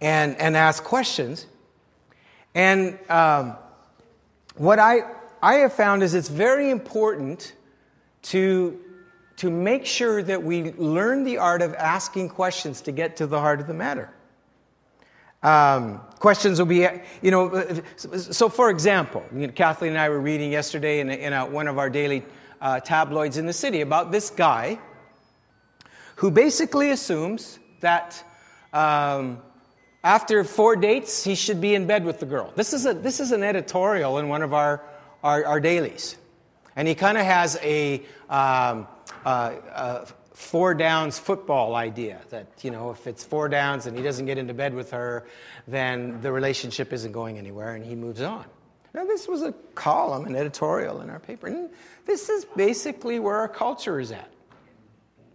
and, 0.00 0.36
and 0.36 0.56
ask 0.56 0.84
questions. 0.84 1.46
And 2.54 2.98
um, 3.08 3.56
what 4.56 4.78
I, 4.78 5.00
I 5.42 5.54
have 5.54 5.72
found 5.72 6.02
is 6.02 6.14
it's 6.14 6.28
very 6.28 6.70
important 6.70 7.54
to, 8.22 8.78
to 9.36 9.50
make 9.50 9.86
sure 9.86 10.22
that 10.22 10.42
we 10.42 10.72
learn 10.72 11.24
the 11.24 11.38
art 11.38 11.62
of 11.62 11.74
asking 11.74 12.28
questions 12.28 12.82
to 12.82 12.92
get 12.92 13.16
to 13.16 13.26
the 13.26 13.40
heart 13.40 13.60
of 13.60 13.66
the 13.66 13.74
matter. 13.74 14.10
Um, 15.42 16.02
questions 16.18 16.58
will 16.58 16.66
be, 16.66 16.86
you 17.22 17.30
know, 17.30 17.82
so 17.96 18.50
for 18.50 18.68
example, 18.68 19.24
you 19.34 19.46
know, 19.46 19.52
Kathleen 19.52 19.92
and 19.92 19.98
I 19.98 20.10
were 20.10 20.20
reading 20.20 20.52
yesterday 20.52 21.00
in, 21.00 21.08
a, 21.08 21.14
in 21.14 21.32
a, 21.32 21.46
one 21.46 21.66
of 21.66 21.78
our 21.78 21.88
daily 21.88 22.22
uh, 22.60 22.80
tabloids 22.80 23.38
in 23.38 23.46
the 23.46 23.54
city 23.54 23.80
about 23.80 24.12
this 24.12 24.28
guy 24.28 24.78
who 26.16 26.30
basically 26.30 26.90
assumes 26.90 27.58
that 27.80 28.22
um, 28.74 29.40
after 30.04 30.44
four 30.44 30.76
dates, 30.76 31.24
he 31.24 31.34
should 31.34 31.60
be 31.60 31.74
in 31.74 31.86
bed 31.86 32.04
with 32.04 32.20
the 32.20 32.26
girl. 32.26 32.52
This 32.54 32.74
is, 32.74 32.84
a, 32.84 32.92
this 32.92 33.20
is 33.20 33.32
an 33.32 33.42
editorial 33.42 34.18
in 34.18 34.28
one 34.28 34.42
of 34.42 34.52
our, 34.52 34.82
our, 35.22 35.60
dailies. 35.60 36.16
And 36.76 36.88
he 36.88 36.94
kind 36.94 37.18
of 37.18 37.24
has 37.24 37.58
a, 37.62 38.02
um, 38.28 38.86
uh, 39.24 40.04
four 40.40 40.74
downs 40.74 41.18
football 41.18 41.74
idea 41.74 42.18
that, 42.30 42.46
you 42.62 42.70
know, 42.70 42.90
if 42.90 43.06
it's 43.06 43.22
four 43.22 43.48
downs 43.48 43.86
and 43.86 43.96
he 43.96 44.02
doesn't 44.02 44.24
get 44.24 44.38
into 44.38 44.54
bed 44.54 44.74
with 44.74 44.90
her, 44.90 45.26
then 45.68 46.20
the 46.22 46.32
relationship 46.32 46.92
isn't 46.92 47.12
going 47.12 47.36
anywhere 47.36 47.74
and 47.74 47.84
he 47.84 47.94
moves 47.94 48.22
on. 48.22 48.46
Now, 48.94 49.04
this 49.04 49.28
was 49.28 49.42
a 49.42 49.52
column, 49.74 50.24
an 50.24 50.34
editorial 50.34 51.02
in 51.02 51.10
our 51.10 51.20
paper. 51.20 51.46
And 51.46 51.70
this 52.06 52.28
is 52.28 52.44
basically 52.56 53.20
where 53.20 53.36
our 53.36 53.48
culture 53.48 54.00
is 54.00 54.10
at. 54.10 54.32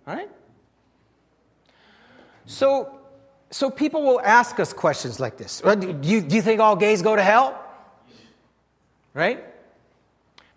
All 0.07 0.15
right? 0.15 0.29
So, 2.47 2.99
so 3.51 3.69
people 3.69 4.03
will 4.03 4.19
ask 4.19 4.59
us 4.59 4.73
questions 4.73 5.19
like 5.19 5.37
this. 5.37 5.61
Do 5.61 5.95
you, 6.01 6.21
do 6.21 6.35
you 6.35 6.41
think 6.41 6.59
all 6.59 6.75
gays 6.75 7.01
go 7.01 7.15
to 7.15 7.23
hell? 7.23 7.61
Right? 9.13 9.43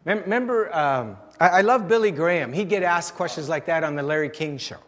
Remember, 0.04 0.74
um, 0.74 1.16
I, 1.38 1.48
I 1.48 1.60
love 1.60 1.88
Billy 1.88 2.10
Graham. 2.10 2.52
He'd 2.52 2.68
get 2.68 2.82
asked 2.82 3.14
questions 3.14 3.48
like 3.48 3.66
that 3.66 3.84
on 3.84 3.94
the 3.94 4.02
Larry 4.02 4.30
King 4.30 4.58
show. 4.58 4.78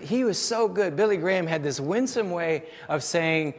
He 0.00 0.22
was 0.22 0.38
so 0.38 0.68
good. 0.68 0.94
Billy 0.94 1.16
Graham 1.16 1.46
had 1.46 1.62
this 1.62 1.80
winsome 1.80 2.30
way 2.30 2.64
of 2.88 3.02
saying, 3.02 3.54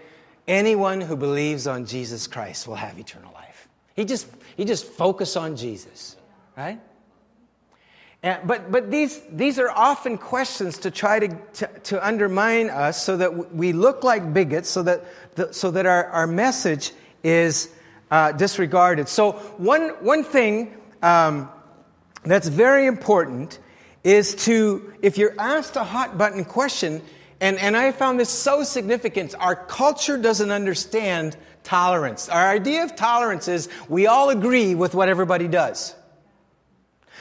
anyone 0.47 1.01
who 1.01 1.17
believes 1.17 1.67
on 1.67 1.85
Jesus 1.85 2.27
Christ 2.27 2.67
will 2.67 2.75
have 2.75 2.97
eternal 2.97 3.33
life. 3.33 3.67
He 3.95 4.05
just, 4.05 4.27
he 4.55 4.65
just 4.65 4.85
focused 4.85 5.35
on 5.35 5.55
Jesus, 5.55 6.15
right? 6.57 6.79
And, 8.23 8.47
but 8.47 8.71
but 8.71 8.89
these, 8.89 9.21
these 9.31 9.59
are 9.59 9.69
often 9.69 10.17
questions 10.17 10.77
to 10.79 10.91
try 10.91 11.19
to, 11.19 11.27
to, 11.27 11.67
to 11.67 12.05
undermine 12.07 12.69
us 12.69 13.03
so 13.03 13.17
that 13.17 13.53
we 13.53 13.73
look 13.73 14.03
like 14.05 14.33
bigots, 14.33 14.69
so 14.69 14.81
that, 14.83 15.03
the, 15.35 15.53
so 15.53 15.71
that 15.71 15.85
our, 15.85 16.05
our 16.05 16.25
message 16.25 16.93
is 17.21 17.69
uh, 18.11 18.31
disregarded. 18.31 19.07
So, 19.07 19.33
one, 19.57 19.89
one 20.01 20.23
thing 20.23 20.75
um, 21.01 21.49
that's 22.23 22.47
very 22.47 22.85
important 22.85 23.59
is 24.03 24.35
to, 24.45 24.93
if 25.01 25.17
you're 25.17 25.35
asked 25.39 25.75
a 25.75 25.83
hot 25.83 26.17
button 26.17 26.45
question, 26.45 27.01
and, 27.39 27.57
and 27.57 27.75
I 27.75 27.91
found 27.91 28.19
this 28.19 28.29
so 28.29 28.63
significant, 28.63 29.35
our 29.39 29.55
culture 29.55 30.17
doesn't 30.17 30.51
understand 30.51 31.35
tolerance. 31.63 32.29
Our 32.29 32.49
idea 32.49 32.83
of 32.83 32.95
tolerance 32.95 33.47
is 33.47 33.69
we 33.89 34.07
all 34.07 34.29
agree 34.29 34.75
with 34.75 34.93
what 34.93 35.09
everybody 35.09 35.47
does. 35.47 35.95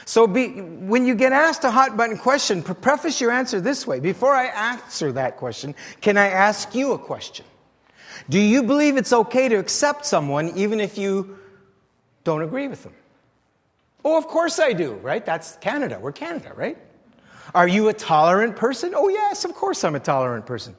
So 0.05 0.27
be, 0.27 0.61
when 0.61 1.05
you 1.05 1.15
get 1.15 1.31
asked 1.31 1.63
a 1.63 1.71
hot 1.71 1.95
button 1.95 2.17
question, 2.17 2.61
preface 2.61 3.21
your 3.21 3.31
answer 3.31 3.61
this 3.61 3.87
way. 3.87 3.99
Before 3.99 4.33
I 4.33 4.45
answer 4.45 5.11
that 5.13 5.37
question, 5.37 5.75
can 6.01 6.17
I 6.17 6.27
ask 6.27 6.75
you 6.75 6.91
a 6.91 6.99
question? 6.99 7.45
Do 8.29 8.39
you 8.39 8.63
believe 8.63 8.97
it's 8.97 9.13
okay 9.13 9.49
to 9.49 9.55
accept 9.55 10.05
someone 10.05 10.51
even 10.55 10.79
if 10.79 10.97
you 10.97 11.37
don't 12.23 12.41
agree 12.41 12.67
with 12.67 12.83
them? 12.83 12.93
Oh, 14.05 14.17
of 14.17 14.27
course 14.27 14.59
I 14.59 14.73
do, 14.73 14.93
right? 14.95 15.25
That's 15.25 15.55
Canada. 15.57 15.99
We're 16.01 16.11
Canada, 16.11 16.51
right? 16.55 16.77
Are 17.55 17.67
you 17.67 17.89
a 17.89 17.93
tolerant 17.93 18.55
person? 18.55 18.93
Oh, 18.95 19.09
yes, 19.09 19.45
of 19.45 19.53
course 19.53 19.83
I'm 19.83 19.95
a 19.95 19.99
tolerant 19.99 20.45
person. 20.45 20.75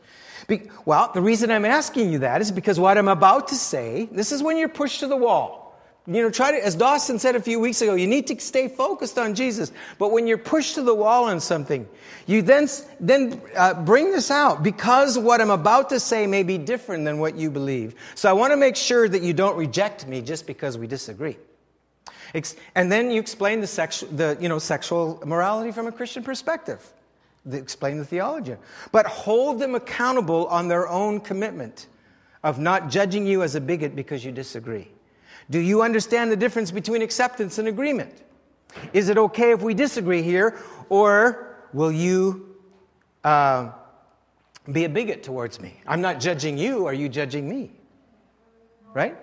Be- 0.46 0.70
well, 0.84 1.10
the 1.14 1.22
reason 1.22 1.50
I'm 1.50 1.64
asking 1.64 2.12
you 2.12 2.18
that 2.20 2.40
is 2.40 2.50
because 2.50 2.78
what 2.78 2.98
I'm 2.98 3.08
about 3.08 3.48
to 3.48 3.54
say, 3.54 4.08
this 4.12 4.32
is 4.32 4.42
when 4.42 4.56
you're 4.56 4.68
pushed 4.68 5.00
to 5.00 5.06
the 5.06 5.16
wall. 5.16 5.63
You 6.06 6.20
know, 6.20 6.30
try 6.30 6.50
to, 6.50 6.62
as 6.62 6.74
Dawson 6.74 7.18
said 7.18 7.34
a 7.34 7.40
few 7.40 7.58
weeks 7.58 7.80
ago, 7.80 7.94
you 7.94 8.06
need 8.06 8.26
to 8.26 8.38
stay 8.38 8.68
focused 8.68 9.16
on 9.16 9.34
Jesus. 9.34 9.72
But 9.98 10.12
when 10.12 10.26
you're 10.26 10.36
pushed 10.36 10.74
to 10.74 10.82
the 10.82 10.94
wall 10.94 11.24
on 11.24 11.40
something, 11.40 11.88
you 12.26 12.42
then, 12.42 12.68
then 13.00 13.40
uh, 13.56 13.72
bring 13.72 14.12
this 14.12 14.30
out 14.30 14.62
because 14.62 15.18
what 15.18 15.40
I'm 15.40 15.50
about 15.50 15.88
to 15.90 16.00
say 16.00 16.26
may 16.26 16.42
be 16.42 16.58
different 16.58 17.06
than 17.06 17.18
what 17.20 17.36
you 17.36 17.50
believe. 17.50 17.94
So 18.16 18.28
I 18.28 18.34
want 18.34 18.52
to 18.52 18.56
make 18.58 18.76
sure 18.76 19.08
that 19.08 19.22
you 19.22 19.32
don't 19.32 19.56
reject 19.56 20.06
me 20.06 20.20
just 20.20 20.46
because 20.46 20.76
we 20.76 20.86
disagree. 20.86 21.38
And 22.74 22.92
then 22.92 23.10
you 23.10 23.18
explain 23.18 23.60
the, 23.60 23.66
sexu- 23.66 24.14
the 24.14 24.36
you 24.40 24.48
know, 24.50 24.58
sexual 24.58 25.22
morality 25.24 25.72
from 25.72 25.86
a 25.86 25.92
Christian 25.92 26.22
perspective. 26.22 26.84
Explain 27.50 27.96
the 27.96 28.04
theology. 28.04 28.56
But 28.92 29.06
hold 29.06 29.58
them 29.58 29.74
accountable 29.74 30.46
on 30.48 30.68
their 30.68 30.86
own 30.86 31.20
commitment 31.20 31.86
of 32.42 32.58
not 32.58 32.90
judging 32.90 33.26
you 33.26 33.42
as 33.42 33.54
a 33.54 33.60
bigot 33.60 33.96
because 33.96 34.22
you 34.22 34.32
disagree. 34.32 34.88
Do 35.50 35.58
you 35.58 35.82
understand 35.82 36.32
the 36.32 36.36
difference 36.36 36.70
between 36.70 37.02
acceptance 37.02 37.58
and 37.58 37.68
agreement? 37.68 38.22
Is 38.92 39.08
it 39.08 39.18
okay 39.18 39.52
if 39.52 39.62
we 39.62 39.74
disagree 39.74 40.22
here, 40.22 40.58
or 40.88 41.56
will 41.72 41.92
you 41.92 42.56
uh, 43.22 43.70
be 44.70 44.84
a 44.84 44.88
bigot 44.88 45.22
towards 45.22 45.60
me? 45.60 45.80
I'm 45.86 46.00
not 46.00 46.20
judging 46.20 46.58
you, 46.58 46.86
are 46.86 46.94
you 46.94 47.08
judging 47.08 47.48
me? 47.48 47.70
Right? 48.92 49.16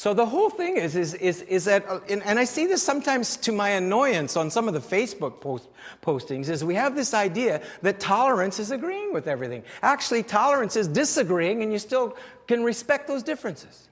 So 0.00 0.14
the 0.14 0.24
whole 0.24 0.48
thing 0.48 0.78
is, 0.78 0.96
is, 0.96 1.12
is, 1.12 1.42
is 1.42 1.66
that, 1.66 1.86
uh, 1.86 2.00
and 2.08 2.38
I 2.38 2.44
see 2.44 2.64
this 2.64 2.82
sometimes 2.82 3.36
to 3.36 3.52
my 3.52 3.68
annoyance 3.68 4.34
on 4.34 4.50
some 4.50 4.66
of 4.66 4.72
the 4.72 4.80
Facebook 4.80 5.42
post, 5.42 5.68
postings, 6.00 6.48
is 6.48 6.64
we 6.64 6.74
have 6.74 6.96
this 6.96 7.12
idea 7.12 7.60
that 7.82 8.00
tolerance 8.00 8.58
is 8.58 8.70
agreeing 8.70 9.12
with 9.12 9.28
everything. 9.28 9.62
Actually, 9.82 10.22
tolerance 10.22 10.74
is 10.74 10.88
disagreeing, 10.88 11.62
and 11.62 11.70
you 11.70 11.78
still 11.78 12.16
can 12.46 12.64
respect 12.64 13.08
those 13.08 13.22
differences. 13.22 13.89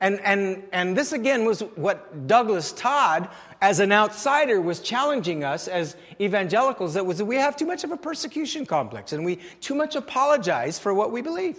And, 0.00 0.20
and, 0.20 0.62
and 0.72 0.96
this 0.96 1.12
again 1.12 1.44
was 1.44 1.60
what 1.76 2.26
Douglas 2.26 2.72
Todd, 2.72 3.28
as 3.60 3.80
an 3.80 3.92
outsider, 3.92 4.60
was 4.60 4.80
challenging 4.80 5.44
us 5.44 5.68
as 5.68 5.96
evangelicals 6.20 6.94
that 6.94 7.06
was 7.06 7.18
that 7.18 7.24
we 7.24 7.36
have 7.36 7.56
too 7.56 7.66
much 7.66 7.84
of 7.84 7.90
a 7.90 7.96
persecution 7.96 8.66
complex 8.66 9.12
and 9.12 9.24
we 9.24 9.36
too 9.60 9.74
much 9.74 9.96
apologize 9.96 10.78
for 10.78 10.92
what 10.92 11.12
we 11.12 11.22
believe. 11.22 11.58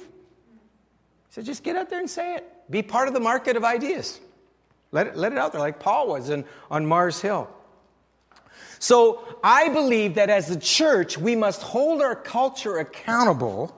Said, 1.29 1.45
just 1.45 1.63
get 1.63 1.75
out 1.75 1.89
there 1.89 1.99
and 1.99 2.09
say 2.09 2.35
it. 2.35 2.45
Be 2.69 2.81
part 2.81 3.07
of 3.07 3.13
the 3.13 3.19
market 3.19 3.57
of 3.57 3.63
ideas. 3.63 4.19
Let 4.91 5.07
it, 5.07 5.17
let 5.17 5.31
it 5.31 5.37
out 5.37 5.51
there, 5.51 5.61
like 5.61 5.79
Paul 5.79 6.07
was 6.07 6.29
in, 6.29 6.45
on 6.71 6.85
Mars 6.85 7.21
Hill. 7.21 7.49
So 8.79 9.39
I 9.43 9.69
believe 9.69 10.15
that 10.15 10.29
as 10.29 10.49
a 10.51 10.59
church, 10.59 11.17
we 11.17 11.35
must 11.35 11.61
hold 11.61 12.01
our 12.01 12.15
culture 12.15 12.77
accountable 12.77 13.75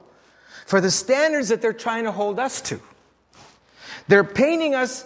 for 0.66 0.82
the 0.82 0.92
standards 0.92 1.50
that 1.50 1.62
they're 1.62 1.74
trying 1.74 2.04
to 2.04 2.12
hold 2.12 2.40
us 2.40 2.62
to. 2.62 2.80
They're 4.08 4.24
painting 4.24 4.76
us 4.76 5.06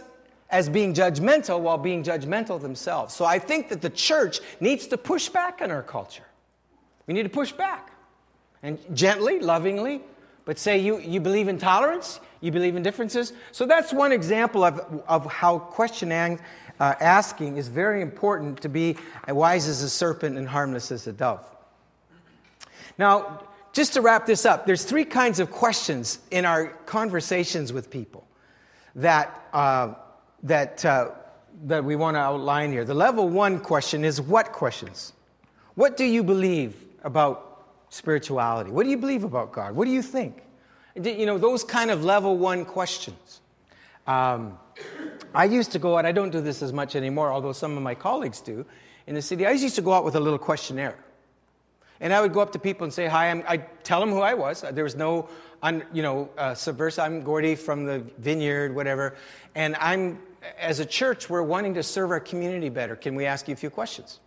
as 0.50 0.68
being 0.70 0.94
judgmental 0.94 1.62
while 1.62 1.78
being 1.78 2.04
judgmental 2.04 2.62
themselves. 2.62 3.14
So 3.14 3.26
I 3.26 3.40
think 3.40 3.70
that 3.70 3.82
the 3.82 3.90
church 3.90 4.42
needs 4.60 4.88
to 4.88 4.98
push 4.98 5.30
back 5.30 5.62
on 5.62 5.72
our 5.72 5.82
culture. 5.82 6.26
We 7.08 7.14
need 7.14 7.24
to 7.24 7.30
push 7.30 7.52
back. 7.52 7.92
And 8.62 8.78
gently, 8.94 9.40
lovingly, 9.40 10.02
but 10.46 10.60
say 10.60 10.78
you, 10.78 11.00
you 11.00 11.20
believe 11.20 11.48
in 11.48 11.58
tolerance, 11.58 12.20
you 12.42 12.52
believe 12.52 12.76
in 12.76 12.84
differences. 12.84 13.34
So 13.52 13.66
that's 13.66 13.94
one 13.94 14.12
example 14.12 14.64
of, 14.64 15.04
of 15.08 15.26
how 15.26 15.60
questioning, 15.60 16.40
uh, 16.80 16.96
asking 17.00 17.58
is 17.58 17.68
very 17.70 18.02
important 18.02 18.62
to 18.62 18.70
be 18.70 18.98
wise 19.28 19.68
as 19.68 19.82
a 19.84 19.90
serpent 19.90 20.38
and 20.38 20.48
harmless 20.48 20.92
as 20.92 21.08
a 21.08 21.14
dove. 21.14 21.46
Now, 22.98 23.44
just 23.74 23.94
to 23.94 24.02
wrap 24.02 24.26
this 24.26 24.46
up, 24.46 24.66
there's 24.66 24.84
three 24.84 25.06
kinds 25.06 25.40
of 25.40 25.50
questions 25.50 26.20
in 26.30 26.46
our 26.46 26.68
conversations 26.86 27.72
with 27.72 27.90
people 27.90 28.28
that, 28.96 29.48
uh, 29.54 29.94
that, 30.44 30.84
uh, 30.86 31.12
that 31.64 31.84
we 31.84 31.96
want 31.96 32.16
to 32.16 32.20
outline 32.20 32.72
here. 32.72 32.86
The 32.86 32.94
level 32.94 33.30
one 33.30 33.60
question 33.60 34.04
is 34.04 34.22
what 34.22 34.52
questions? 34.52 35.14
What 35.76 35.98
do 35.98 36.06
you 36.06 36.24
believe 36.24 36.76
about 37.04 37.66
spirituality? 37.90 38.72
What 38.72 38.84
do 38.84 38.90
you 38.90 38.98
believe 38.98 39.24
about 39.24 39.52
God? 39.52 39.76
What 39.76 39.86
do 39.86 39.92
you 39.92 40.02
think? 40.02 40.44
You 40.96 41.26
know, 41.26 41.38
those 41.38 41.64
kind 41.64 41.92
of 41.92 42.04
level 42.04 42.38
one 42.38 42.66
questions. 42.66 43.42
Um, 44.08 44.58
I 45.34 45.46
used 45.46 45.72
to 45.72 45.80
go 45.80 45.98
out, 45.98 46.06
I 46.06 46.12
don't 46.12 46.32
do 46.32 46.42
this 46.42 46.62
as 46.62 46.74
much 46.74 46.96
anymore, 46.96 47.32
although 47.32 47.54
some 47.54 47.78
of 47.78 47.84
my 47.84 47.96
colleagues 47.96 48.42
do 48.42 48.66
in 49.08 49.16
the 49.16 49.22
city. 49.22 49.46
I 49.46 49.52
used 49.52 49.76
to 49.76 49.82
go 49.82 49.94
out 49.94 50.04
with 50.04 50.16
a 50.16 50.20
little 50.20 50.40
questionnaire. 50.40 50.98
And 52.02 52.12
I 52.12 52.20
would 52.20 52.34
go 52.34 52.42
up 52.42 52.52
to 52.54 52.60
people 52.60 52.84
and 52.84 52.92
say, 52.92 53.06
Hi, 53.06 53.30
I'm, 53.30 53.44
I 53.48 53.58
tell 53.58 54.00
them 54.00 54.10
who 54.10 54.20
I 54.20 54.34
was. 54.34 54.66
There 54.72 54.84
was 54.84 54.96
no, 54.96 55.30
un, 55.62 55.84
you 55.94 56.02
know, 56.02 56.30
uh, 56.38 56.56
subversive. 56.56 57.06
I'm 57.06 57.22
Gordy 57.22 57.56
from 57.56 57.86
the 57.86 58.00
vineyard, 58.18 58.76
whatever. 58.76 59.16
And 59.56 59.76
I'm, 59.80 60.20
as 60.60 60.80
a 60.80 60.86
church, 60.86 61.30
we're 61.30 61.44
wanting 61.44 61.76
to 61.76 61.84
serve 61.84 62.10
our 62.10 62.20
community 62.20 62.70
better. 62.70 62.96
Can 62.96 63.16
we 63.16 63.26
ask 63.28 63.48
you 63.48 63.54
a 63.54 63.58
few 63.58 63.70
questions 63.70 64.20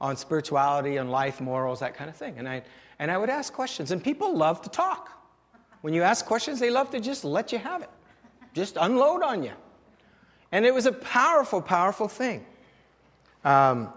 on 0.00 0.16
spirituality, 0.16 0.96
on 0.98 1.08
life, 1.08 1.40
morals, 1.40 1.80
that 1.80 1.94
kind 1.94 2.08
of 2.08 2.16
thing? 2.16 2.38
And 2.38 2.48
I, 2.48 2.62
and 3.00 3.10
I 3.10 3.18
would 3.18 3.30
ask 3.30 3.52
questions. 3.52 3.90
And 3.90 4.02
people 4.02 4.36
love 4.36 4.62
to 4.62 4.70
talk. 4.70 5.10
When 5.80 5.92
you 5.92 6.02
ask 6.02 6.24
questions, 6.24 6.60
they 6.60 6.70
love 6.70 6.90
to 6.90 7.00
just 7.00 7.24
let 7.24 7.50
you 7.50 7.58
have 7.58 7.82
it, 7.82 7.90
just 8.54 8.76
unload 8.80 9.22
on 9.22 9.42
you. 9.42 9.52
And 10.52 10.64
it 10.64 10.72
was 10.72 10.86
a 10.86 10.92
powerful, 10.92 11.60
powerful 11.60 12.06
thing. 12.06 12.46
Um, 13.44 13.92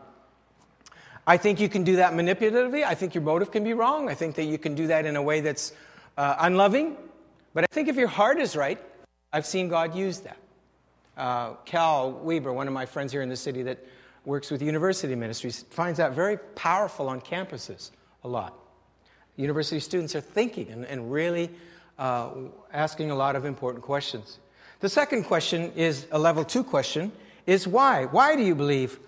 I 1.28 1.38
think 1.38 1.60
you 1.60 1.70
can 1.70 1.84
do 1.84 1.96
that 1.96 2.14
manipulatively. 2.14 2.84
I 2.84 2.94
think 2.94 3.16
your 3.16 3.24
motive 3.24 3.52
can 3.52 3.64
be 3.64 3.74
wrong. 3.74 4.10
I 4.10 4.14
think 4.14 4.36
that 4.36 4.44
you 4.44 4.58
can 4.58 4.76
do 4.76 4.88
that 4.88 5.06
in 5.06 5.16
a 5.16 5.22
way 5.22 5.42
that's 5.42 5.74
uh, 6.18 6.36
unloving. 6.40 6.98
But 7.54 7.64
I 7.64 7.68
think 7.72 7.88
if 7.88 7.96
your 7.96 8.08
heart 8.08 8.40
is 8.40 8.56
right, 8.56 8.80
I've 9.34 9.46
seen 9.46 9.68
God 9.68 9.96
use 9.96 10.20
that. 10.20 10.38
Uh, 11.18 11.54
Cal 11.66 12.12
Weber, 12.12 12.54
one 12.54 12.68
of 12.68 12.74
my 12.74 12.86
friends 12.86 13.12
here 13.12 13.22
in 13.22 13.30
the 13.30 13.36
city 13.36 13.64
that 13.64 13.80
works 14.24 14.52
with 14.52 14.62
university 14.62 15.16
ministries, 15.16 15.64
finds 15.70 15.98
that 15.98 16.14
very 16.14 16.38
powerful 16.38 17.10
on 17.10 17.22
campuses 17.22 17.92
a 18.24 18.28
lot. 18.28 18.54
University 19.36 19.80
students 19.80 20.16
are 20.16 20.22
thinking 20.22 20.70
and, 20.70 20.86
and 20.86 21.12
really 21.12 21.50
uh, 21.98 22.30
asking 22.74 23.12
a 23.12 23.16
lot 23.16 23.36
of 23.36 23.46
important 23.46 23.84
questions. 23.84 24.40
The 24.80 24.90
second 24.90 25.24
question 25.24 25.72
is 25.76 26.06
a 26.12 26.20
level 26.20 26.44
two 26.44 26.64
question 26.64 27.12
is 27.48 27.68
why? 27.68 28.06
Why 28.06 28.36
do 28.36 28.44
you 28.44 28.56
believe 28.56 29.00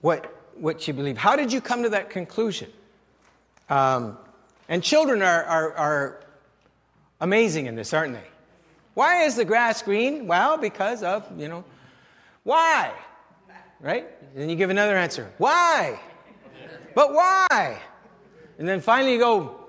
what 0.00 0.35
what 0.58 0.86
you 0.86 0.94
believe. 0.94 1.16
How 1.16 1.36
did 1.36 1.52
you 1.52 1.60
come 1.60 1.82
to 1.82 1.90
that 1.90 2.10
conclusion? 2.10 2.70
Um, 3.68 4.18
and 4.68 4.82
children 4.82 5.22
are, 5.22 5.44
are, 5.44 5.72
are 5.74 6.20
amazing 7.20 7.66
in 7.66 7.74
this, 7.74 7.92
aren't 7.92 8.14
they? 8.14 8.26
Why 8.94 9.24
is 9.24 9.36
the 9.36 9.44
grass 9.44 9.82
green? 9.82 10.26
Well, 10.26 10.56
because 10.56 11.02
of, 11.02 11.26
you 11.38 11.48
know, 11.48 11.64
why? 12.44 12.92
Right? 13.80 14.06
And 14.32 14.42
then 14.42 14.48
you 14.48 14.56
give 14.56 14.70
another 14.70 14.96
answer. 14.96 15.30
Why? 15.38 16.00
But 16.94 17.12
why? 17.12 17.80
And 18.58 18.66
then 18.66 18.80
finally 18.80 19.12
you 19.12 19.18
go, 19.18 19.60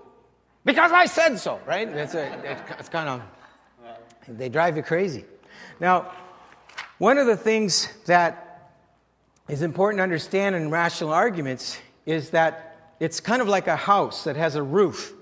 because 0.63 0.91
I 0.91 1.05
said 1.05 1.37
so, 1.37 1.59
right? 1.65 1.93
That's 1.93 2.13
a, 2.13 2.59
it's 2.79 2.89
kind 2.89 3.09
of, 3.09 3.21
they 4.37 4.49
drive 4.49 4.77
you 4.77 4.83
crazy. 4.83 5.25
Now, 5.79 6.11
one 6.97 7.17
of 7.17 7.27
the 7.27 7.37
things 7.37 7.89
that 8.05 8.46
is 9.47 9.61
important 9.61 9.99
to 9.99 10.03
understand 10.03 10.55
in 10.55 10.69
rational 10.69 11.11
arguments 11.11 11.77
is 12.05 12.31
that 12.31 12.95
it's 12.99 13.19
kind 13.19 13.41
of 13.41 13.47
like 13.47 13.67
a 13.67 13.75
house 13.75 14.23
that 14.25 14.35
has 14.35 14.55
a 14.55 14.63
roof. 14.63 15.13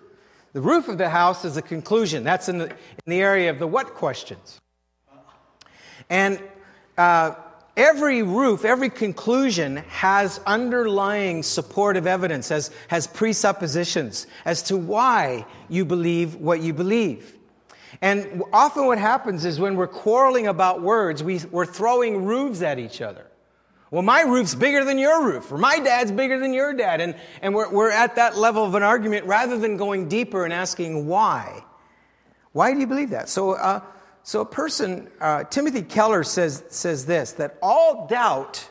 The 0.54 0.62
roof 0.62 0.88
of 0.88 0.98
the 0.98 1.10
house 1.10 1.46
is 1.46 1.58
a 1.58 1.62
conclusion. 1.62 2.24
That's 2.24 2.50
in 2.50 2.58
the, 2.58 2.70
in 2.70 3.08
the 3.08 3.22
area 3.22 3.50
of 3.50 3.60
the 3.60 3.68
what 3.68 3.94
questions. 3.94 4.62
And 6.10 6.42
uh, 6.98 7.36
every 7.76 8.24
roof, 8.24 8.64
every 8.64 8.90
conclusion 8.90 9.78
has 9.90 10.40
underlying 10.48 11.44
supportive 11.44 12.08
evidence, 12.08 12.50
has, 12.50 12.72
has 12.88 13.06
presuppositions 13.06 14.28
as 14.46 14.64
to 14.64 14.78
why 14.78 15.46
you 15.68 15.84
believe 15.84 16.36
what 16.36 16.62
you 16.62 16.74
believe. 16.74 17.34
And 18.02 18.44
often 18.54 18.86
what 18.86 18.98
happens 18.98 19.46
is 19.46 19.60
when 19.60 19.76
we're 19.76 19.88
quarreling 19.88 20.48
about 20.48 20.82
words, 20.82 21.24
we, 21.24 21.40
we're 21.52 21.66
throwing 21.66 22.26
roofs 22.26 22.62
at 22.62 22.80
each 22.80 23.02
other. 23.02 23.28
Well, 23.96 24.04
my 24.04 24.24
roof's 24.24 24.54
bigger 24.54 24.84
than 24.84 24.98
your 24.98 25.24
roof, 25.24 25.50
or 25.54 25.58
my 25.58 25.80
dad's 25.80 26.12
bigger 26.12 26.38
than 26.38 26.52
your 26.52 26.74
dad. 26.74 27.00
And, 27.00 27.16
and 27.42 27.56
we're, 27.56 27.70
we're 27.70 27.92
at 27.92 28.18
that 28.18 28.38
level 28.38 28.66
of 28.66 28.76
an 28.76 28.84
argument 28.84 29.26
rather 29.26 29.58
than 29.58 29.78
going 29.78 30.10
deeper 30.10 30.44
and 30.44 30.52
asking 30.52 31.08
why. 31.08 31.64
Why 32.52 32.74
do 32.74 32.80
you 32.82 32.88
believe 32.88 33.12
that? 33.12 33.30
So, 33.30 33.52
uh, 33.52 33.80
so 34.22 34.42
a 34.42 34.46
person, 34.46 35.10
uh, 35.22 35.46
Timothy 35.46 35.82
Keller 35.82 36.26
says, 36.26 36.66
says 36.68 37.06
this 37.06 37.32
that 37.34 37.58
all 37.62 38.06
doubt 38.06 38.68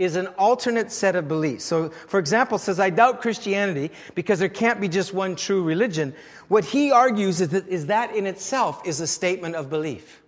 is 0.00 0.16
an 0.16 0.26
alternate 0.38 0.90
set 0.90 1.14
of 1.14 1.28
beliefs. 1.28 1.64
So, 1.64 1.90
for 1.90 2.18
example, 2.18 2.58
says, 2.58 2.80
I 2.80 2.90
doubt 2.90 3.20
Christianity 3.20 3.92
because 4.16 4.40
there 4.40 4.48
can't 4.48 4.80
be 4.80 4.88
just 4.88 5.14
one 5.14 5.36
true 5.36 5.62
religion. 5.62 6.12
What 6.48 6.64
he 6.64 6.90
argues 6.90 7.40
is 7.40 7.50
that, 7.50 7.68
is 7.68 7.86
that 7.86 8.16
in 8.16 8.26
itself 8.26 8.84
is 8.84 9.00
a 9.00 9.06
statement 9.06 9.54
of 9.54 9.70
belief. 9.70 10.20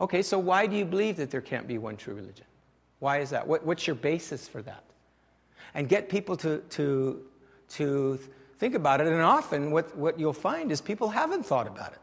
Okay, 0.00 0.22
so 0.22 0.40
why 0.40 0.66
do 0.66 0.74
you 0.74 0.84
believe 0.84 1.18
that 1.18 1.30
there 1.30 1.40
can't 1.40 1.68
be 1.68 1.78
one 1.78 1.96
true 1.96 2.14
religion? 2.14 2.46
Why 3.02 3.18
is 3.18 3.30
that? 3.30 3.48
What, 3.48 3.66
what's 3.66 3.84
your 3.84 3.96
basis 3.96 4.46
for 4.46 4.62
that? 4.62 4.84
And 5.74 5.88
get 5.88 6.08
people 6.08 6.36
to, 6.36 6.58
to, 6.58 7.20
to 7.70 8.20
think 8.58 8.76
about 8.76 9.00
it. 9.00 9.08
And 9.08 9.20
often, 9.20 9.72
what, 9.72 9.96
what 9.96 10.20
you'll 10.20 10.32
find 10.32 10.70
is 10.70 10.80
people 10.80 11.08
haven't 11.08 11.44
thought 11.44 11.66
about 11.66 11.94
it. 11.94 11.98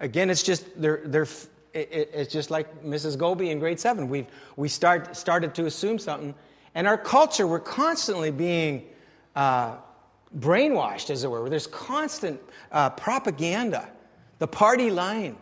Again, 0.00 0.30
it's 0.30 0.42
just, 0.42 0.64
they're, 0.80 1.02
they're, 1.04 1.28
it, 1.74 2.10
it's 2.14 2.32
just 2.32 2.50
like 2.50 2.82
Mrs. 2.82 3.18
Goby 3.18 3.50
in 3.50 3.58
grade 3.58 3.78
seven. 3.78 4.08
We've 4.08 4.26
we 4.56 4.70
start, 4.70 5.14
started 5.14 5.54
to 5.56 5.66
assume 5.66 5.98
something. 5.98 6.34
And 6.74 6.86
our 6.86 6.96
culture, 6.96 7.46
we're 7.46 7.60
constantly 7.60 8.30
being 8.30 8.86
uh, 9.34 9.76
brainwashed, 10.38 11.10
as 11.10 11.24
it 11.24 11.30
were. 11.30 11.50
There's 11.50 11.66
constant 11.66 12.40
uh, 12.72 12.88
propaganda, 12.88 13.86
the 14.38 14.48
party 14.48 14.90
line. 14.90 15.36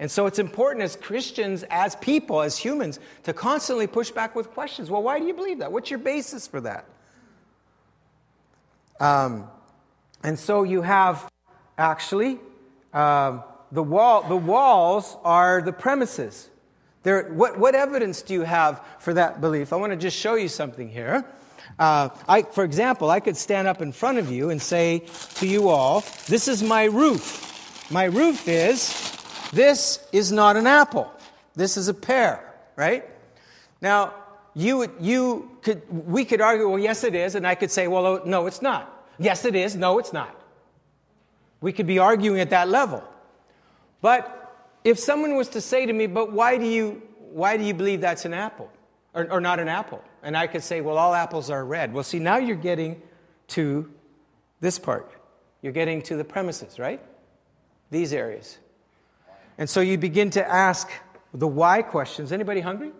And 0.00 0.10
so 0.10 0.24
it's 0.24 0.38
important 0.38 0.82
as 0.82 0.96
Christians, 0.96 1.62
as 1.68 1.94
people, 1.96 2.40
as 2.40 2.56
humans, 2.56 2.98
to 3.24 3.34
constantly 3.34 3.86
push 3.86 4.10
back 4.10 4.34
with 4.34 4.50
questions. 4.50 4.90
Well, 4.90 5.02
why 5.02 5.20
do 5.20 5.26
you 5.26 5.34
believe 5.34 5.58
that? 5.58 5.70
What's 5.70 5.90
your 5.90 5.98
basis 5.98 6.48
for 6.48 6.62
that? 6.62 6.86
Um, 8.98 9.46
and 10.24 10.38
so 10.38 10.62
you 10.62 10.80
have 10.80 11.30
actually 11.76 12.38
um, 12.94 13.44
the 13.72 13.82
wall. 13.82 14.22
The 14.26 14.36
walls 14.36 15.18
are 15.22 15.60
the 15.60 15.72
premises. 15.72 16.48
There, 17.02 17.30
what, 17.34 17.58
what 17.58 17.74
evidence 17.74 18.22
do 18.22 18.32
you 18.32 18.42
have 18.42 18.82
for 19.00 19.12
that 19.14 19.42
belief? 19.42 19.70
I 19.70 19.76
want 19.76 19.92
to 19.92 19.98
just 19.98 20.16
show 20.16 20.34
you 20.34 20.48
something 20.48 20.88
here. 20.88 21.26
Uh, 21.78 22.08
I, 22.26 22.42
for 22.42 22.64
example, 22.64 23.10
I 23.10 23.20
could 23.20 23.36
stand 23.36 23.68
up 23.68 23.82
in 23.82 23.92
front 23.92 24.16
of 24.16 24.30
you 24.30 24.48
and 24.48 24.60
say 24.60 25.02
to 25.36 25.46
you 25.46 25.68
all, 25.68 26.04
"This 26.26 26.48
is 26.48 26.62
my 26.62 26.84
roof. 26.84 27.90
My 27.90 28.04
roof 28.04 28.48
is 28.48 29.19
this 29.52 30.06
is 30.12 30.30
not 30.32 30.56
an 30.56 30.66
apple. 30.66 31.12
This 31.54 31.76
is 31.76 31.88
a 31.88 31.94
pear, 31.94 32.54
right? 32.76 33.04
Now, 33.80 34.14
you, 34.54 34.90
you 35.00 35.50
could, 35.62 35.82
we 36.08 36.24
could 36.24 36.40
argue, 36.40 36.68
well, 36.68 36.78
yes, 36.78 37.04
it 37.04 37.14
is. 37.14 37.34
And 37.34 37.46
I 37.46 37.54
could 37.54 37.70
say, 37.70 37.88
well, 37.88 38.06
oh, 38.06 38.22
no, 38.24 38.46
it's 38.46 38.62
not. 38.62 39.08
Yes, 39.18 39.44
it 39.44 39.54
is. 39.54 39.76
No, 39.76 39.98
it's 39.98 40.12
not. 40.12 40.34
We 41.60 41.72
could 41.72 41.86
be 41.86 41.98
arguing 41.98 42.40
at 42.40 42.50
that 42.50 42.68
level. 42.68 43.02
But 44.00 44.36
if 44.84 44.98
someone 44.98 45.36
was 45.36 45.48
to 45.50 45.60
say 45.60 45.86
to 45.86 45.92
me, 45.92 46.06
but 46.06 46.32
why 46.32 46.56
do 46.56 46.66
you, 46.66 47.02
why 47.32 47.56
do 47.56 47.64
you 47.64 47.74
believe 47.74 48.00
that's 48.00 48.24
an 48.24 48.34
apple? 48.34 48.70
Or, 49.14 49.30
or 49.30 49.40
not 49.40 49.58
an 49.60 49.68
apple? 49.68 50.02
And 50.22 50.36
I 50.36 50.46
could 50.46 50.62
say, 50.62 50.80
well, 50.80 50.96
all 50.96 51.14
apples 51.14 51.50
are 51.50 51.64
red. 51.64 51.92
Well, 51.92 52.04
see, 52.04 52.18
now 52.18 52.38
you're 52.38 52.56
getting 52.56 53.02
to 53.48 53.90
this 54.60 54.78
part. 54.78 55.10
You're 55.62 55.72
getting 55.72 56.00
to 56.02 56.16
the 56.16 56.24
premises, 56.24 56.78
right? 56.78 57.00
These 57.90 58.12
areas. 58.12 58.58
And 59.60 59.68
so 59.68 59.82
you 59.82 59.98
begin 59.98 60.30
to 60.30 60.50
ask 60.50 60.90
the 61.34 61.46
why 61.46 61.82
questions. 61.82 62.32
Anybody 62.32 62.60
hungry? 62.60 62.92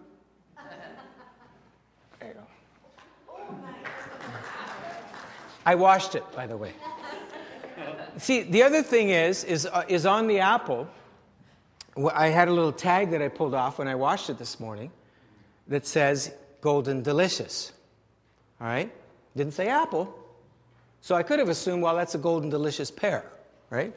I 5.64 5.74
washed 5.74 6.14
it, 6.14 6.24
by 6.36 6.46
the 6.46 6.58
way. 6.58 6.74
See, 8.18 8.42
the 8.42 8.62
other 8.62 8.82
thing 8.82 9.08
is, 9.08 9.42
is, 9.44 9.66
uh, 9.66 9.84
is 9.88 10.04
on 10.04 10.26
the 10.26 10.40
apple, 10.40 10.86
I 12.12 12.28
had 12.28 12.48
a 12.48 12.52
little 12.52 12.72
tag 12.72 13.10
that 13.12 13.22
I 13.22 13.28
pulled 13.28 13.54
off 13.54 13.78
when 13.78 13.88
I 13.88 13.94
washed 13.94 14.28
it 14.28 14.38
this 14.38 14.60
morning 14.60 14.90
that 15.68 15.86
says 15.86 16.30
golden 16.60 17.02
delicious. 17.02 17.72
All 18.60 18.66
right? 18.66 18.92
Didn't 19.34 19.54
say 19.54 19.68
apple. 19.68 20.14
So 21.00 21.14
I 21.14 21.22
could 21.22 21.38
have 21.38 21.48
assumed, 21.48 21.82
well, 21.82 21.96
that's 21.96 22.14
a 22.14 22.18
golden 22.18 22.50
delicious 22.50 22.90
pear, 22.90 23.24
right? 23.70 23.94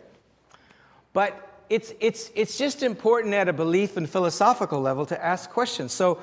But 1.12 1.53
it's, 1.74 1.92
it's, 2.00 2.30
it's 2.36 2.56
just 2.56 2.84
important 2.84 3.34
at 3.34 3.50
a 3.50 3.54
belief 3.54 3.98
and 3.98 4.08
philosophical 4.08 4.80
level 4.80 5.08
to 5.08 5.26
ask 5.26 5.50
questions. 5.50 5.92
So, 5.92 6.20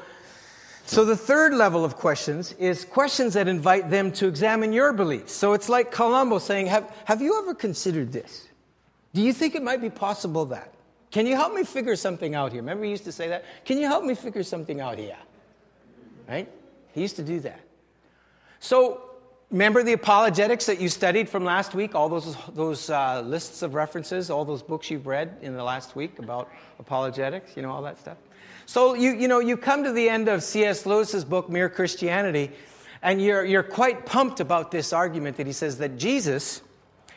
so 0.87 1.05
the 1.05 1.17
third 1.17 1.55
level 1.55 1.85
of 1.85 1.97
questions 1.97 2.53
is 2.53 2.85
questions 2.85 3.35
that 3.35 3.49
invite 3.49 3.91
them 3.91 4.13
to 4.13 4.29
examine 4.29 4.73
your 4.73 4.93
beliefs. 4.93 5.33
So 5.33 5.53
it's 5.53 5.69
like 5.69 5.91
Columbo 5.91 6.39
saying, 6.39 6.67
have, 6.67 6.95
have 7.05 7.21
you 7.21 7.37
ever 7.43 7.53
considered 7.53 8.13
this? 8.13 8.47
Do 9.13 9.23
you 9.23 9.33
think 9.33 9.57
it 9.57 9.63
might 9.65 9.81
be 9.81 9.91
possible 9.91 10.45
that? 10.47 10.73
Can 11.11 11.27
you 11.27 11.35
help 11.35 11.53
me 11.53 11.65
figure 11.65 11.97
something 11.97 12.37
out 12.37 12.53
here? 12.53 12.63
Remember 12.63 12.85
he 12.85 12.91
used 12.93 13.05
to 13.07 13.13
say 13.13 13.27
that? 13.27 13.45
Can 13.65 13.77
you 13.79 13.89
help 13.89 14.05
me 14.05 14.15
figure 14.15 14.45
something 14.45 14.81
out 14.81 14.99
here? 14.99 15.17
Right? 16.29 16.49
He 16.93 17.01
used 17.01 17.17
to 17.17 17.25
do 17.25 17.41
that. 17.41 17.61
So 18.61 19.10
remember 19.51 19.83
the 19.83 19.93
apologetics 19.93 20.67
that 20.67 20.81
you 20.81 20.89
studied 20.89 21.29
from 21.29 21.45
last 21.45 21.75
week? 21.75 21.95
All 21.95 22.09
those, 22.09 22.37
those 22.55 22.89
uh, 22.89 23.23
lists 23.23 23.63
of 23.63 23.75
references, 23.75 24.31
all 24.31 24.45
those 24.45 24.63
books 24.63 24.91
you've 24.91 25.07
read 25.07 25.39
in 25.43 25.55
the 25.55 25.65
last 25.65 25.97
week 25.97 26.19
about 26.19 26.51
apologetics, 26.79 27.57
you 27.57 27.63
know, 27.63 27.71
all 27.71 27.83
that 27.83 27.99
stuff? 27.99 28.17
So 28.67 28.95
you, 28.95 29.11
you 29.11 29.27
know, 29.27 29.41
you 29.41 29.57
come 29.57 29.85
to 29.85 29.93
the 29.93 30.09
end 30.09 30.29
of 30.29 30.43
C.S. 30.43 30.87
Lewis's 30.87 31.25
book, 31.25 31.51
Mere 31.51 31.69
Christianity, 31.69 32.53
and 33.03 33.21
you're, 33.21 33.45
you're 33.45 33.65
quite 33.65 34.07
pumped 34.07 34.41
about 34.41 34.71
this 34.71 34.93
argument 34.93 35.37
that 35.39 35.47
he 35.47 35.53
says 35.53 35.79
that 35.79 35.97
Jesus, 35.97 36.63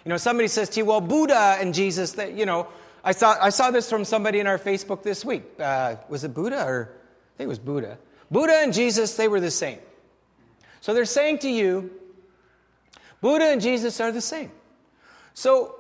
you 0.03 0.09
know, 0.09 0.17
somebody 0.17 0.47
says 0.47 0.69
to 0.69 0.79
you, 0.79 0.86
well, 0.86 1.01
Buddha 1.01 1.57
and 1.59 1.73
Jesus, 1.73 2.13
that, 2.13 2.34
you 2.34 2.45
know, 2.45 2.67
I 3.03 3.11
saw, 3.11 3.36
I 3.39 3.49
saw 3.49 3.69
this 3.69 3.89
from 3.89 4.05
somebody 4.05 4.39
in 4.39 4.47
our 4.47 4.57
Facebook 4.57 5.03
this 5.03 5.23
week. 5.25 5.43
Uh, 5.59 5.97
was 6.09 6.23
it 6.23 6.34
Buddha 6.34 6.65
or 6.65 6.89
I 6.91 7.38
think 7.38 7.45
it 7.45 7.49
was 7.49 7.59
Buddha? 7.59 7.97
Buddha 8.31 8.53
and 8.63 8.73
Jesus, 8.73 9.15
they 9.15 9.27
were 9.27 9.41
the 9.41 9.51
same. 9.51 9.79
So 10.79 10.93
they're 10.93 11.05
saying 11.05 11.39
to 11.39 11.49
you, 11.49 11.91
Buddha 13.24 13.45
and 13.45 13.61
Jesus 13.61 14.01
are 14.01 14.11
the 14.11 14.19
same. 14.19 14.51
So 15.34 15.76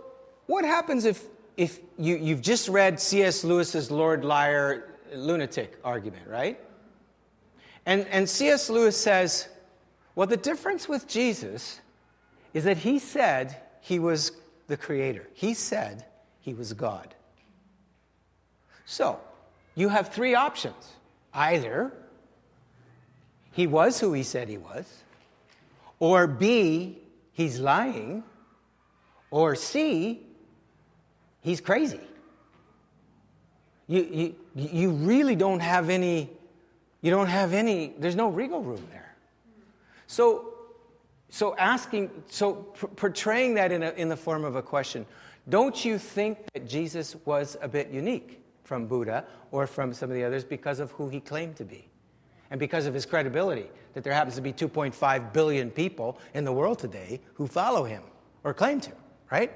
what 0.45 0.63
happens 0.63 1.03
if, 1.03 1.25
if 1.57 1.81
you, 1.99 2.15
you've 2.15 2.41
just 2.41 2.69
read 2.69 3.01
C.S. 3.01 3.43
Lewis's 3.43 3.91
Lord 3.91 4.23
Liar 4.23 4.95
lunatic 5.13 5.77
argument, 5.83 6.25
right? 6.25 6.57
And, 7.85 8.07
and 8.07 8.29
C.S. 8.29 8.69
Lewis 8.69 8.95
says, 8.95 9.49
well, 10.15 10.25
the 10.25 10.37
difference 10.37 10.87
with 10.87 11.05
Jesus 11.05 11.81
is 12.53 12.63
that 12.63 12.77
he 12.77 12.97
said 12.97 13.57
he 13.81 13.99
was 13.99 14.31
the 14.67 14.77
creator. 14.77 15.27
He 15.33 15.53
said 15.53 16.05
he 16.39 16.53
was 16.53 16.71
God. 16.71 17.13
So, 18.85 19.19
you 19.75 19.89
have 19.89 20.13
three 20.13 20.33
options. 20.33 20.93
Either 21.33 21.91
he 23.51 23.67
was 23.67 23.99
who 23.99 24.13
he 24.13 24.23
said 24.23 24.47
he 24.47 24.57
was, 24.57 25.03
or 25.99 26.25
B, 26.25 26.99
he's 27.33 27.59
lying, 27.59 28.23
or 29.29 29.55
C, 29.55 30.21
he's 31.41 31.59
crazy. 31.59 31.99
You, 33.87 34.35
you, 34.55 34.67
you 34.69 34.91
really 34.91 35.35
don't 35.35 35.59
have 35.59 35.89
any, 35.89 36.29
you 37.01 37.11
don't 37.11 37.27
have 37.27 37.53
any, 37.53 37.93
there's 37.97 38.15
no 38.15 38.29
wriggle 38.29 38.63
room 38.63 38.87
there. 38.91 39.13
So, 40.07 40.53
so 41.29 41.55
asking, 41.57 42.11
so 42.29 42.53
portraying 42.95 43.55
that 43.55 43.71
in, 43.71 43.83
a, 43.83 43.91
in 43.91 44.07
the 44.07 44.15
form 44.15 44.45
of 44.45 44.55
a 44.55 44.61
question, 44.61 45.05
don't 45.49 45.83
you 45.83 45.97
think 45.97 46.37
that 46.53 46.67
Jesus 46.67 47.15
was 47.25 47.57
a 47.61 47.67
bit 47.67 47.89
unique 47.89 48.39
from 48.63 48.87
Buddha 48.87 49.25
or 49.51 49.67
from 49.67 49.93
some 49.93 50.09
of 50.09 50.15
the 50.15 50.23
others 50.23 50.43
because 50.43 50.79
of 50.79 50.91
who 50.91 51.09
he 51.09 51.19
claimed 51.19 51.55
to 51.57 51.65
be? 51.65 51.87
And 52.51 52.59
because 52.59 52.85
of 52.85 52.93
his 52.93 53.05
credibility, 53.05 53.67
that 53.93 54.03
there 54.03 54.13
happens 54.13 54.35
to 54.35 54.41
be 54.41 54.53
2.5 54.53 55.33
billion 55.33 55.71
people 55.71 56.17
in 56.33 56.43
the 56.43 56.51
world 56.51 56.79
today 56.79 57.21
who 57.35 57.47
follow 57.47 57.83
him 57.83 58.03
or 58.43 58.53
claim 58.53 58.79
to, 58.81 58.91
right? 59.31 59.51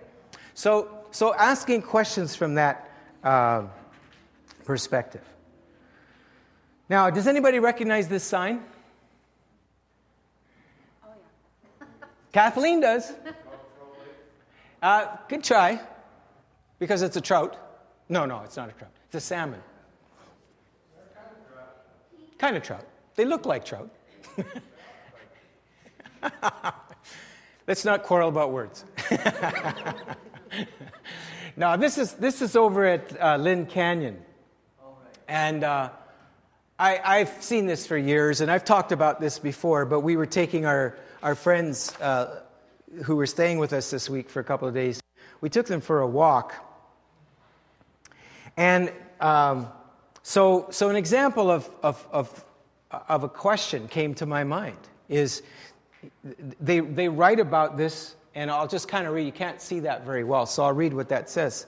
So, 0.54 1.06
so 1.12 1.34
asking 1.36 1.84
questions 1.84 2.36
from 2.36 2.56
that 2.56 2.92
uh, 3.24 3.64
perspective. 4.66 5.24
Now, 6.90 7.10
does 7.10 7.28
anybody 7.28 7.60
recognize 7.60 8.08
this 8.08 8.24
sign? 8.24 8.64
Oh, 11.04 11.10
yeah. 11.80 11.88
Kathleen 12.32 12.80
does. 12.80 13.12
Uh, 14.82 15.18
good 15.28 15.44
try, 15.44 15.82
because 16.80 17.02
it's 17.02 17.18
a 17.18 17.22
trout. 17.22 17.58
No, 18.10 18.26
no, 18.26 18.42
it's 18.44 18.56
not 18.56 18.70
a 18.70 18.72
trout. 18.74 18.92
It's 19.08 19.16
a 19.16 19.20
salmon. 19.20 19.62
Kind 22.38 22.56
of 22.56 22.64
trout. 22.64 22.86
They 23.16 23.26
look 23.26 23.46
like 23.46 23.66
trout. 23.66 23.90
Let's 27.68 27.84
not 27.86 28.04
quarrel 28.04 28.30
about 28.30 28.52
words. 28.52 28.86
now, 31.58 31.76
this 31.76 31.98
is, 31.98 32.14
this 32.14 32.42
is 32.42 32.56
over 32.56 32.86
at 32.86 33.22
uh, 33.22 33.38
Lynn 33.38 33.66
Canyon. 33.66 34.20
And 35.28 35.64
uh, 35.64 35.90
I, 36.80 37.18
have 37.20 37.44
seen 37.44 37.66
this 37.66 37.86
for 37.88 37.98
years, 37.98 38.40
and 38.40 38.50
I've 38.50 38.64
talked 38.64 38.92
about 38.92 39.20
this 39.20 39.40
before, 39.40 39.86
but 39.86 40.02
we 40.02 40.16
were 40.16 40.26
taking 40.26 40.66
our, 40.66 40.96
our 41.22 41.36
friends 41.36 41.94
uh, 42.00 42.42
who 43.04 43.16
were 43.16 43.26
staying 43.26 43.58
with 43.58 43.74
us 43.74 43.90
this 43.92 44.10
week 44.10 44.30
for 44.30 44.40
a 44.40 44.44
couple 44.44 44.68
of 44.68 44.74
days, 44.74 45.02
we 45.42 45.50
took 45.50 45.66
them 45.66 45.82
for 45.82 46.02
a 46.02 46.08
walk. 46.08 46.54
And 48.56 48.92
um, 49.20 49.68
so, 50.24 50.68
so, 50.72 50.90
an 50.90 50.96
example 50.96 51.52
of, 51.52 51.70
of, 51.84 52.08
of, 52.12 52.46
of 52.92 53.24
a 53.24 53.30
question 53.30 53.88
came 53.88 54.14
to 54.16 54.26
my 54.26 54.44
mind 54.44 54.78
is 55.10 55.44
they, 56.60 56.80
they 56.80 57.10
write 57.10 57.40
about 57.40 57.78
this, 57.78 58.16
and 58.36 58.52
I'll 58.52 58.68
just 58.68 58.88
kind 58.88 59.08
of 59.08 59.14
read. 59.14 59.26
You 59.26 59.32
can't 59.32 59.62
see 59.62 59.82
that 59.82 60.06
very 60.06 60.24
well, 60.24 60.46
so 60.46 60.64
I'll 60.64 60.74
read 60.74 60.94
what 60.94 61.10
that 61.10 61.30
says. 61.30 61.66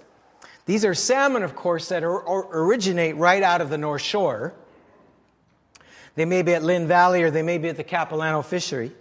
These 0.66 0.86
are 0.86 0.94
salmon, 0.94 1.44
of 1.44 1.56
course, 1.56 1.90
that 1.90 2.04
are, 2.04 2.24
originate 2.52 3.16
right 3.16 3.42
out 3.42 3.62
of 3.62 3.70
the 3.70 3.78
North 3.78 4.02
Shore. 4.02 4.54
They 6.16 6.26
may 6.26 6.42
be 6.42 6.54
at 6.54 6.64
Lynn 6.64 6.88
Valley 6.88 7.24
or 7.24 7.32
they 7.32 7.42
may 7.42 7.58
be 7.58 7.70
at 7.70 7.78
the 7.78 7.84
Capilano 7.84 8.42
fishery. 8.42 8.92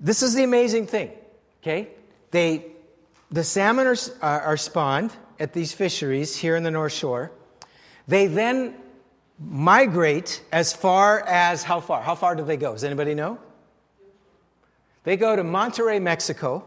This 0.00 0.22
is 0.22 0.34
the 0.34 0.44
amazing 0.44 0.88
thing, 0.88 1.10
okay? 1.62 1.88
They, 2.32 2.66
the 3.30 3.44
salmon 3.44 3.86
are, 3.86 3.96
are 4.20 4.56
spawned 4.56 5.12
at 5.40 5.52
these 5.52 5.72
fisheries 5.72 6.36
here 6.36 6.56
in 6.56 6.64
the 6.64 6.70
North 6.70 6.92
Shore. 6.92 7.30
They 8.06 8.26
then 8.26 8.74
migrate 9.38 10.42
as 10.52 10.72
far 10.72 11.20
as 11.20 11.62
how 11.62 11.80
far? 11.80 12.02
How 12.02 12.14
far 12.14 12.34
do 12.34 12.44
they 12.44 12.56
go? 12.56 12.72
Does 12.72 12.84
anybody 12.84 13.14
know? 13.14 13.38
They 15.04 15.16
go 15.16 15.36
to 15.36 15.42
Monterrey, 15.42 16.00
Mexico. 16.00 16.64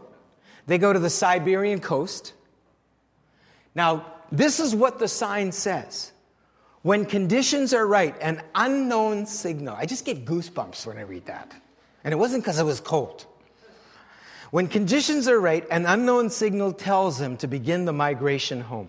They 0.66 0.78
go 0.78 0.92
to 0.92 0.98
the 0.98 1.10
Siberian 1.10 1.80
coast. 1.80 2.34
Now, 3.74 4.06
this 4.30 4.60
is 4.60 4.74
what 4.74 4.98
the 4.98 5.08
sign 5.08 5.52
says. 5.52 6.12
When 6.82 7.04
conditions 7.04 7.74
are 7.74 7.86
right, 7.86 8.14
an 8.20 8.42
unknown 8.54 9.26
signal. 9.26 9.74
I 9.76 9.86
just 9.86 10.04
get 10.04 10.24
goosebumps 10.24 10.86
when 10.86 10.98
I 10.98 11.02
read 11.02 11.26
that. 11.26 11.52
And 12.04 12.12
it 12.12 12.16
wasn't 12.16 12.44
because 12.44 12.58
it 12.60 12.64
was 12.64 12.80
cold. 12.80 13.26
When 14.50 14.68
conditions 14.68 15.28
are 15.28 15.38
right, 15.38 15.66
an 15.70 15.84
unknown 15.84 16.30
signal 16.30 16.72
tells 16.72 17.18
them 17.18 17.36
to 17.38 17.46
begin 17.46 17.84
the 17.84 17.92
migration 17.92 18.60
home. 18.60 18.88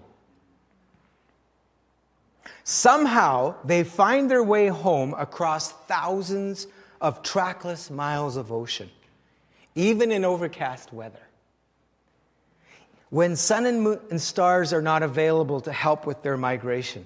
Somehow, 2.63 3.55
they 3.63 3.83
find 3.83 4.29
their 4.29 4.43
way 4.43 4.67
home 4.67 5.13
across 5.17 5.71
thousands 5.71 6.67
of 7.01 7.23
trackless 7.23 7.89
miles 7.89 8.37
of 8.37 8.51
ocean, 8.51 8.89
even 9.75 10.11
in 10.11 10.25
overcast 10.25 10.91
weather 10.93 11.19
when 13.09 13.35
sun 13.35 13.65
and, 13.65 13.81
moon 13.81 13.99
and 14.11 14.21
stars 14.21 14.71
are 14.71 14.81
not 14.81 15.03
available 15.03 15.61
to 15.61 15.71
help 15.71 16.05
with 16.05 16.21
their 16.21 16.37
migration. 16.37 17.05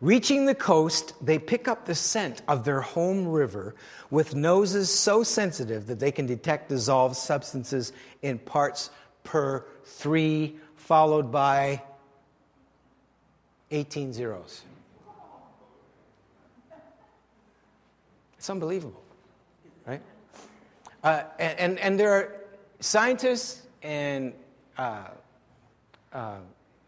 Reaching 0.00 0.46
the 0.46 0.54
coast, 0.54 1.12
they 1.20 1.38
pick 1.38 1.66
up 1.66 1.84
the 1.84 1.94
scent 1.94 2.40
of 2.46 2.64
their 2.64 2.80
home 2.80 3.26
river 3.26 3.74
with 4.10 4.34
noses 4.34 4.88
so 4.90 5.22
sensitive 5.24 5.86
that 5.88 5.98
they 5.98 6.12
can 6.12 6.24
detect 6.24 6.68
dissolved 6.68 7.16
substances 7.16 7.92
in 8.22 8.38
parts 8.38 8.90
per 9.24 9.64
three, 9.84 10.56
followed 10.76 11.32
by 11.32 11.82
18 13.70 14.12
zeros. 14.12 14.62
It's 18.38 18.48
unbelievable, 18.48 19.02
right? 19.86 20.00
Uh, 21.02 21.24
and, 21.38 21.58
and, 21.58 21.78
and 21.80 22.00
there 22.00 22.12
are 22.12 22.34
scientists 22.80 23.62
and 23.82 24.32
uh, 24.76 25.08
uh, 26.12 26.36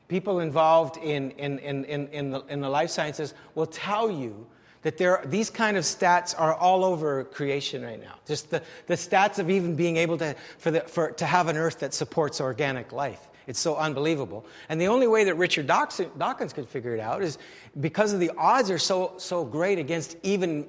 people 0.08 0.40
involved 0.40 0.96
in, 0.96 1.32
in, 1.32 1.58
in, 1.58 1.84
in, 1.84 2.30
the, 2.30 2.40
in 2.48 2.60
the 2.60 2.68
life 2.68 2.90
sciences 2.90 3.34
will 3.54 3.66
tell 3.66 4.10
you 4.10 4.46
that 4.82 4.96
there, 4.96 5.22
these 5.26 5.50
kind 5.50 5.76
of 5.76 5.84
stats 5.84 6.34
are 6.38 6.54
all 6.54 6.84
over 6.84 7.24
creation 7.24 7.82
right 7.82 8.00
now. 8.00 8.14
Just 8.26 8.50
the, 8.50 8.62
the 8.86 8.94
stats 8.94 9.38
of 9.38 9.50
even 9.50 9.76
being 9.76 9.96
able 9.96 10.16
to, 10.18 10.34
for 10.58 10.70
the, 10.70 10.80
for, 10.80 11.10
to 11.12 11.26
have 11.26 11.48
an 11.48 11.56
earth 11.56 11.80
that 11.80 11.92
supports 11.92 12.40
organic 12.40 12.92
life. 12.92 13.20
It's 13.50 13.58
so 13.58 13.74
unbelievable. 13.74 14.46
And 14.68 14.80
the 14.80 14.86
only 14.86 15.08
way 15.08 15.24
that 15.24 15.34
Richard 15.34 15.66
Dawkins 15.66 16.52
could 16.52 16.68
figure 16.68 16.94
it 16.94 17.00
out 17.00 17.20
is 17.20 17.36
because 17.80 18.12
of 18.12 18.20
the 18.20 18.30
odds 18.38 18.70
are 18.70 18.78
so, 18.78 19.14
so 19.16 19.44
great 19.44 19.80
against 19.80 20.16
even 20.22 20.68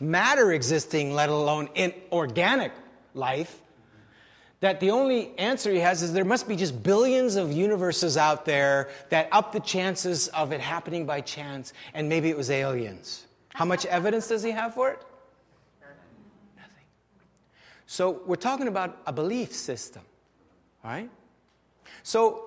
matter 0.00 0.52
existing, 0.52 1.14
let 1.14 1.30
alone 1.30 1.70
in 1.74 1.94
organic 2.12 2.72
life, 3.14 3.62
that 4.60 4.80
the 4.80 4.90
only 4.90 5.32
answer 5.38 5.72
he 5.72 5.78
has 5.78 6.02
is 6.02 6.12
there 6.12 6.26
must 6.26 6.46
be 6.46 6.56
just 6.56 6.82
billions 6.82 7.36
of 7.36 7.50
universes 7.50 8.18
out 8.18 8.44
there 8.44 8.90
that 9.08 9.26
up 9.32 9.52
the 9.52 9.60
chances 9.60 10.28
of 10.28 10.52
it 10.52 10.60
happening 10.60 11.06
by 11.06 11.22
chance, 11.22 11.72
and 11.94 12.06
maybe 12.06 12.28
it 12.28 12.36
was 12.36 12.50
aliens. 12.50 13.26
How 13.54 13.64
much 13.64 13.86
evidence 13.86 14.28
does 14.28 14.42
he 14.42 14.50
have 14.50 14.74
for 14.74 14.90
it? 14.90 15.02
Nothing. 16.54 16.84
So 17.86 18.20
we're 18.26 18.36
talking 18.36 18.68
about 18.68 18.98
a 19.06 19.12
belief 19.14 19.54
system, 19.54 20.02
right? 20.84 21.08
So 22.02 22.44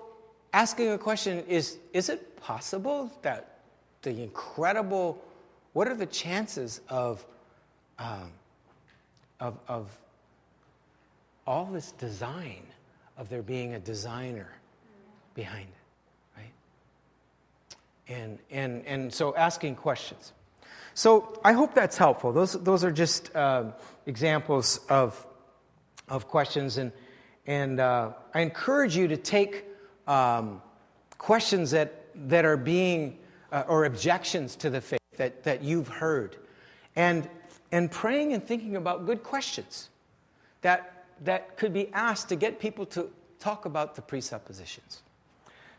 asking 0.51 0.91
a 0.91 0.97
question 0.97 1.43
is 1.47 1.77
is 1.93 2.09
it 2.09 2.35
possible 2.37 3.11
that 3.21 3.59
the 4.01 4.21
incredible, 4.21 5.21
what 5.73 5.87
are 5.87 5.95
the 5.95 6.05
chances 6.05 6.81
of 6.89 7.25
um, 7.99 8.31
of, 9.39 9.59
of 9.67 9.99
all 11.45 11.65
this 11.65 11.91
design 11.91 12.63
of 13.17 13.29
there 13.29 13.41
being 13.41 13.73
a 13.73 13.79
designer 13.79 14.47
behind 15.35 15.67
it, 15.67 16.39
right? 16.39 16.53
And, 18.07 18.39
and, 18.49 18.85
and 18.85 19.13
so 19.13 19.35
asking 19.35 19.75
questions. 19.75 20.31
So 20.93 21.39
I 21.43 21.53
hope 21.53 21.73
that's 21.73 21.97
helpful. 21.97 22.31
Those, 22.31 22.53
those 22.53 22.83
are 22.83 22.91
just 22.91 23.35
uh, 23.35 23.71
examples 24.05 24.79
of, 24.89 25.25
of 26.07 26.27
questions. 26.27 26.77
And, 26.77 26.91
and 27.45 27.79
uh, 27.79 28.11
I 28.33 28.41
encourage 28.41 28.95
you 28.95 29.07
to 29.09 29.17
take 29.17 29.65
um, 30.07 30.61
questions 31.17 31.71
that, 31.71 32.05
that 32.27 32.45
are 32.45 32.57
being, 32.57 33.17
uh, 33.51 33.63
or 33.67 33.85
objections 33.85 34.55
to 34.57 34.69
the 34.69 34.81
faith 34.81 34.99
that, 35.17 35.43
that 35.43 35.63
you've 35.63 35.87
heard, 35.87 36.37
and, 36.95 37.29
and 37.71 37.91
praying 37.91 38.33
and 38.33 38.45
thinking 38.45 38.75
about 38.75 39.05
good 39.05 39.23
questions 39.23 39.89
that, 40.61 41.05
that 41.23 41.57
could 41.57 41.73
be 41.73 41.89
asked 41.93 42.29
to 42.29 42.35
get 42.35 42.59
people 42.59 42.85
to 42.87 43.09
talk 43.39 43.65
about 43.65 43.95
the 43.95 44.01
presuppositions. 44.01 45.01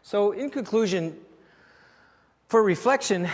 So, 0.03 0.33
in 0.33 0.51
conclusion, 0.51 1.19
for 2.49 2.63
reflection, 2.63 3.29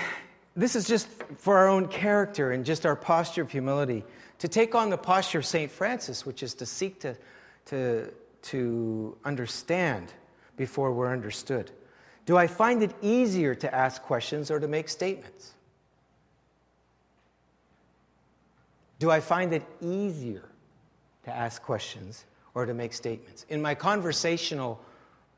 this 0.57 0.76
is 0.76 0.87
just 0.87 1.09
for 1.37 1.59
our 1.59 1.68
own 1.68 1.89
character 1.89 2.53
and 2.53 2.64
just 2.64 2.87
our 2.87 2.97
posture 2.97 3.43
of 3.43 3.51
humility 3.51 4.05
to 4.39 4.49
take 4.49 4.74
on 4.74 4.89
the 4.89 4.97
posture 4.97 5.39
of 5.39 5.47
St. 5.47 5.70
Francis, 5.70 6.24
which 6.24 6.43
is 6.43 6.55
to 6.55 6.66
seek 6.66 7.01
to, 7.01 7.16
to, 7.66 8.12
to 8.43 9.16
understand 9.24 10.12
before 10.57 10.93
we're 10.93 11.12
understood. 11.12 11.70
Do 12.26 12.36
I 12.36 12.47
find 12.47 12.82
it 12.82 12.95
easier 13.03 13.55
to 13.55 13.74
ask 13.74 14.03
questions 14.03 14.51
or 14.51 14.61
to 14.61 14.68
make 14.68 14.88
statements? 14.88 15.55
Do 18.99 19.11
I 19.11 19.20
find 19.20 19.53
it 19.53 19.62
easier 19.80 20.45
to 21.24 21.34
ask 21.34 21.62
questions 21.62 22.26
or 22.55 22.66
to 22.66 22.74
make 22.74 22.93
statements? 22.93 23.47
In 23.49 23.62
my 23.62 23.74
conversational 23.74 24.80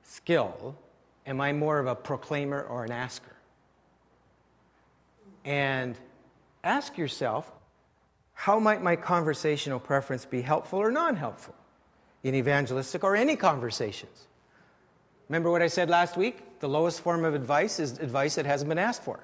skill, 0.03 0.76
am 1.26 1.40
I 1.40 1.53
more 1.53 1.78
of 1.78 1.86
a 1.86 1.94
proclaimer 1.94 2.62
or 2.62 2.84
an 2.84 2.90
asker? 2.90 3.36
And 5.44 5.96
ask 6.64 6.98
yourself, 6.98 7.50
how 8.34 8.59
might 8.59 8.82
my 8.82 8.96
conversational 8.96 9.78
preference 9.78 10.24
be 10.24 10.42
helpful 10.42 10.80
or 10.80 10.90
non 10.90 11.16
helpful 11.16 11.55
in 12.22 12.34
evangelistic 12.34 13.04
or 13.04 13.16
any 13.16 13.36
conversations? 13.36 14.26
Remember 15.28 15.50
what 15.50 15.62
I 15.62 15.68
said 15.68 15.88
last 15.88 16.16
week? 16.16 16.60
The 16.60 16.68
lowest 16.68 17.00
form 17.00 17.24
of 17.24 17.34
advice 17.34 17.80
is 17.80 17.98
advice 17.98 18.34
that 18.34 18.46
hasn't 18.46 18.68
been 18.68 18.78
asked 18.78 19.02
for. 19.02 19.20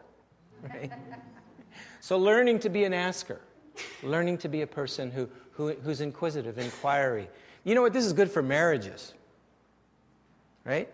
Right? 0.63 0.91
so, 2.01 2.19
learning 2.19 2.61
to 2.61 2.69
be 2.69 2.85
an 2.85 2.95
asker, 2.95 3.41
learning 4.03 4.39
to 4.39 4.49
be 4.49 4.63
a 4.63 4.67
person 4.67 5.11
who, 5.11 5.29
who, 5.53 5.73
who's 5.75 6.01
inquisitive, 6.01 6.59
inquiry. 6.59 7.29
You 7.65 7.75
know 7.75 7.83
what? 7.83 7.93
This 7.93 8.07
is 8.07 8.13
good 8.13 8.31
for 8.31 8.43
marriages, 8.43 9.13
right? 10.65 10.89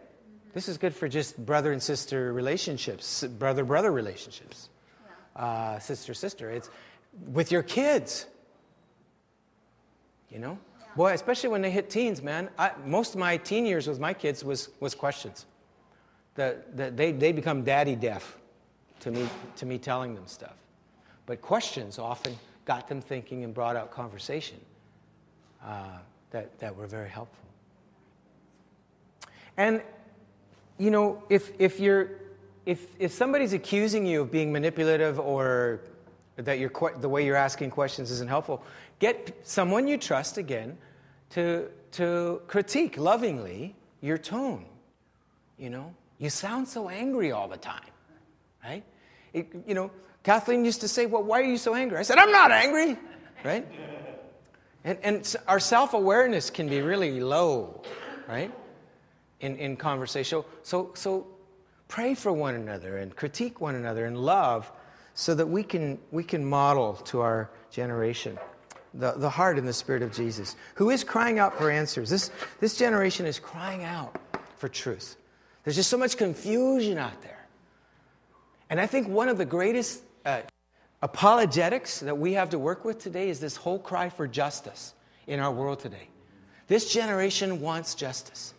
This 0.52 0.68
is 0.68 0.78
good 0.78 0.94
for 0.94 1.08
just 1.08 1.36
brother 1.44 1.72
and 1.72 1.82
sister 1.82 2.32
relationships, 2.32 3.24
brother 3.24 3.64
brother 3.64 3.90
relationships, 3.90 4.68
uh, 5.36 5.78
sister 5.78 6.14
sister. 6.14 6.50
It's 6.50 6.70
with 7.32 7.52
your 7.52 7.62
kids. 7.62 8.26
You 10.30 10.40
know, 10.40 10.58
boy, 10.96 11.12
especially 11.12 11.50
when 11.50 11.62
they 11.62 11.70
hit 11.70 11.90
teens, 11.90 12.22
man. 12.22 12.50
I, 12.58 12.72
most 12.84 13.14
of 13.14 13.20
my 13.20 13.36
teen 13.36 13.66
years 13.66 13.86
with 13.86 14.00
my 14.00 14.14
kids 14.14 14.44
was 14.44 14.70
was 14.80 14.94
questions. 14.94 15.46
That 16.34 16.76
the, 16.76 16.90
they 16.90 17.12
they 17.12 17.32
become 17.32 17.62
daddy 17.62 17.96
deaf 17.96 18.38
to 19.00 19.10
me 19.10 19.28
to 19.56 19.66
me 19.66 19.78
telling 19.78 20.14
them 20.14 20.26
stuff, 20.26 20.56
but 21.26 21.40
questions 21.40 21.98
often 21.98 22.36
got 22.64 22.88
them 22.88 23.00
thinking 23.00 23.44
and 23.44 23.52
brought 23.52 23.76
out 23.76 23.90
conversation 23.90 24.58
uh, 25.64 25.98
that 26.30 26.58
that 26.58 26.74
were 26.76 26.86
very 26.86 27.10
helpful. 27.10 27.44
And 29.56 29.82
you 30.78 30.90
know, 30.90 31.22
if, 31.28 31.52
if, 31.58 31.78
you're, 31.78 32.10
if, 32.66 32.86
if 32.98 33.12
somebody's 33.12 33.52
accusing 33.52 34.06
you 34.06 34.22
of 34.22 34.30
being 34.30 34.52
manipulative 34.52 35.20
or 35.20 35.80
that 36.36 36.58
you're, 36.58 36.72
the 36.98 37.08
way 37.08 37.24
you're 37.24 37.36
asking 37.36 37.70
questions 37.70 38.10
isn't 38.10 38.28
helpful, 38.28 38.62
get 38.98 39.40
someone 39.42 39.86
you 39.86 39.98
trust 39.98 40.38
again 40.38 40.76
to, 41.30 41.68
to 41.92 42.42
critique 42.46 42.96
lovingly 42.98 43.74
your 44.00 44.18
tone. 44.18 44.66
You 45.58 45.70
know, 45.70 45.94
you 46.18 46.30
sound 46.30 46.68
so 46.68 46.88
angry 46.88 47.32
all 47.32 47.48
the 47.48 47.56
time, 47.56 47.80
right? 48.64 48.84
It, 49.32 49.54
you 49.66 49.74
know, 49.74 49.90
Kathleen 50.22 50.64
used 50.64 50.80
to 50.80 50.88
say, 50.88 51.06
Well, 51.06 51.22
why 51.22 51.40
are 51.40 51.44
you 51.44 51.58
so 51.58 51.74
angry? 51.74 51.98
I 51.98 52.02
said, 52.02 52.18
I'm 52.18 52.32
not 52.32 52.50
angry, 52.50 52.98
right? 53.44 53.66
And, 54.86 54.98
and 55.02 55.36
our 55.48 55.60
self 55.60 55.94
awareness 55.94 56.50
can 56.50 56.68
be 56.68 56.82
really 56.82 57.18
low, 57.18 57.80
right? 58.28 58.52
in, 59.44 59.56
in 59.56 59.76
conversation. 59.76 60.42
So, 60.62 60.90
so 60.94 61.26
pray 61.88 62.14
for 62.14 62.32
one 62.32 62.54
another 62.54 62.96
and 62.96 63.14
critique 63.14 63.60
one 63.60 63.74
another 63.74 64.06
and 64.06 64.16
love 64.16 64.72
so 65.14 65.34
that 65.34 65.46
we 65.46 65.62
can, 65.62 65.98
we 66.10 66.24
can 66.24 66.44
model 66.44 66.94
to 66.94 67.20
our 67.20 67.50
generation 67.70 68.38
the, 68.94 69.12
the 69.12 69.30
heart 69.30 69.58
and 69.58 69.66
the 69.66 69.72
spirit 69.72 70.02
of 70.02 70.12
Jesus, 70.12 70.56
who 70.74 70.90
is 70.90 71.02
crying 71.02 71.38
out 71.38 71.56
for 71.58 71.70
answers. 71.70 72.08
This, 72.08 72.30
this 72.60 72.76
generation 72.76 73.26
is 73.26 73.38
crying 73.38 73.82
out 73.82 74.16
for 74.56 74.68
truth. 74.68 75.16
There's 75.64 75.76
just 75.76 75.90
so 75.90 75.98
much 75.98 76.16
confusion 76.16 76.98
out 76.98 77.20
there. 77.22 77.46
And 78.70 78.80
I 78.80 78.86
think 78.86 79.08
one 79.08 79.28
of 79.28 79.36
the 79.36 79.44
greatest 79.44 80.02
uh, 80.24 80.42
apologetics 81.02 82.00
that 82.00 82.16
we 82.16 82.34
have 82.34 82.50
to 82.50 82.58
work 82.58 82.84
with 82.84 82.98
today 82.98 83.28
is 83.28 83.40
this 83.40 83.56
whole 83.56 83.78
cry 83.78 84.08
for 84.08 84.26
justice 84.26 84.94
in 85.26 85.40
our 85.40 85.52
world 85.52 85.80
today. 85.80 86.08
This 86.66 86.92
generation 86.92 87.60
wants 87.60 87.94
justice. 87.94 88.54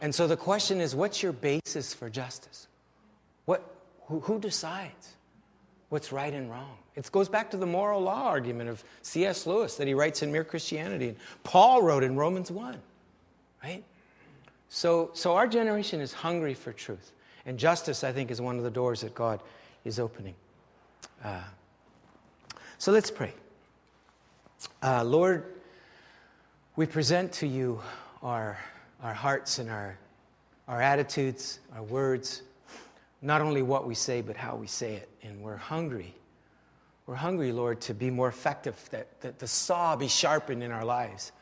And 0.00 0.14
so 0.14 0.26
the 0.26 0.36
question 0.36 0.80
is 0.80 0.94
what's 0.94 1.22
your 1.22 1.32
basis 1.32 1.92
for 1.92 2.08
justice? 2.08 2.68
What, 3.44 3.74
who, 4.06 4.20
who 4.20 4.38
decides 4.38 5.16
what's 5.88 6.12
right 6.12 6.32
and 6.32 6.50
wrong? 6.50 6.76
It 6.94 7.10
goes 7.12 7.28
back 7.28 7.50
to 7.52 7.56
the 7.56 7.66
moral 7.66 8.00
law 8.00 8.24
argument 8.24 8.70
of 8.70 8.82
C.S. 9.02 9.46
Lewis 9.46 9.76
that 9.76 9.86
he 9.86 9.94
writes 9.94 10.22
in 10.22 10.32
Mere 10.32 10.44
Christianity, 10.44 11.08
and 11.08 11.16
Paul 11.44 11.82
wrote 11.82 12.02
in 12.02 12.16
Romans 12.16 12.50
1, 12.50 12.76
right? 13.62 13.84
So, 14.68 15.10
so 15.14 15.34
our 15.36 15.46
generation 15.46 16.00
is 16.00 16.12
hungry 16.12 16.54
for 16.54 16.72
truth. 16.72 17.12
And 17.46 17.58
justice, 17.58 18.04
I 18.04 18.12
think, 18.12 18.30
is 18.30 18.40
one 18.40 18.58
of 18.58 18.64
the 18.64 18.70
doors 18.70 19.00
that 19.00 19.14
God 19.14 19.40
is 19.84 19.98
opening. 19.98 20.34
Uh, 21.24 21.40
so 22.76 22.92
let's 22.92 23.10
pray. 23.10 23.32
Uh, 24.82 25.04
Lord, 25.04 25.54
we 26.76 26.84
present 26.84 27.32
to 27.34 27.46
you 27.46 27.80
our 28.22 28.58
our 29.02 29.14
hearts 29.14 29.58
and 29.58 29.70
our, 29.70 29.96
our 30.66 30.82
attitudes, 30.82 31.60
our 31.74 31.82
words, 31.82 32.42
not 33.20 33.40
only 33.40 33.62
what 33.62 33.86
we 33.86 33.94
say, 33.94 34.20
but 34.20 34.36
how 34.36 34.56
we 34.56 34.66
say 34.66 34.94
it. 34.94 35.08
And 35.22 35.42
we're 35.42 35.56
hungry. 35.56 36.14
We're 37.06 37.14
hungry, 37.14 37.52
Lord, 37.52 37.80
to 37.82 37.94
be 37.94 38.10
more 38.10 38.28
effective, 38.28 38.76
that, 38.90 39.20
that 39.22 39.38
the 39.38 39.46
saw 39.46 39.96
be 39.96 40.08
sharpened 40.08 40.62
in 40.62 40.70
our 40.70 40.84
lives. 40.84 41.32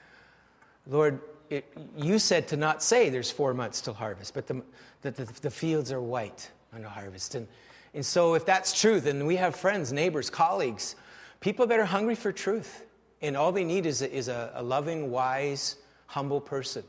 Lord, 0.87 1.21
it, 1.51 1.67
you 1.97 2.19
said 2.19 2.49
to 2.49 2.57
not 2.57 2.83
say 2.83 3.11
there's 3.11 3.31
four 3.31 3.53
months 3.53 3.81
till 3.81 3.95
harvest, 3.95 4.35
but 4.35 4.47
the, 4.47 4.63
that 5.03 5.17
the, 5.17 5.25
the 5.43 5.51
fields 5.51 5.93
are 5.93 6.01
white 6.01 6.51
unto 6.73 6.89
harvest. 6.89 7.35
And, 7.35 7.49
and 7.95 8.05
so, 8.05 8.35
if 8.35 8.45
that's 8.45 8.79
true, 8.79 9.01
then 9.01 9.27
we 9.27 9.37
have 9.37 9.57
friends, 9.57 9.93
neighbors, 9.93 10.31
colleagues, 10.31 10.97
people 11.41 11.67
that 11.67 11.79
are 11.79 11.85
hungry 11.85 12.15
for 12.15 12.33
truth. 12.33 12.85
And 13.23 13.37
all 13.37 13.51
they 13.51 13.65
need 13.65 13.87
is 13.87 14.03
a, 14.03 14.13
is 14.15 14.29
a, 14.29 14.53
a 14.55 14.63
loving, 14.63 15.11
wise, 15.11 15.77
humble 16.07 16.41
person 16.41 16.85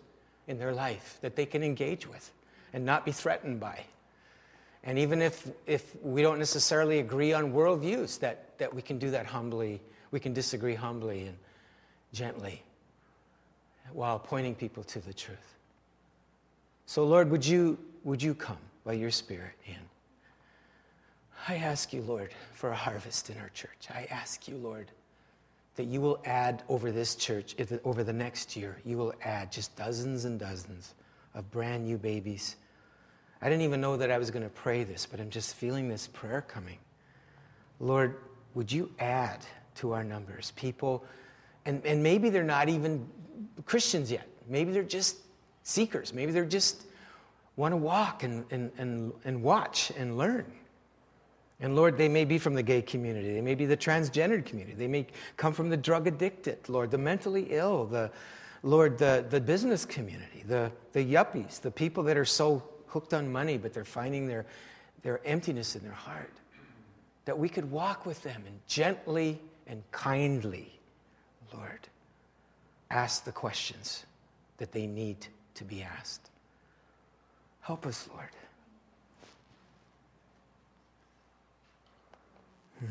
in 0.47 0.59
their 0.59 0.73
life 0.73 1.17
that 1.21 1.35
they 1.35 1.45
can 1.45 1.63
engage 1.63 2.07
with 2.07 2.31
and 2.73 2.85
not 2.85 3.05
be 3.05 3.11
threatened 3.11 3.59
by. 3.59 3.85
And 4.87 4.97
even 4.97 5.21
if, 5.21 5.45
if 5.65 6.01
we 6.01 6.21
don't 6.21 6.39
necessarily 6.39 6.99
agree 6.99 7.33
on 7.33 7.51
worldviews, 7.51 8.19
that, 8.19 8.57
that 8.57 8.73
we 8.73 8.81
can 8.81 8.97
do 8.97 9.11
that 9.11 9.25
humbly, 9.25 9.81
we 10.11 10.19
can 10.21 10.33
disagree 10.33 10.75
humbly 10.75 11.27
and 11.27 11.37
gently 12.13 12.63
while 13.91 14.17
pointing 14.17 14.55
people 14.55 14.83
to 14.85 14.99
the 14.99 15.13
truth. 15.13 15.37
So, 16.85 17.03
Lord, 17.03 17.29
would 17.29 17.45
you, 17.45 17.77
would 18.05 18.23
you 18.23 18.33
come 18.33 18.57
by 18.85 18.93
your 18.93 19.11
Spirit 19.11 19.51
in? 19.65 19.75
I 21.49 21.57
ask 21.57 21.91
you, 21.91 22.01
Lord, 22.01 22.31
for 22.53 22.69
a 22.69 22.75
harvest 22.75 23.29
in 23.29 23.37
our 23.39 23.49
church. 23.49 23.89
I 23.89 24.07
ask 24.09 24.47
you, 24.47 24.55
Lord, 24.55 24.89
that 25.75 25.85
you 25.85 25.99
will 25.99 26.21
add 26.23 26.63
over 26.69 26.93
this 26.93 27.15
church, 27.15 27.57
over 27.83 28.05
the 28.05 28.13
next 28.13 28.55
year, 28.55 28.77
you 28.85 28.97
will 28.97 29.13
add 29.21 29.51
just 29.51 29.75
dozens 29.75 30.23
and 30.23 30.39
dozens 30.39 30.95
of 31.35 31.51
brand 31.51 31.83
new 31.83 31.97
babies. 31.97 32.55
I 33.41 33.49
didn't 33.49 33.63
even 33.63 33.81
know 33.81 33.97
that 33.97 34.11
I 34.11 34.17
was 34.17 34.31
going 34.31 34.43
to 34.43 34.49
pray 34.49 34.83
this, 34.83 35.05
but 35.05 35.19
I'm 35.19 35.29
just 35.29 35.55
feeling 35.55 35.89
this 35.89 36.07
prayer 36.07 36.41
coming. 36.41 36.77
Lord, 37.79 38.17
would 38.55 38.71
you 38.71 38.91
add 38.99 39.45
to 39.75 39.93
our 39.93 40.03
numbers 40.03 40.51
people, 40.55 41.05
and, 41.65 41.85
and 41.85 42.01
maybe 42.01 42.29
they're 42.29 42.43
not 42.43 42.69
even 42.69 43.07
Christians 43.65 44.11
yet. 44.11 44.27
Maybe 44.47 44.71
they're 44.71 44.83
just 44.83 45.17
seekers. 45.63 46.13
Maybe 46.13 46.31
they're 46.31 46.45
just 46.45 46.85
want 47.55 47.73
to 47.73 47.77
walk 47.77 48.23
and, 48.23 48.45
and, 48.51 48.71
and, 48.77 49.11
and 49.25 49.43
watch 49.43 49.91
and 49.97 50.17
learn. 50.17 50.51
And 51.59 51.75
Lord, 51.75 51.97
they 51.97 52.07
may 52.07 52.23
be 52.23 52.37
from 52.37 52.53
the 52.53 52.61
gay 52.63 52.83
community, 52.83 53.33
they 53.33 53.41
may 53.41 53.55
be 53.55 53.65
the 53.65 53.77
transgendered 53.77 54.45
community, 54.45 54.75
they 54.75 54.87
may 54.87 55.07
come 55.37 55.53
from 55.53 55.69
the 55.69 55.77
drug 55.77 56.05
addicted, 56.05 56.69
Lord, 56.69 56.91
the 56.91 56.99
mentally 56.99 57.47
ill, 57.49 57.85
the 57.85 58.11
Lord, 58.61 58.97
the, 58.99 59.25
the 59.27 59.41
business 59.41 59.83
community, 59.83 60.43
the, 60.47 60.71
the 60.93 61.03
yuppies, 61.03 61.59
the 61.59 61.71
people 61.71 62.03
that 62.03 62.17
are 62.17 62.25
so 62.25 62.63
hooked 62.87 63.13
on 63.13 63.31
money, 63.31 63.57
but 63.57 63.73
they're 63.73 63.85
finding 63.85 64.27
their, 64.27 64.45
their 65.03 65.19
emptiness 65.25 65.75
in 65.75 65.83
their 65.83 65.91
heart. 65.91 66.33
That 67.25 67.37
we 67.37 67.49
could 67.49 67.69
walk 67.69 68.05
with 68.05 68.23
them 68.23 68.43
and 68.45 68.59
gently 68.67 69.39
and 69.67 69.83
kindly, 69.91 70.71
Lord, 71.53 71.87
ask 72.89 73.25
the 73.25 73.31
questions 73.31 74.05
that 74.57 74.71
they 74.71 74.87
need 74.87 75.27
to 75.55 75.63
be 75.63 75.83
asked. 75.83 76.29
Help 77.61 77.85
us, 77.85 78.07
Lord. 78.13 78.29
Hmm. 82.79 82.85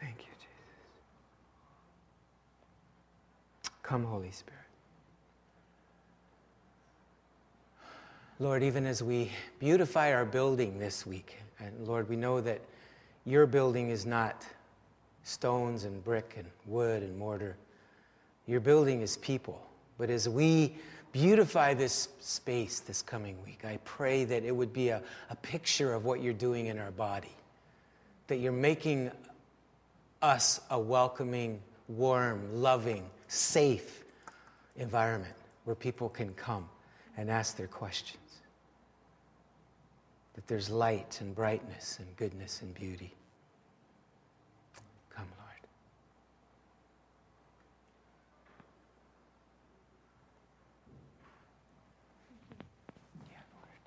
Thank 0.00 0.18
you, 0.20 0.32
Jesus. 0.38 0.46
Come, 3.86 4.02
Holy 4.02 4.32
Spirit. 4.32 4.58
Lord, 8.40 8.64
even 8.64 8.84
as 8.84 9.00
we 9.00 9.30
beautify 9.60 10.12
our 10.12 10.24
building 10.24 10.80
this 10.80 11.06
week, 11.06 11.36
and 11.60 11.86
Lord, 11.86 12.08
we 12.08 12.16
know 12.16 12.40
that 12.40 12.60
your 13.24 13.46
building 13.46 13.90
is 13.90 14.04
not 14.04 14.44
stones 15.22 15.84
and 15.84 16.02
brick 16.02 16.34
and 16.36 16.48
wood 16.66 17.04
and 17.04 17.16
mortar. 17.16 17.56
Your 18.48 18.58
building 18.58 19.02
is 19.02 19.18
people. 19.18 19.64
But 19.98 20.10
as 20.10 20.28
we 20.28 20.74
beautify 21.12 21.74
this 21.74 22.08
space 22.18 22.80
this 22.80 23.02
coming 23.02 23.36
week, 23.44 23.64
I 23.64 23.78
pray 23.84 24.24
that 24.24 24.42
it 24.42 24.54
would 24.54 24.72
be 24.72 24.88
a, 24.88 25.00
a 25.30 25.36
picture 25.36 25.94
of 25.94 26.04
what 26.04 26.20
you're 26.20 26.32
doing 26.32 26.66
in 26.66 26.80
our 26.80 26.90
body, 26.90 27.36
that 28.26 28.38
you're 28.38 28.50
making 28.50 29.12
us 30.22 30.60
a 30.70 30.78
welcoming, 30.78 31.60
warm, 31.86 32.60
loving, 32.60 33.08
safe 33.28 34.04
environment 34.76 35.34
where 35.64 35.76
people 35.76 36.08
can 36.08 36.32
come 36.34 36.68
and 37.16 37.30
ask 37.30 37.56
their 37.56 37.66
questions 37.66 38.22
that 40.34 40.46
there's 40.46 40.68
light 40.68 41.18
and 41.22 41.34
brightness 41.34 41.98
and 41.98 42.16
goodness 42.16 42.60
and 42.60 42.74
beauty. 42.74 43.14
Come, 45.08 45.24
Lord. 45.38 45.66
Yeah, 53.30 53.38
Lord. 53.54 53.80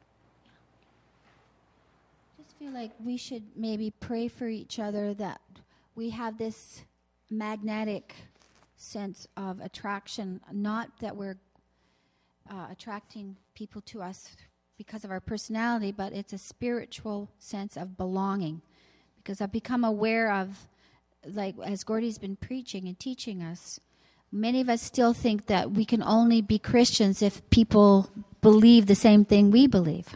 Just 2.38 2.58
feel 2.58 2.72
like 2.72 2.92
we 3.00 3.16
should 3.16 3.44
maybe 3.56 3.94
pray 4.00 4.28
for 4.28 4.48
each 4.48 4.80
other 4.80 5.14
that 5.14 5.40
we 5.96 6.10
have 6.10 6.40
this 6.40 6.82
magnetic 7.30 8.16
sense 8.80 9.28
of 9.38 9.60
attraction, 9.60 10.40
not 10.52 10.90
that 11.02 11.16
we're 11.16 11.38
uh, 12.50 12.68
attracting 12.72 13.36
people 13.54 13.82
to 13.82 14.02
us 14.02 14.30
because 14.78 15.04
of 15.04 15.12
our 15.12 15.20
personality, 15.20 15.92
but 15.92 16.14
it's 16.14 16.32
a 16.34 16.38
spiritual 16.38 17.30
sense 17.38 17.76
of 17.76 17.98
belonging. 17.98 18.62
Because 19.18 19.42
I've 19.42 19.52
become 19.52 19.84
aware 19.84 20.32
of, 20.32 20.68
like, 21.26 21.56
as 21.64 21.84
Gordy's 21.84 22.18
been 22.18 22.38
preaching 22.38 22.88
and 22.88 22.98
teaching 22.98 23.44
us, 23.44 23.82
many 24.32 24.62
of 24.62 24.70
us 24.70 24.82
still 24.82 25.14
think 25.14 25.48
that 25.48 25.72
we 25.72 25.84
can 25.84 26.02
only 26.02 26.42
be 26.42 26.58
Christians 26.58 27.22
if 27.22 27.48
people 27.50 28.10
believe 28.42 28.86
the 28.86 28.96
same 28.96 29.26
thing 29.26 29.52
we 29.52 29.68
believe. 29.68 30.16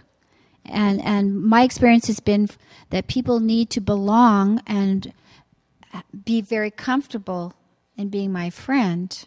And, 0.65 1.01
and 1.03 1.43
my 1.43 1.63
experience 1.63 2.07
has 2.07 2.21
been 2.21 2.47
that 2.89 3.07
people 3.07 3.41
need 3.41 3.69
to 3.71 3.81
belong 3.81 4.61
and 4.65 5.11
be 6.23 6.39
very 6.39 6.71
comfortable 6.71 7.53
in 7.97 8.09
being 8.09 8.31
my 8.31 8.49
friend 8.49 9.25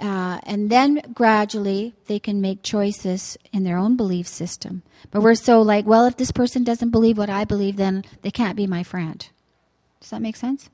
uh, 0.00 0.40
and 0.44 0.70
then 0.70 1.02
gradually 1.12 1.94
they 2.06 2.18
can 2.18 2.40
make 2.40 2.62
choices 2.62 3.36
in 3.52 3.64
their 3.64 3.76
own 3.76 3.96
belief 3.96 4.26
system. 4.26 4.82
But 5.10 5.22
we're 5.22 5.34
so 5.34 5.60
like, 5.60 5.86
well, 5.86 6.06
if 6.06 6.16
this 6.16 6.32
person 6.32 6.64
doesn't 6.64 6.90
believe 6.90 7.18
what 7.18 7.28
I 7.28 7.44
believe, 7.44 7.76
then 7.76 8.04
they 8.22 8.30
can't 8.30 8.56
be 8.56 8.66
my 8.66 8.82
friend. 8.82 9.26
Does 10.00 10.10
that 10.10 10.22
make 10.22 10.36
sense? 10.36 10.70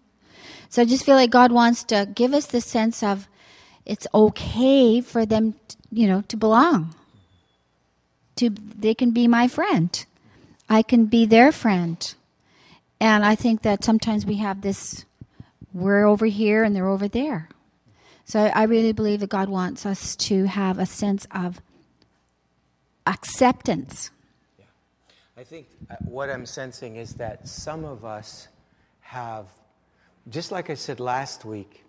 So 0.68 0.82
I 0.82 0.84
just 0.84 1.04
feel 1.04 1.16
like 1.16 1.30
God 1.30 1.50
wants 1.50 1.82
to 1.84 2.09
give 2.14 2.32
us 2.32 2.46
the 2.46 2.61
sense 2.61 3.02
of 3.02 3.28
it's 3.84 4.06
okay 4.14 5.00
for 5.00 5.26
them, 5.26 5.54
you 5.90 6.06
know, 6.06 6.22
to 6.28 6.36
belong. 6.36 6.94
To 8.36 8.50
they 8.50 8.94
can 8.94 9.11
be 9.11 9.26
my 9.26 9.48
friend. 9.48 10.04
I 10.68 10.82
can 10.82 11.06
be 11.06 11.26
their 11.26 11.50
friend. 11.50 12.14
And 13.00 13.24
I 13.24 13.34
think 13.34 13.62
that 13.62 13.82
sometimes 13.82 14.26
we 14.26 14.36
have 14.36 14.61
this 14.61 15.04
we're 15.72 16.06
over 16.06 16.26
here 16.26 16.64
and 16.64 16.74
they're 16.74 16.88
over 16.88 17.08
there. 17.08 17.48
So 18.24 18.40
I 18.40 18.64
really 18.64 18.92
believe 18.92 19.20
that 19.20 19.30
God 19.30 19.48
wants 19.48 19.86
us 19.86 20.14
to 20.16 20.44
have 20.44 20.78
a 20.78 20.86
sense 20.86 21.26
of 21.30 21.60
acceptance. 23.06 24.10
Yeah. 24.58 24.66
I 25.36 25.44
think 25.44 25.66
uh, 25.90 25.96
what 26.04 26.28
I'm 26.28 26.44
sensing 26.44 26.96
is 26.96 27.14
that 27.14 27.48
some 27.48 27.84
of 27.84 28.04
us 28.04 28.48
have, 29.00 29.46
just 30.28 30.52
like 30.52 30.68
I 30.68 30.74
said 30.74 31.00
last 31.00 31.46
week, 31.46 31.84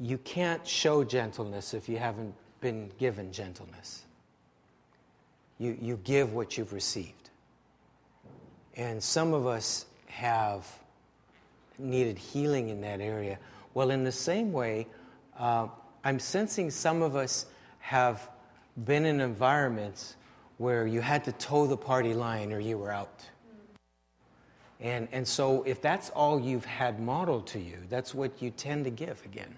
you 0.00 0.18
can't 0.18 0.66
show 0.66 1.04
gentleness 1.04 1.74
if 1.74 1.88
you 1.88 1.98
haven't 1.98 2.34
been 2.60 2.90
given 2.98 3.32
gentleness. 3.32 4.04
You, 5.58 5.76
you 5.80 6.00
give 6.02 6.34
what 6.34 6.58
you've 6.58 6.72
received. 6.72 7.30
And 8.74 9.02
some 9.02 9.32
of 9.32 9.46
us 9.46 9.86
have 10.06 10.66
needed 11.78 12.18
healing 12.18 12.68
in 12.68 12.80
that 12.82 13.00
area 13.00 13.38
well, 13.78 13.90
in 13.90 14.02
the 14.02 14.10
same 14.10 14.52
way, 14.52 14.88
uh, 15.38 15.68
I'm 16.02 16.18
sensing 16.18 16.68
some 16.68 17.00
of 17.00 17.14
us 17.14 17.46
have 17.78 18.28
been 18.84 19.04
in 19.04 19.20
environments 19.20 20.16
where 20.56 20.84
you 20.84 21.00
had 21.00 21.24
to 21.26 21.32
toe 21.32 21.68
the 21.68 21.76
party 21.76 22.12
line 22.12 22.52
or 22.52 22.58
you 22.58 22.76
were 22.76 22.90
out. 22.90 23.22
And, 24.80 25.06
and 25.12 25.26
so, 25.26 25.62
if 25.62 25.80
that's 25.80 26.10
all 26.10 26.40
you've 26.40 26.64
had 26.64 26.98
modeled 26.98 27.46
to 27.48 27.60
you, 27.60 27.78
that's 27.88 28.14
what 28.14 28.42
you 28.42 28.50
tend 28.50 28.84
to 28.84 28.90
give 28.90 29.24
again. 29.24 29.56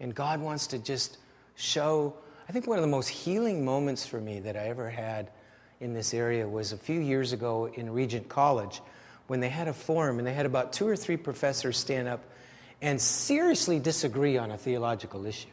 And 0.00 0.14
God 0.14 0.38
wants 0.40 0.66
to 0.66 0.78
just 0.78 1.16
show. 1.56 2.14
I 2.46 2.52
think 2.52 2.66
one 2.66 2.78
of 2.78 2.82
the 2.82 2.90
most 2.90 3.08
healing 3.08 3.64
moments 3.64 4.04
for 4.04 4.20
me 4.20 4.40
that 4.40 4.54
I 4.54 4.68
ever 4.68 4.90
had 4.90 5.30
in 5.80 5.94
this 5.94 6.12
area 6.12 6.46
was 6.46 6.72
a 6.72 6.76
few 6.76 7.00
years 7.00 7.32
ago 7.32 7.70
in 7.72 7.90
Regent 7.90 8.28
College 8.28 8.82
when 9.26 9.40
they 9.40 9.48
had 9.48 9.68
a 9.68 9.72
forum 9.72 10.18
and 10.18 10.26
they 10.26 10.34
had 10.34 10.46
about 10.46 10.72
two 10.72 10.86
or 10.86 10.96
three 10.96 11.16
professors 11.16 11.78
stand 11.78 12.08
up 12.08 12.24
and 12.82 13.00
seriously 13.00 13.78
disagree 13.78 14.36
on 14.36 14.50
a 14.50 14.58
theological 14.58 15.24
issue. 15.26 15.48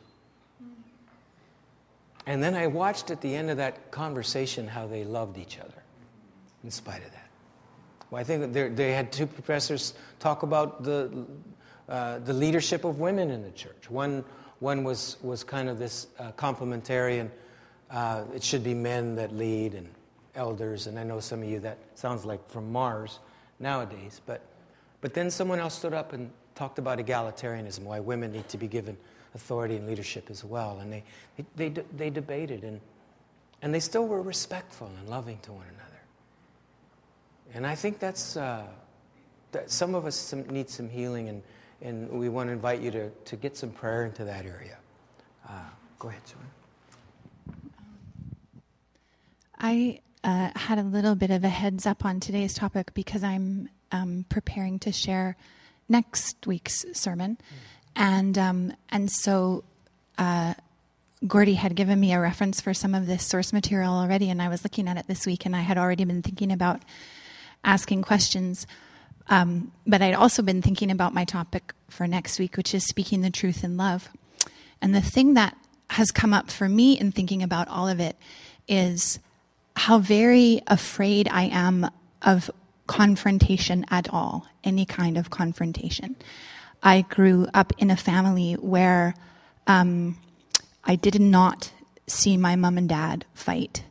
And 2.26 2.44
then 2.44 2.54
I 2.54 2.68
watched 2.68 3.10
at 3.10 3.22
the 3.22 3.34
end 3.34 3.50
of 3.50 3.58
that 3.58 3.92
conversation 3.92 4.68
how 4.68 4.88
they 4.88 5.04
loved 5.04 5.38
each 5.38 5.58
other 5.60 5.84
in 6.64 6.72
spite 6.72 7.04
of 7.04 7.12
that. 7.12 7.30
Well, 8.10 8.20
I 8.20 8.24
think 8.24 8.54
they 8.54 8.92
had 8.92 9.12
two 9.12 9.26
professors 9.26 9.94
talk 10.20 10.44
about 10.44 10.84
the, 10.84 11.26
uh, 11.88 12.20
the 12.20 12.34
leadership 12.34 12.84
of 12.84 13.00
women 13.00 13.32
in 13.32 13.42
the 13.42 13.52
church. 13.52 13.90
One, 13.90 14.24
one 14.60 14.84
was, 14.84 15.18
was 15.22 15.44
kind 15.44 15.70
of 15.70 15.80
this 15.80 16.08
uh, 16.20 16.34
complementarian, 16.34 17.30
uh, 17.90 18.26
it 18.36 18.44
should 18.44 18.64
be 18.64 18.74
men 18.74 19.16
that 19.16 19.36
lead 19.36 19.74
and 19.74 19.90
elders, 20.36 20.88
and 20.88 21.00
I 21.00 21.04
know 21.04 21.20
some 21.20 21.42
of 21.42 21.50
you 21.50 21.60
that 21.62 21.78
sounds 21.96 22.26
like 22.26 22.48
from 22.50 22.72
Mars 22.72 23.20
nowadays, 23.62 24.22
but, 24.26 24.42
but 25.02 25.14
then 25.14 25.30
someone 25.30 25.60
else 25.60 25.78
stood 25.78 25.94
up 25.94 26.14
and 26.14 26.32
talked 26.56 26.80
about 26.80 27.00
egalitarianism, 27.00 27.84
why 27.84 28.00
women 28.00 28.32
need 28.32 28.48
to 28.50 28.58
be 28.58 28.68
given 28.68 28.98
authority 29.36 29.76
and 29.78 29.88
leadership 29.88 30.30
as 30.30 30.44
well. 30.44 30.80
And 30.80 30.92
they, 30.92 31.04
they, 31.56 31.70
they, 31.70 31.84
they 31.96 32.10
debated, 32.10 32.64
and, 32.64 32.82
and 33.62 33.74
they 33.74 33.80
still 33.80 34.08
were 34.08 34.22
respectful 34.22 34.92
and 35.00 35.10
loving 35.10 35.40
to 35.44 35.52
one 35.54 35.66
another. 35.66 36.02
And 37.54 37.66
I 37.66 37.76
think 37.76 38.00
that's, 38.00 38.38
uh, 38.38 38.66
that 39.52 39.72
some 39.72 39.96
of 39.96 40.06
us 40.06 40.16
some, 40.16 40.48
need 40.50 40.70
some 40.70 40.90
healing, 40.90 41.30
and, 41.30 41.44
and 41.82 42.10
we 42.10 42.30
want 42.30 42.50
to 42.50 42.54
invite 42.54 42.82
you 42.82 42.92
to, 42.92 43.10
to 43.10 43.36
get 43.36 43.58
some 43.58 43.70
prayer 43.70 44.06
into 44.06 44.26
that 44.26 44.46
area. 44.46 44.78
Uh, 45.48 45.54
go 46.00 46.10
ahead, 46.10 46.22
Joanne. 46.26 46.52
I 49.58 50.00
uh, 50.24 50.52
had 50.56 50.78
a 50.78 50.84
little 50.84 51.16
bit 51.16 51.32
of 51.32 51.44
a 51.44 51.50
heads 51.50 51.86
up 51.86 52.06
on 52.06 52.20
today's 52.20 52.54
topic 52.54 52.94
because 52.94 53.24
I'm 53.24 53.70
um, 53.92 54.26
preparing 54.30 54.80
to 54.80 54.92
share 54.92 55.36
next 55.90 56.46
week's 56.46 56.86
sermon, 56.94 57.38
and 57.96 58.38
um, 58.38 58.74
and 58.90 59.10
so. 59.12 59.64
Uh, 60.18 60.54
Gordy 61.28 61.54
had 61.54 61.76
given 61.76 62.00
me 62.00 62.14
a 62.14 62.20
reference 62.20 62.62
for 62.62 62.74
some 62.74 62.96
of 62.96 63.06
this 63.06 63.24
source 63.24 63.54
material 63.54 63.94
already, 63.94 64.32
and 64.32 64.42
I 64.42 64.50
was 64.50 64.64
looking 64.64 64.88
at 64.88 64.98
it 64.98 65.06
this 65.06 65.28
week, 65.28 65.46
and 65.46 65.56
I 65.56 65.60
had 65.62 65.78
already 65.78 66.04
been 66.04 66.24
thinking 66.24 66.52
about 66.52 66.82
asking 67.64 68.02
questions. 68.02 68.66
Um, 69.28 69.72
but 69.86 70.02
I'd 70.02 70.16
also 70.16 70.42
been 70.42 70.64
thinking 70.64 70.90
about 70.90 71.14
my 71.14 71.26
topic 71.26 71.74
for 71.90 72.08
next 72.08 72.40
week, 72.40 72.58
which 72.58 72.74
is 72.74 72.88
speaking 72.88 73.22
the 73.22 73.30
truth 73.30 73.64
in 73.64 73.78
love. 73.78 74.10
And 74.82 74.96
the 74.96 75.02
thing 75.02 75.36
that 75.36 75.56
has 75.92 76.12
come 76.12 76.34
up 76.34 76.50
for 76.50 76.68
me 76.68 76.98
in 77.00 77.12
thinking 77.12 77.44
about 77.44 77.68
all 77.68 77.88
of 77.88 78.00
it 78.00 78.16
is 78.68 79.20
how 79.76 80.00
very 80.00 80.62
afraid 80.68 81.28
I 81.32 81.44
am 81.44 81.90
of 82.22 82.52
confrontation 82.88 83.86
at 83.90 84.10
all, 84.14 84.46
any 84.64 84.86
kind 84.86 85.18
of 85.18 85.30
confrontation. 85.30 86.16
I 86.84 87.02
grew 87.02 87.48
up 87.54 87.74
in 87.78 87.90
a 87.90 87.96
family 87.96 88.54
where 88.54 89.14
um, 89.68 90.18
I 90.84 90.96
did 90.96 91.20
not 91.22 91.72
see 92.08 92.38
my 92.38 92.56
mom 92.56 92.78
and 92.78 92.90
dad 92.90 93.26
fight. 93.34 93.84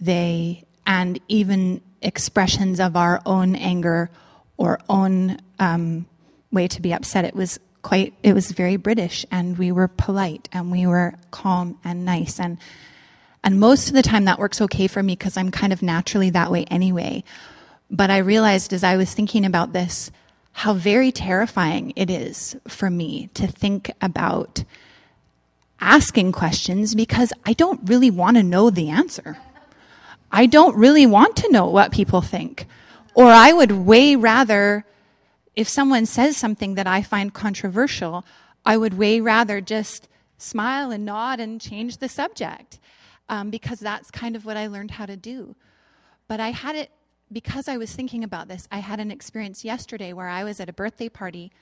They, 0.00 0.64
and 0.86 1.20
even 1.28 1.82
expressions 2.02 2.80
of 2.80 2.96
our 2.96 3.20
own 3.26 3.54
anger 3.54 4.10
or 4.56 4.80
own 4.88 5.38
um, 5.58 6.06
way 6.50 6.66
to 6.68 6.82
be 6.82 6.92
upset, 6.92 7.24
it 7.24 7.34
was 7.34 7.60
quite, 7.82 8.14
it 8.22 8.32
was 8.32 8.50
very 8.50 8.76
British 8.76 9.24
and 9.30 9.58
we 9.58 9.70
were 9.70 9.88
polite 9.88 10.48
and 10.52 10.72
we 10.72 10.86
were 10.86 11.14
calm 11.30 11.78
and 11.84 12.04
nice. 12.04 12.40
And, 12.40 12.58
and 13.42 13.58
most 13.58 13.88
of 13.88 13.94
the 13.94 14.02
time 14.02 14.26
that 14.26 14.38
works 14.38 14.60
okay 14.60 14.86
for 14.86 15.02
me 15.02 15.14
because 15.14 15.36
I'm 15.36 15.50
kind 15.50 15.72
of 15.72 15.82
naturally 15.82 16.30
that 16.30 16.50
way 16.50 16.64
anyway. 16.66 17.24
But 17.90 18.10
I 18.10 18.18
realized 18.18 18.72
as 18.72 18.84
I 18.84 18.96
was 18.96 19.12
thinking 19.12 19.44
about 19.44 19.72
this, 19.72 20.10
how 20.52 20.74
very 20.74 21.10
terrifying 21.10 21.92
it 21.96 22.10
is 22.10 22.56
for 22.68 22.90
me 22.90 23.30
to 23.34 23.46
think 23.46 23.90
about 24.00 24.64
asking 25.80 26.32
questions 26.32 26.94
because 26.94 27.32
I 27.46 27.54
don't 27.54 27.80
really 27.88 28.10
want 28.10 28.36
to 28.36 28.42
know 28.42 28.68
the 28.68 28.90
answer. 28.90 29.38
I 30.30 30.46
don't 30.46 30.76
really 30.76 31.06
want 31.06 31.36
to 31.36 31.50
know 31.50 31.66
what 31.66 31.92
people 31.92 32.20
think. 32.20 32.66
Or 33.14 33.26
I 33.26 33.52
would 33.52 33.72
way 33.72 34.16
rather, 34.16 34.84
if 35.56 35.68
someone 35.68 36.06
says 36.06 36.36
something 36.36 36.74
that 36.74 36.86
I 36.86 37.02
find 37.02 37.32
controversial, 37.32 38.24
I 38.64 38.76
would 38.76 38.98
way 38.98 39.20
rather 39.20 39.60
just 39.60 40.08
smile 40.36 40.90
and 40.90 41.04
nod 41.04 41.40
and 41.40 41.60
change 41.60 41.96
the 41.96 42.08
subject 42.08 42.78
um, 43.30 43.48
because 43.48 43.78
that's 43.78 44.10
kind 44.10 44.36
of 44.36 44.44
what 44.44 44.58
I 44.58 44.66
learned 44.66 44.90
how 44.90 45.06
to 45.06 45.16
do. 45.16 45.56
But 46.28 46.40
I 46.40 46.50
had 46.50 46.76
it 46.76 46.90
because 47.32 47.68
I 47.68 47.78
was 47.78 47.94
thinking 47.94 48.24
about 48.24 48.48
this. 48.48 48.68
I 48.70 48.80
had 48.80 49.00
an 49.00 49.10
experience 49.10 49.64
yesterday 49.64 50.12
where 50.12 50.28
I 50.28 50.44
was 50.44 50.60
at 50.60 50.68
a 50.68 50.72
birthday 50.72 51.08
party 51.08 51.52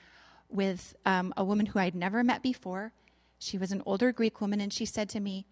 with 0.49 0.95
um, 1.05 1.31
a 1.37 1.43
woman 1.45 1.67
who 1.67 1.79
I'd 1.79 1.95
never 1.95 2.23
met 2.23 2.41
before. 2.41 2.91
She 3.37 3.57
was 3.57 3.71
an 3.71 3.83
older 3.85 4.11
Greek 4.11 4.41
woman, 4.41 4.59
and 4.59 4.73
she 4.73 4.85
said 4.85 5.09
to 5.09 5.19
me, 5.19 5.45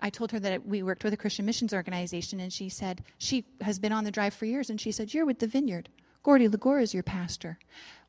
I 0.00 0.10
told 0.10 0.32
her 0.32 0.40
that 0.40 0.66
we 0.66 0.82
worked 0.82 1.04
with 1.04 1.12
a 1.12 1.16
Christian 1.16 1.46
missions 1.46 1.72
organization, 1.72 2.40
and 2.40 2.52
she 2.52 2.68
said, 2.68 3.04
she 3.18 3.44
has 3.60 3.78
been 3.78 3.92
on 3.92 4.02
the 4.02 4.10
drive 4.10 4.34
for 4.34 4.46
years, 4.46 4.68
and 4.68 4.80
she 4.80 4.90
said, 4.90 5.14
You're 5.14 5.24
with 5.24 5.38
the 5.38 5.46
vineyard. 5.46 5.88
Gordy 6.24 6.48
Lagore 6.48 6.80
is 6.80 6.92
your 6.92 7.04
pastor. 7.04 7.58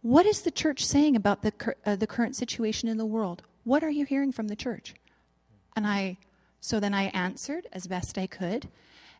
What 0.01 0.25
is 0.25 0.41
the 0.41 0.51
church 0.51 0.83
saying 0.83 1.15
about 1.15 1.43
the, 1.43 1.75
uh, 1.85 1.95
the 1.95 2.07
current 2.07 2.35
situation 2.35 2.89
in 2.89 2.97
the 2.97 3.05
world? 3.05 3.43
What 3.63 3.83
are 3.83 3.91
you 3.91 4.05
hearing 4.05 4.31
from 4.31 4.47
the 4.47 4.55
church? 4.55 4.95
And 5.75 5.85
I, 5.85 6.17
so 6.63 6.79
then 6.79 6.93
I 6.93 7.07
answered 7.07 7.67
as 7.73 7.87
best 7.87 8.17
I 8.17 8.25
could. 8.25 8.69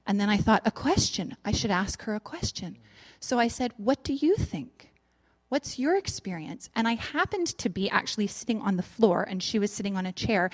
And 0.08 0.18
then 0.18 0.30
I 0.30 0.38
thought, 0.38 0.62
a 0.64 0.72
question. 0.72 1.36
I 1.44 1.52
should 1.52 1.72
ask 1.72 2.02
her 2.04 2.16
a 2.16 2.22
question. 2.22 2.78
So 3.20 3.38
I 3.38 3.50
said, 3.50 3.74
What 3.76 4.02
do 4.02 4.14
you 4.14 4.38
think? 4.38 4.94
What's 5.50 5.78
your 5.78 5.98
experience? 5.98 6.70
And 6.74 6.88
I 6.88 6.94
happened 6.94 7.48
to 7.58 7.68
be 7.68 7.90
actually 7.90 8.28
sitting 8.28 8.62
on 8.62 8.78
the 8.78 8.82
floor, 8.82 9.28
and 9.30 9.44
she 9.44 9.60
was 9.60 9.74
sitting 9.74 9.98
on 9.98 10.06
a 10.06 10.14
chair. 10.14 10.52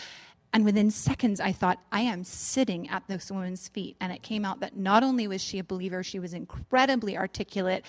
And 0.51 0.65
within 0.65 0.89
seconds, 0.89 1.39
I 1.39 1.51
thought, 1.51 1.77
I 1.91 2.01
am 2.01 2.23
sitting 2.23 2.89
at 2.89 3.03
this 3.07 3.29
woman's 3.29 3.67
feet. 3.67 3.95
And 4.01 4.11
it 4.11 4.23
came 4.23 4.43
out 4.43 4.61
that 4.61 4.75
not 4.75 5.03
only 5.03 5.27
was 5.27 5.43
she 5.43 5.59
a 5.59 5.63
believer, 5.63 6.01
she 6.01 6.17
was 6.17 6.33
incredibly 6.33 7.15
articulate. 7.15 7.85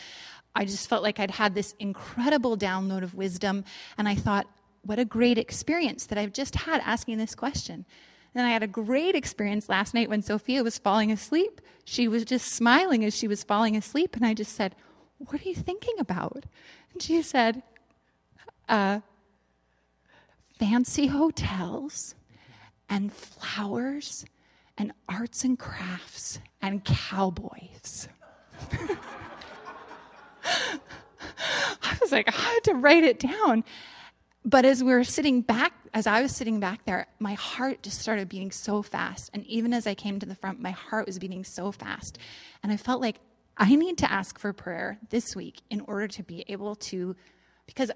I 0.54 0.66
just 0.66 0.90
felt 0.90 1.02
like 1.02 1.18
I'd 1.18 1.30
had 1.30 1.54
this 1.54 1.74
incredible 1.78 2.54
download 2.54 3.02
of 3.02 3.14
wisdom. 3.14 3.64
And 3.96 4.06
I 4.06 4.14
thought, 4.14 4.46
what 4.82 4.98
a 4.98 5.06
great 5.06 5.38
experience 5.38 6.04
that 6.06 6.18
I've 6.18 6.34
just 6.34 6.54
had 6.54 6.82
asking 6.84 7.16
this 7.16 7.34
question. 7.34 7.86
And 8.34 8.46
I 8.46 8.50
had 8.50 8.62
a 8.62 8.68
great 8.68 9.14
experience 9.16 9.68
last 9.68 9.92
night 9.92 10.08
when 10.08 10.22
Sophia 10.22 10.62
was 10.62 10.78
falling 10.78 11.10
asleep. 11.10 11.60
She 11.84 12.06
was 12.06 12.24
just 12.24 12.52
smiling 12.52 13.04
as 13.04 13.16
she 13.16 13.26
was 13.26 13.42
falling 13.42 13.76
asleep. 13.76 14.14
And 14.14 14.24
I 14.24 14.34
just 14.34 14.54
said, 14.54 14.76
What 15.18 15.44
are 15.44 15.48
you 15.48 15.54
thinking 15.54 15.94
about? 15.98 16.44
And 16.92 17.02
she 17.02 17.22
said, 17.22 17.62
uh, 18.68 19.00
Fancy 20.58 21.06
hotels 21.08 22.14
and 22.88 23.12
flowers 23.12 24.24
and 24.76 24.92
arts 25.08 25.44
and 25.44 25.58
crafts 25.58 26.38
and 26.62 26.84
cowboys. 26.84 28.08
I 31.82 31.96
was 32.00 32.12
like, 32.12 32.28
I 32.28 32.32
had 32.32 32.64
to 32.64 32.74
write 32.74 33.04
it 33.04 33.18
down. 33.18 33.64
But 34.44 34.64
as 34.64 34.82
we 34.82 34.92
were 34.92 35.04
sitting 35.04 35.42
back, 35.42 35.72
as 35.92 36.06
I 36.06 36.22
was 36.22 36.34
sitting 36.34 36.60
back 36.60 36.84
there, 36.86 37.06
my 37.18 37.34
heart 37.34 37.82
just 37.82 37.98
started 37.98 38.28
beating 38.28 38.50
so 38.50 38.80
fast. 38.82 39.30
And 39.34 39.46
even 39.46 39.74
as 39.74 39.86
I 39.86 39.94
came 39.94 40.18
to 40.18 40.26
the 40.26 40.34
front, 40.34 40.60
my 40.60 40.70
heart 40.70 41.06
was 41.06 41.18
beating 41.18 41.44
so 41.44 41.72
fast. 41.72 42.18
And 42.62 42.72
I 42.72 42.76
felt 42.76 43.02
like 43.02 43.16
I 43.58 43.74
need 43.74 43.98
to 43.98 44.10
ask 44.10 44.38
for 44.38 44.52
prayer 44.54 44.98
this 45.10 45.36
week 45.36 45.60
in 45.68 45.82
order 45.82 46.08
to 46.08 46.22
be 46.22 46.44
able 46.48 46.74
to, 46.76 47.14
because 47.66 47.90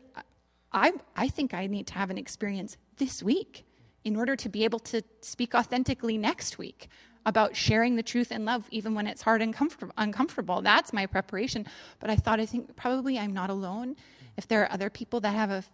I, 0.72 0.92
I 1.16 1.28
think 1.28 1.54
I 1.54 1.66
need 1.66 1.86
to 1.88 1.94
have 1.94 2.10
an 2.10 2.18
experience 2.18 2.76
this 2.98 3.22
week 3.22 3.64
in 4.04 4.14
order 4.14 4.36
to 4.36 4.48
be 4.50 4.64
able 4.64 4.80
to 4.80 5.02
speak 5.22 5.54
authentically 5.54 6.18
next 6.18 6.58
week 6.58 6.88
about 7.24 7.56
sharing 7.56 7.96
the 7.96 8.02
truth 8.02 8.30
and 8.30 8.44
love, 8.44 8.68
even 8.70 8.94
when 8.94 9.06
it's 9.06 9.22
hard 9.22 9.40
and 9.40 9.56
uncomfortable. 9.96 10.60
That's 10.60 10.92
my 10.92 11.06
preparation. 11.06 11.64
But 12.00 12.10
I 12.10 12.16
thought, 12.16 12.38
I 12.38 12.44
think 12.44 12.76
probably 12.76 13.18
I'm 13.18 13.32
not 13.32 13.48
alone. 13.48 13.96
If 14.36 14.46
there 14.46 14.62
are 14.62 14.70
other 14.70 14.90
people 14.90 15.20
that 15.20 15.34
have 15.34 15.50
a 15.50 15.64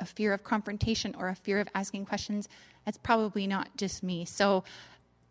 a 0.00 0.04
fear 0.04 0.32
of 0.32 0.44
confrontation 0.44 1.14
or 1.18 1.28
a 1.28 1.34
fear 1.34 1.60
of 1.60 1.68
asking 1.74 2.06
questions, 2.06 2.48
it's 2.86 2.98
probably 2.98 3.46
not 3.46 3.76
just 3.76 4.02
me. 4.02 4.24
So 4.24 4.64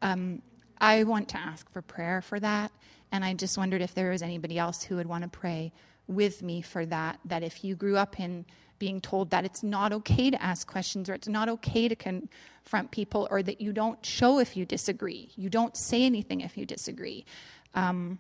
um, 0.01 0.41
I 0.79 1.03
want 1.03 1.29
to 1.29 1.37
ask 1.37 1.69
for 1.71 1.81
prayer 1.81 2.21
for 2.21 2.39
that. 2.39 2.71
And 3.11 3.23
I 3.23 3.33
just 3.33 3.57
wondered 3.57 3.81
if 3.81 3.93
there 3.93 4.09
was 4.09 4.21
anybody 4.21 4.57
else 4.57 4.83
who 4.83 4.95
would 4.97 5.07
want 5.07 5.23
to 5.23 5.29
pray 5.29 5.71
with 6.07 6.41
me 6.43 6.61
for 6.61 6.85
that. 6.87 7.19
That 7.25 7.43
if 7.43 7.63
you 7.63 7.75
grew 7.75 7.97
up 7.97 8.19
in 8.19 8.45
being 8.77 8.99
told 8.99 9.29
that 9.29 9.45
it's 9.45 9.63
not 9.63 9.93
okay 9.93 10.29
to 10.29 10.41
ask 10.41 10.67
questions 10.67 11.09
or 11.09 11.13
it's 11.13 11.27
not 11.27 11.47
okay 11.47 11.87
to 11.87 11.95
confront 11.95 12.91
people 12.91 13.27
or 13.31 13.41
that 13.41 13.61
you 13.61 13.71
don't 13.71 14.05
show 14.05 14.39
if 14.39 14.57
you 14.57 14.65
disagree, 14.65 15.31
you 15.35 15.49
don't 15.49 15.77
say 15.77 16.03
anything 16.03 16.41
if 16.41 16.57
you 16.57 16.65
disagree. 16.65 17.25
Um, 17.73 18.19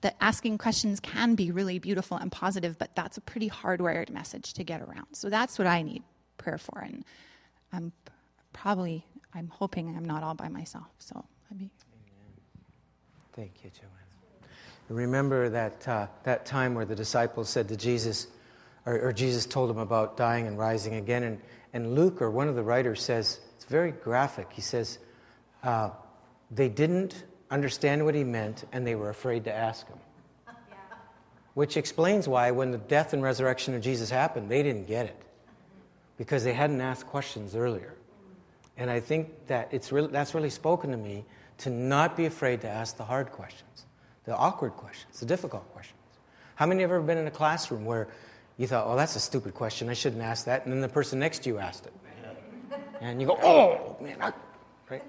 that 0.00 0.16
asking 0.20 0.58
questions 0.58 1.00
can 1.00 1.34
be 1.34 1.50
really 1.50 1.78
beautiful 1.78 2.16
and 2.16 2.30
positive, 2.30 2.78
but 2.78 2.94
that's 2.94 3.16
a 3.16 3.20
pretty 3.20 3.50
hardwired 3.50 4.10
message 4.10 4.52
to 4.54 4.64
get 4.64 4.80
around. 4.80 5.06
So 5.12 5.28
that's 5.28 5.58
what 5.58 5.66
I 5.66 5.82
need 5.82 6.02
prayer 6.36 6.58
for. 6.58 6.78
And 6.80 7.04
I'm 7.72 7.92
probably, 8.52 9.04
I'm 9.34 9.48
hoping 9.48 9.94
I'm 9.96 10.04
not 10.04 10.22
all 10.22 10.34
by 10.34 10.48
myself. 10.48 10.86
So 10.98 11.24
I'd 11.50 11.58
be. 11.58 11.70
Thank 13.34 13.52
you, 13.62 13.70
Joanna. 13.70 13.92
Remember 14.88 15.48
that, 15.50 15.86
uh, 15.86 16.06
that 16.24 16.46
time 16.46 16.74
where 16.74 16.84
the 16.84 16.96
disciples 16.96 17.48
said 17.48 17.68
to 17.68 17.76
Jesus, 17.76 18.26
or, 18.86 18.98
or, 19.00 19.12
Jesus 19.12 19.44
told 19.44 19.68
them 19.68 19.78
about 19.78 20.16
dying 20.16 20.46
and 20.46 20.58
rising 20.58 20.94
again. 20.94 21.22
And, 21.22 21.40
and 21.74 21.94
Luke, 21.94 22.22
or 22.22 22.30
one 22.30 22.48
of 22.48 22.54
the 22.54 22.62
writers, 22.62 23.02
says, 23.02 23.38
it's 23.56 23.66
very 23.66 23.92
graphic. 23.92 24.48
He 24.50 24.62
says, 24.62 24.98
uh, 25.62 25.90
they 26.50 26.70
didn't 26.70 27.22
understand 27.50 28.04
what 28.04 28.14
he 28.14 28.24
meant, 28.24 28.64
and 28.72 28.86
they 28.86 28.94
were 28.94 29.10
afraid 29.10 29.44
to 29.44 29.54
ask 29.54 29.86
him. 29.86 29.98
Yeah. 30.68 30.76
Which 31.54 31.76
explains 31.76 32.28
why, 32.28 32.50
when 32.50 32.70
the 32.70 32.78
death 32.78 33.12
and 33.12 33.22
resurrection 33.22 33.74
of 33.74 33.82
Jesus 33.82 34.10
happened, 34.10 34.50
they 34.50 34.62
didn't 34.62 34.86
get 34.86 35.06
it 35.06 35.22
because 36.18 36.44
they 36.44 36.52
hadn't 36.52 36.80
asked 36.80 37.06
questions 37.06 37.54
earlier. 37.54 37.94
And 38.76 38.90
I 38.90 39.00
think 39.00 39.46
that 39.48 39.68
it's 39.72 39.90
really, 39.90 40.08
that's 40.08 40.34
really 40.34 40.50
spoken 40.50 40.90
to 40.90 40.96
me 40.96 41.24
to 41.58 41.70
not 41.70 42.16
be 42.16 42.26
afraid 42.26 42.60
to 42.60 42.68
ask 42.68 42.96
the 42.96 43.04
hard 43.04 43.30
questions, 43.32 43.86
the 44.24 44.36
awkward 44.36 44.72
questions, 44.72 45.18
the 45.20 45.26
difficult 45.26 45.68
questions. 45.72 45.98
How 46.54 46.66
many 46.66 46.82
have 46.82 46.90
ever 46.90 47.02
been 47.02 47.18
in 47.18 47.26
a 47.26 47.30
classroom 47.30 47.84
where 47.84 48.08
you 48.56 48.66
thought, 48.66 48.86
oh, 48.86 48.96
that's 48.96 49.16
a 49.16 49.20
stupid 49.20 49.54
question, 49.54 49.88
I 49.88 49.94
shouldn't 49.94 50.22
ask 50.22 50.44
that, 50.46 50.64
and 50.64 50.72
then 50.72 50.80
the 50.80 50.88
person 50.88 51.18
next 51.18 51.44
to 51.44 51.48
you 51.48 51.58
asked 51.58 51.86
it? 51.86 51.92
And 53.00 53.20
you 53.20 53.28
go, 53.28 53.38
oh, 53.44 53.96
man, 54.02 54.16
I, 54.20 54.32
right? 54.90 55.04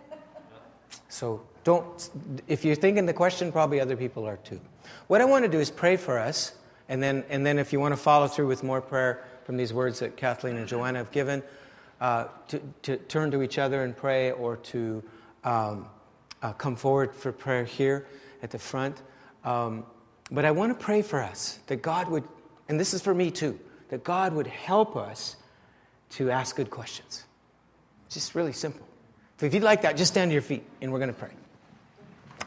So 1.07 1.41
don't, 1.69 2.09
if 2.47 2.65
you're 2.65 2.73
thinking 2.73 3.05
the 3.05 3.13
question, 3.13 3.51
probably 3.51 3.79
other 3.79 3.95
people 3.95 4.25
are 4.25 4.37
too. 4.37 4.59
What 5.05 5.21
I 5.21 5.25
want 5.25 5.45
to 5.45 5.51
do 5.51 5.59
is 5.59 5.69
pray 5.69 5.97
for 5.97 6.17
us, 6.17 6.53
and 6.87 7.01
then, 7.03 7.23
and 7.29 7.45
then 7.45 7.59
if 7.59 7.71
you 7.71 7.79
want 7.79 7.91
to 7.91 7.97
follow 7.97 8.27
through 8.27 8.47
with 8.47 8.63
more 8.63 8.81
prayer 8.81 9.23
from 9.43 9.55
these 9.55 9.71
words 9.71 9.99
that 9.99 10.17
Kathleen 10.17 10.55
and 10.55 10.67
Joanna 10.67 10.97
have 10.97 11.11
given, 11.11 11.43
uh, 12.01 12.25
to, 12.47 12.59
to, 12.81 12.97
turn 12.97 13.29
to 13.29 13.43
each 13.43 13.59
other 13.59 13.83
and 13.83 13.95
pray 13.95 14.31
or 14.31 14.57
to 14.57 15.03
um, 15.43 15.87
uh, 16.41 16.53
come 16.53 16.75
forward 16.75 17.13
for 17.13 17.31
prayer 17.31 17.65
here 17.65 18.07
at 18.41 18.49
the 18.49 18.57
front. 18.57 19.03
Um, 19.43 19.85
but 20.31 20.45
I 20.45 20.49
want 20.49 20.75
to 20.75 20.83
pray 20.83 21.03
for 21.03 21.21
us 21.21 21.59
that 21.67 21.83
God 21.83 22.09
would, 22.09 22.23
and 22.67 22.79
this 22.79 22.95
is 22.95 23.01
for 23.03 23.13
me 23.13 23.29
too, 23.29 23.59
that 23.89 24.03
God 24.03 24.33
would 24.33 24.47
help 24.47 24.95
us 24.95 25.35
to 26.11 26.31
ask 26.31 26.55
good 26.55 26.71
questions. 26.71 27.25
Just 28.09 28.33
really 28.33 28.53
simple. 28.53 28.87
If 29.39 29.53
you'd 29.53 29.61
like 29.61 29.83
that, 29.83 29.97
just 29.97 30.11
stand 30.11 30.31
to 30.31 30.33
your 30.33 30.41
feet 30.41 30.63
and 30.81 30.91
we're 30.91 30.99
going 30.99 31.13
to 31.13 31.19
pray. 31.19 31.29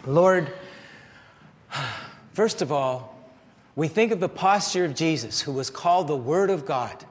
Lord, 0.07 0.53
first 2.33 2.63
of 2.63 2.73
all, 2.73 3.17
we 3.77 3.89
think 3.89 4.13
of 4.13 4.21
the 4.21 4.29
posture 4.29 4.85
of 4.85 4.95
Jesus, 4.95 5.41
who 5.41 5.53
was 5.53 5.71
called 5.71 6.09
the 6.09 6.17
Word 6.17 6.51
of 6.51 6.67
God. 6.67 7.05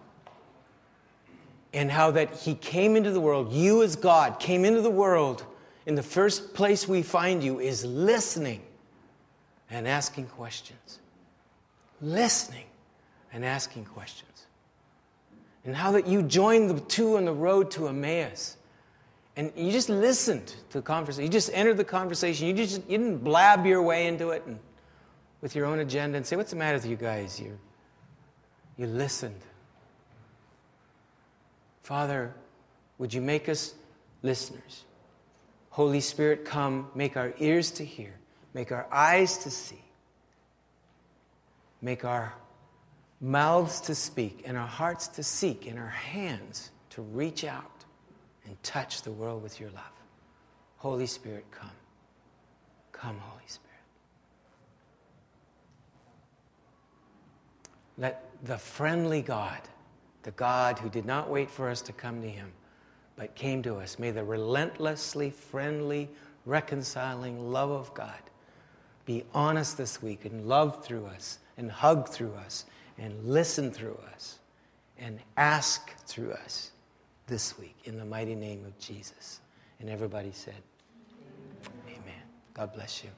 and 1.74 1.92
how 1.92 2.12
that 2.12 2.36
He 2.36 2.56
came 2.56 2.96
into 2.96 3.12
the 3.12 3.22
world, 3.22 3.54
you 3.54 3.84
as 3.84 3.96
God 3.96 4.40
came 4.40 4.66
into 4.66 4.82
the 4.82 4.90
world. 4.90 5.46
In 5.86 5.96
the 5.96 6.04
first 6.04 6.54
place 6.54 6.88
we 6.88 7.02
find 7.02 7.44
you 7.44 7.60
is 7.60 7.86
listening 7.86 8.62
and 9.70 9.88
asking 9.88 10.28
questions. 10.28 11.00
Listening 12.02 12.66
and 13.34 13.46
asking 13.46 13.86
questions. 13.86 14.28
And 15.64 15.76
how 15.76 15.92
that 15.92 16.08
you 16.08 16.24
joined 16.24 16.70
the 16.70 16.80
two 16.82 17.18
on 17.18 17.26
the 17.26 17.34
road 17.34 17.72
to 17.72 17.88
Emmaus. 17.88 18.58
And 19.38 19.52
you 19.56 19.72
just 19.72 19.90
listened 19.90 20.48
to 20.70 20.80
the 20.80 20.82
conversation. 20.82 21.24
You 21.24 21.30
just 21.30 21.52
entered 21.54 21.78
the 21.78 21.86
conversation. 21.86 22.48
You 22.48 22.54
just 22.54 22.82
you 22.90 22.98
didn't 22.98 23.20
blab 23.20 23.66
your 23.66 23.82
way 23.82 24.08
into 24.08 24.32
it 24.32 24.44
and 24.46 24.60
with 25.42 25.56
your 25.56 25.66
own 25.66 25.80
agenda 25.80 26.18
and 26.18 26.26
say, 26.26 26.36
What's 26.36 26.52
the 26.52 26.58
matter 26.58 26.78
with 26.78 26.86
you 26.86 26.96
guys? 26.96 27.40
You, 27.40 27.58
you 28.78 28.88
listened. 28.88 29.42
Father, 31.84 32.34
would 32.98 33.14
you 33.14 33.22
make 33.22 33.50
us 33.50 33.74
listeners? 34.22 34.86
Holy 35.72 36.02
Spirit, 36.02 36.46
come, 36.46 36.88
make 36.94 37.16
our 37.16 37.34
ears 37.40 37.72
to 37.72 37.86
hear, 37.86 38.14
make 38.54 38.72
our 38.72 38.86
eyes 38.92 39.38
to 39.40 39.50
see, 39.50 39.82
make 41.82 42.04
our 42.04 42.34
mouths 43.22 43.80
to 43.82 43.96
speak, 43.96 44.44
and 44.46 44.58
our 44.58 44.68
hearts 44.68 45.08
to 45.08 45.24
seek, 45.24 45.68
and 45.68 45.80
our 45.80 45.88
hands 45.88 46.72
to 46.90 47.02
reach 47.02 47.46
out 47.46 47.71
and 48.52 48.62
touch 48.64 49.02
the 49.02 49.12
world 49.12 49.42
with 49.42 49.62
your 49.62 49.70
love. 49.70 49.94
Holy 50.76 51.06
Spirit, 51.06 51.46
come. 51.52 51.70
Come, 52.92 53.18
Holy 53.18 53.48
Spirit. 53.48 53.70
Let 57.98 58.26
the 58.44 58.58
friendly 58.58 59.22
God, 59.22 59.62
the 60.24 60.32
God 60.32 60.80
who 60.80 60.90
did 60.90 61.06
not 61.06 61.30
wait 61.30 61.50
for 61.50 61.70
us 61.70 61.82
to 61.84 61.94
come 61.94 62.22
to 62.22 62.28
him, 62.28 62.52
but 63.16 63.36
came 63.36 63.64
to 63.64 63.78
us, 63.78 63.98
may 63.98 64.12
the 64.12 64.26
relentlessly 64.26 65.30
friendly, 65.30 66.10
reconciling 66.46 67.54
love 67.54 67.72
of 67.72 67.94
God 67.94 68.20
be 69.06 69.24
on 69.34 69.56
us 69.56 69.76
this 69.76 70.02
week 70.02 70.26
and 70.26 70.46
love 70.46 70.84
through 70.84 71.06
us 71.06 71.40
and 71.58 71.72
hug 71.72 72.10
through 72.10 72.34
us 72.34 72.66
and 72.98 73.24
listen 73.24 73.72
through 73.72 73.98
us 74.14 74.40
and 75.00 75.20
ask 75.38 75.96
through 76.06 76.34
us 76.34 76.71
this 77.32 77.58
week 77.58 77.78
in 77.86 77.98
the 77.98 78.04
mighty 78.04 78.36
name 78.36 78.66
of 78.66 78.78
Jesus. 78.78 79.40
And 79.80 79.90
everybody 79.90 80.34
said, 80.34 80.62
Amen. 81.88 82.24
God 82.54 82.74
bless 82.74 83.06
you. 83.06 83.10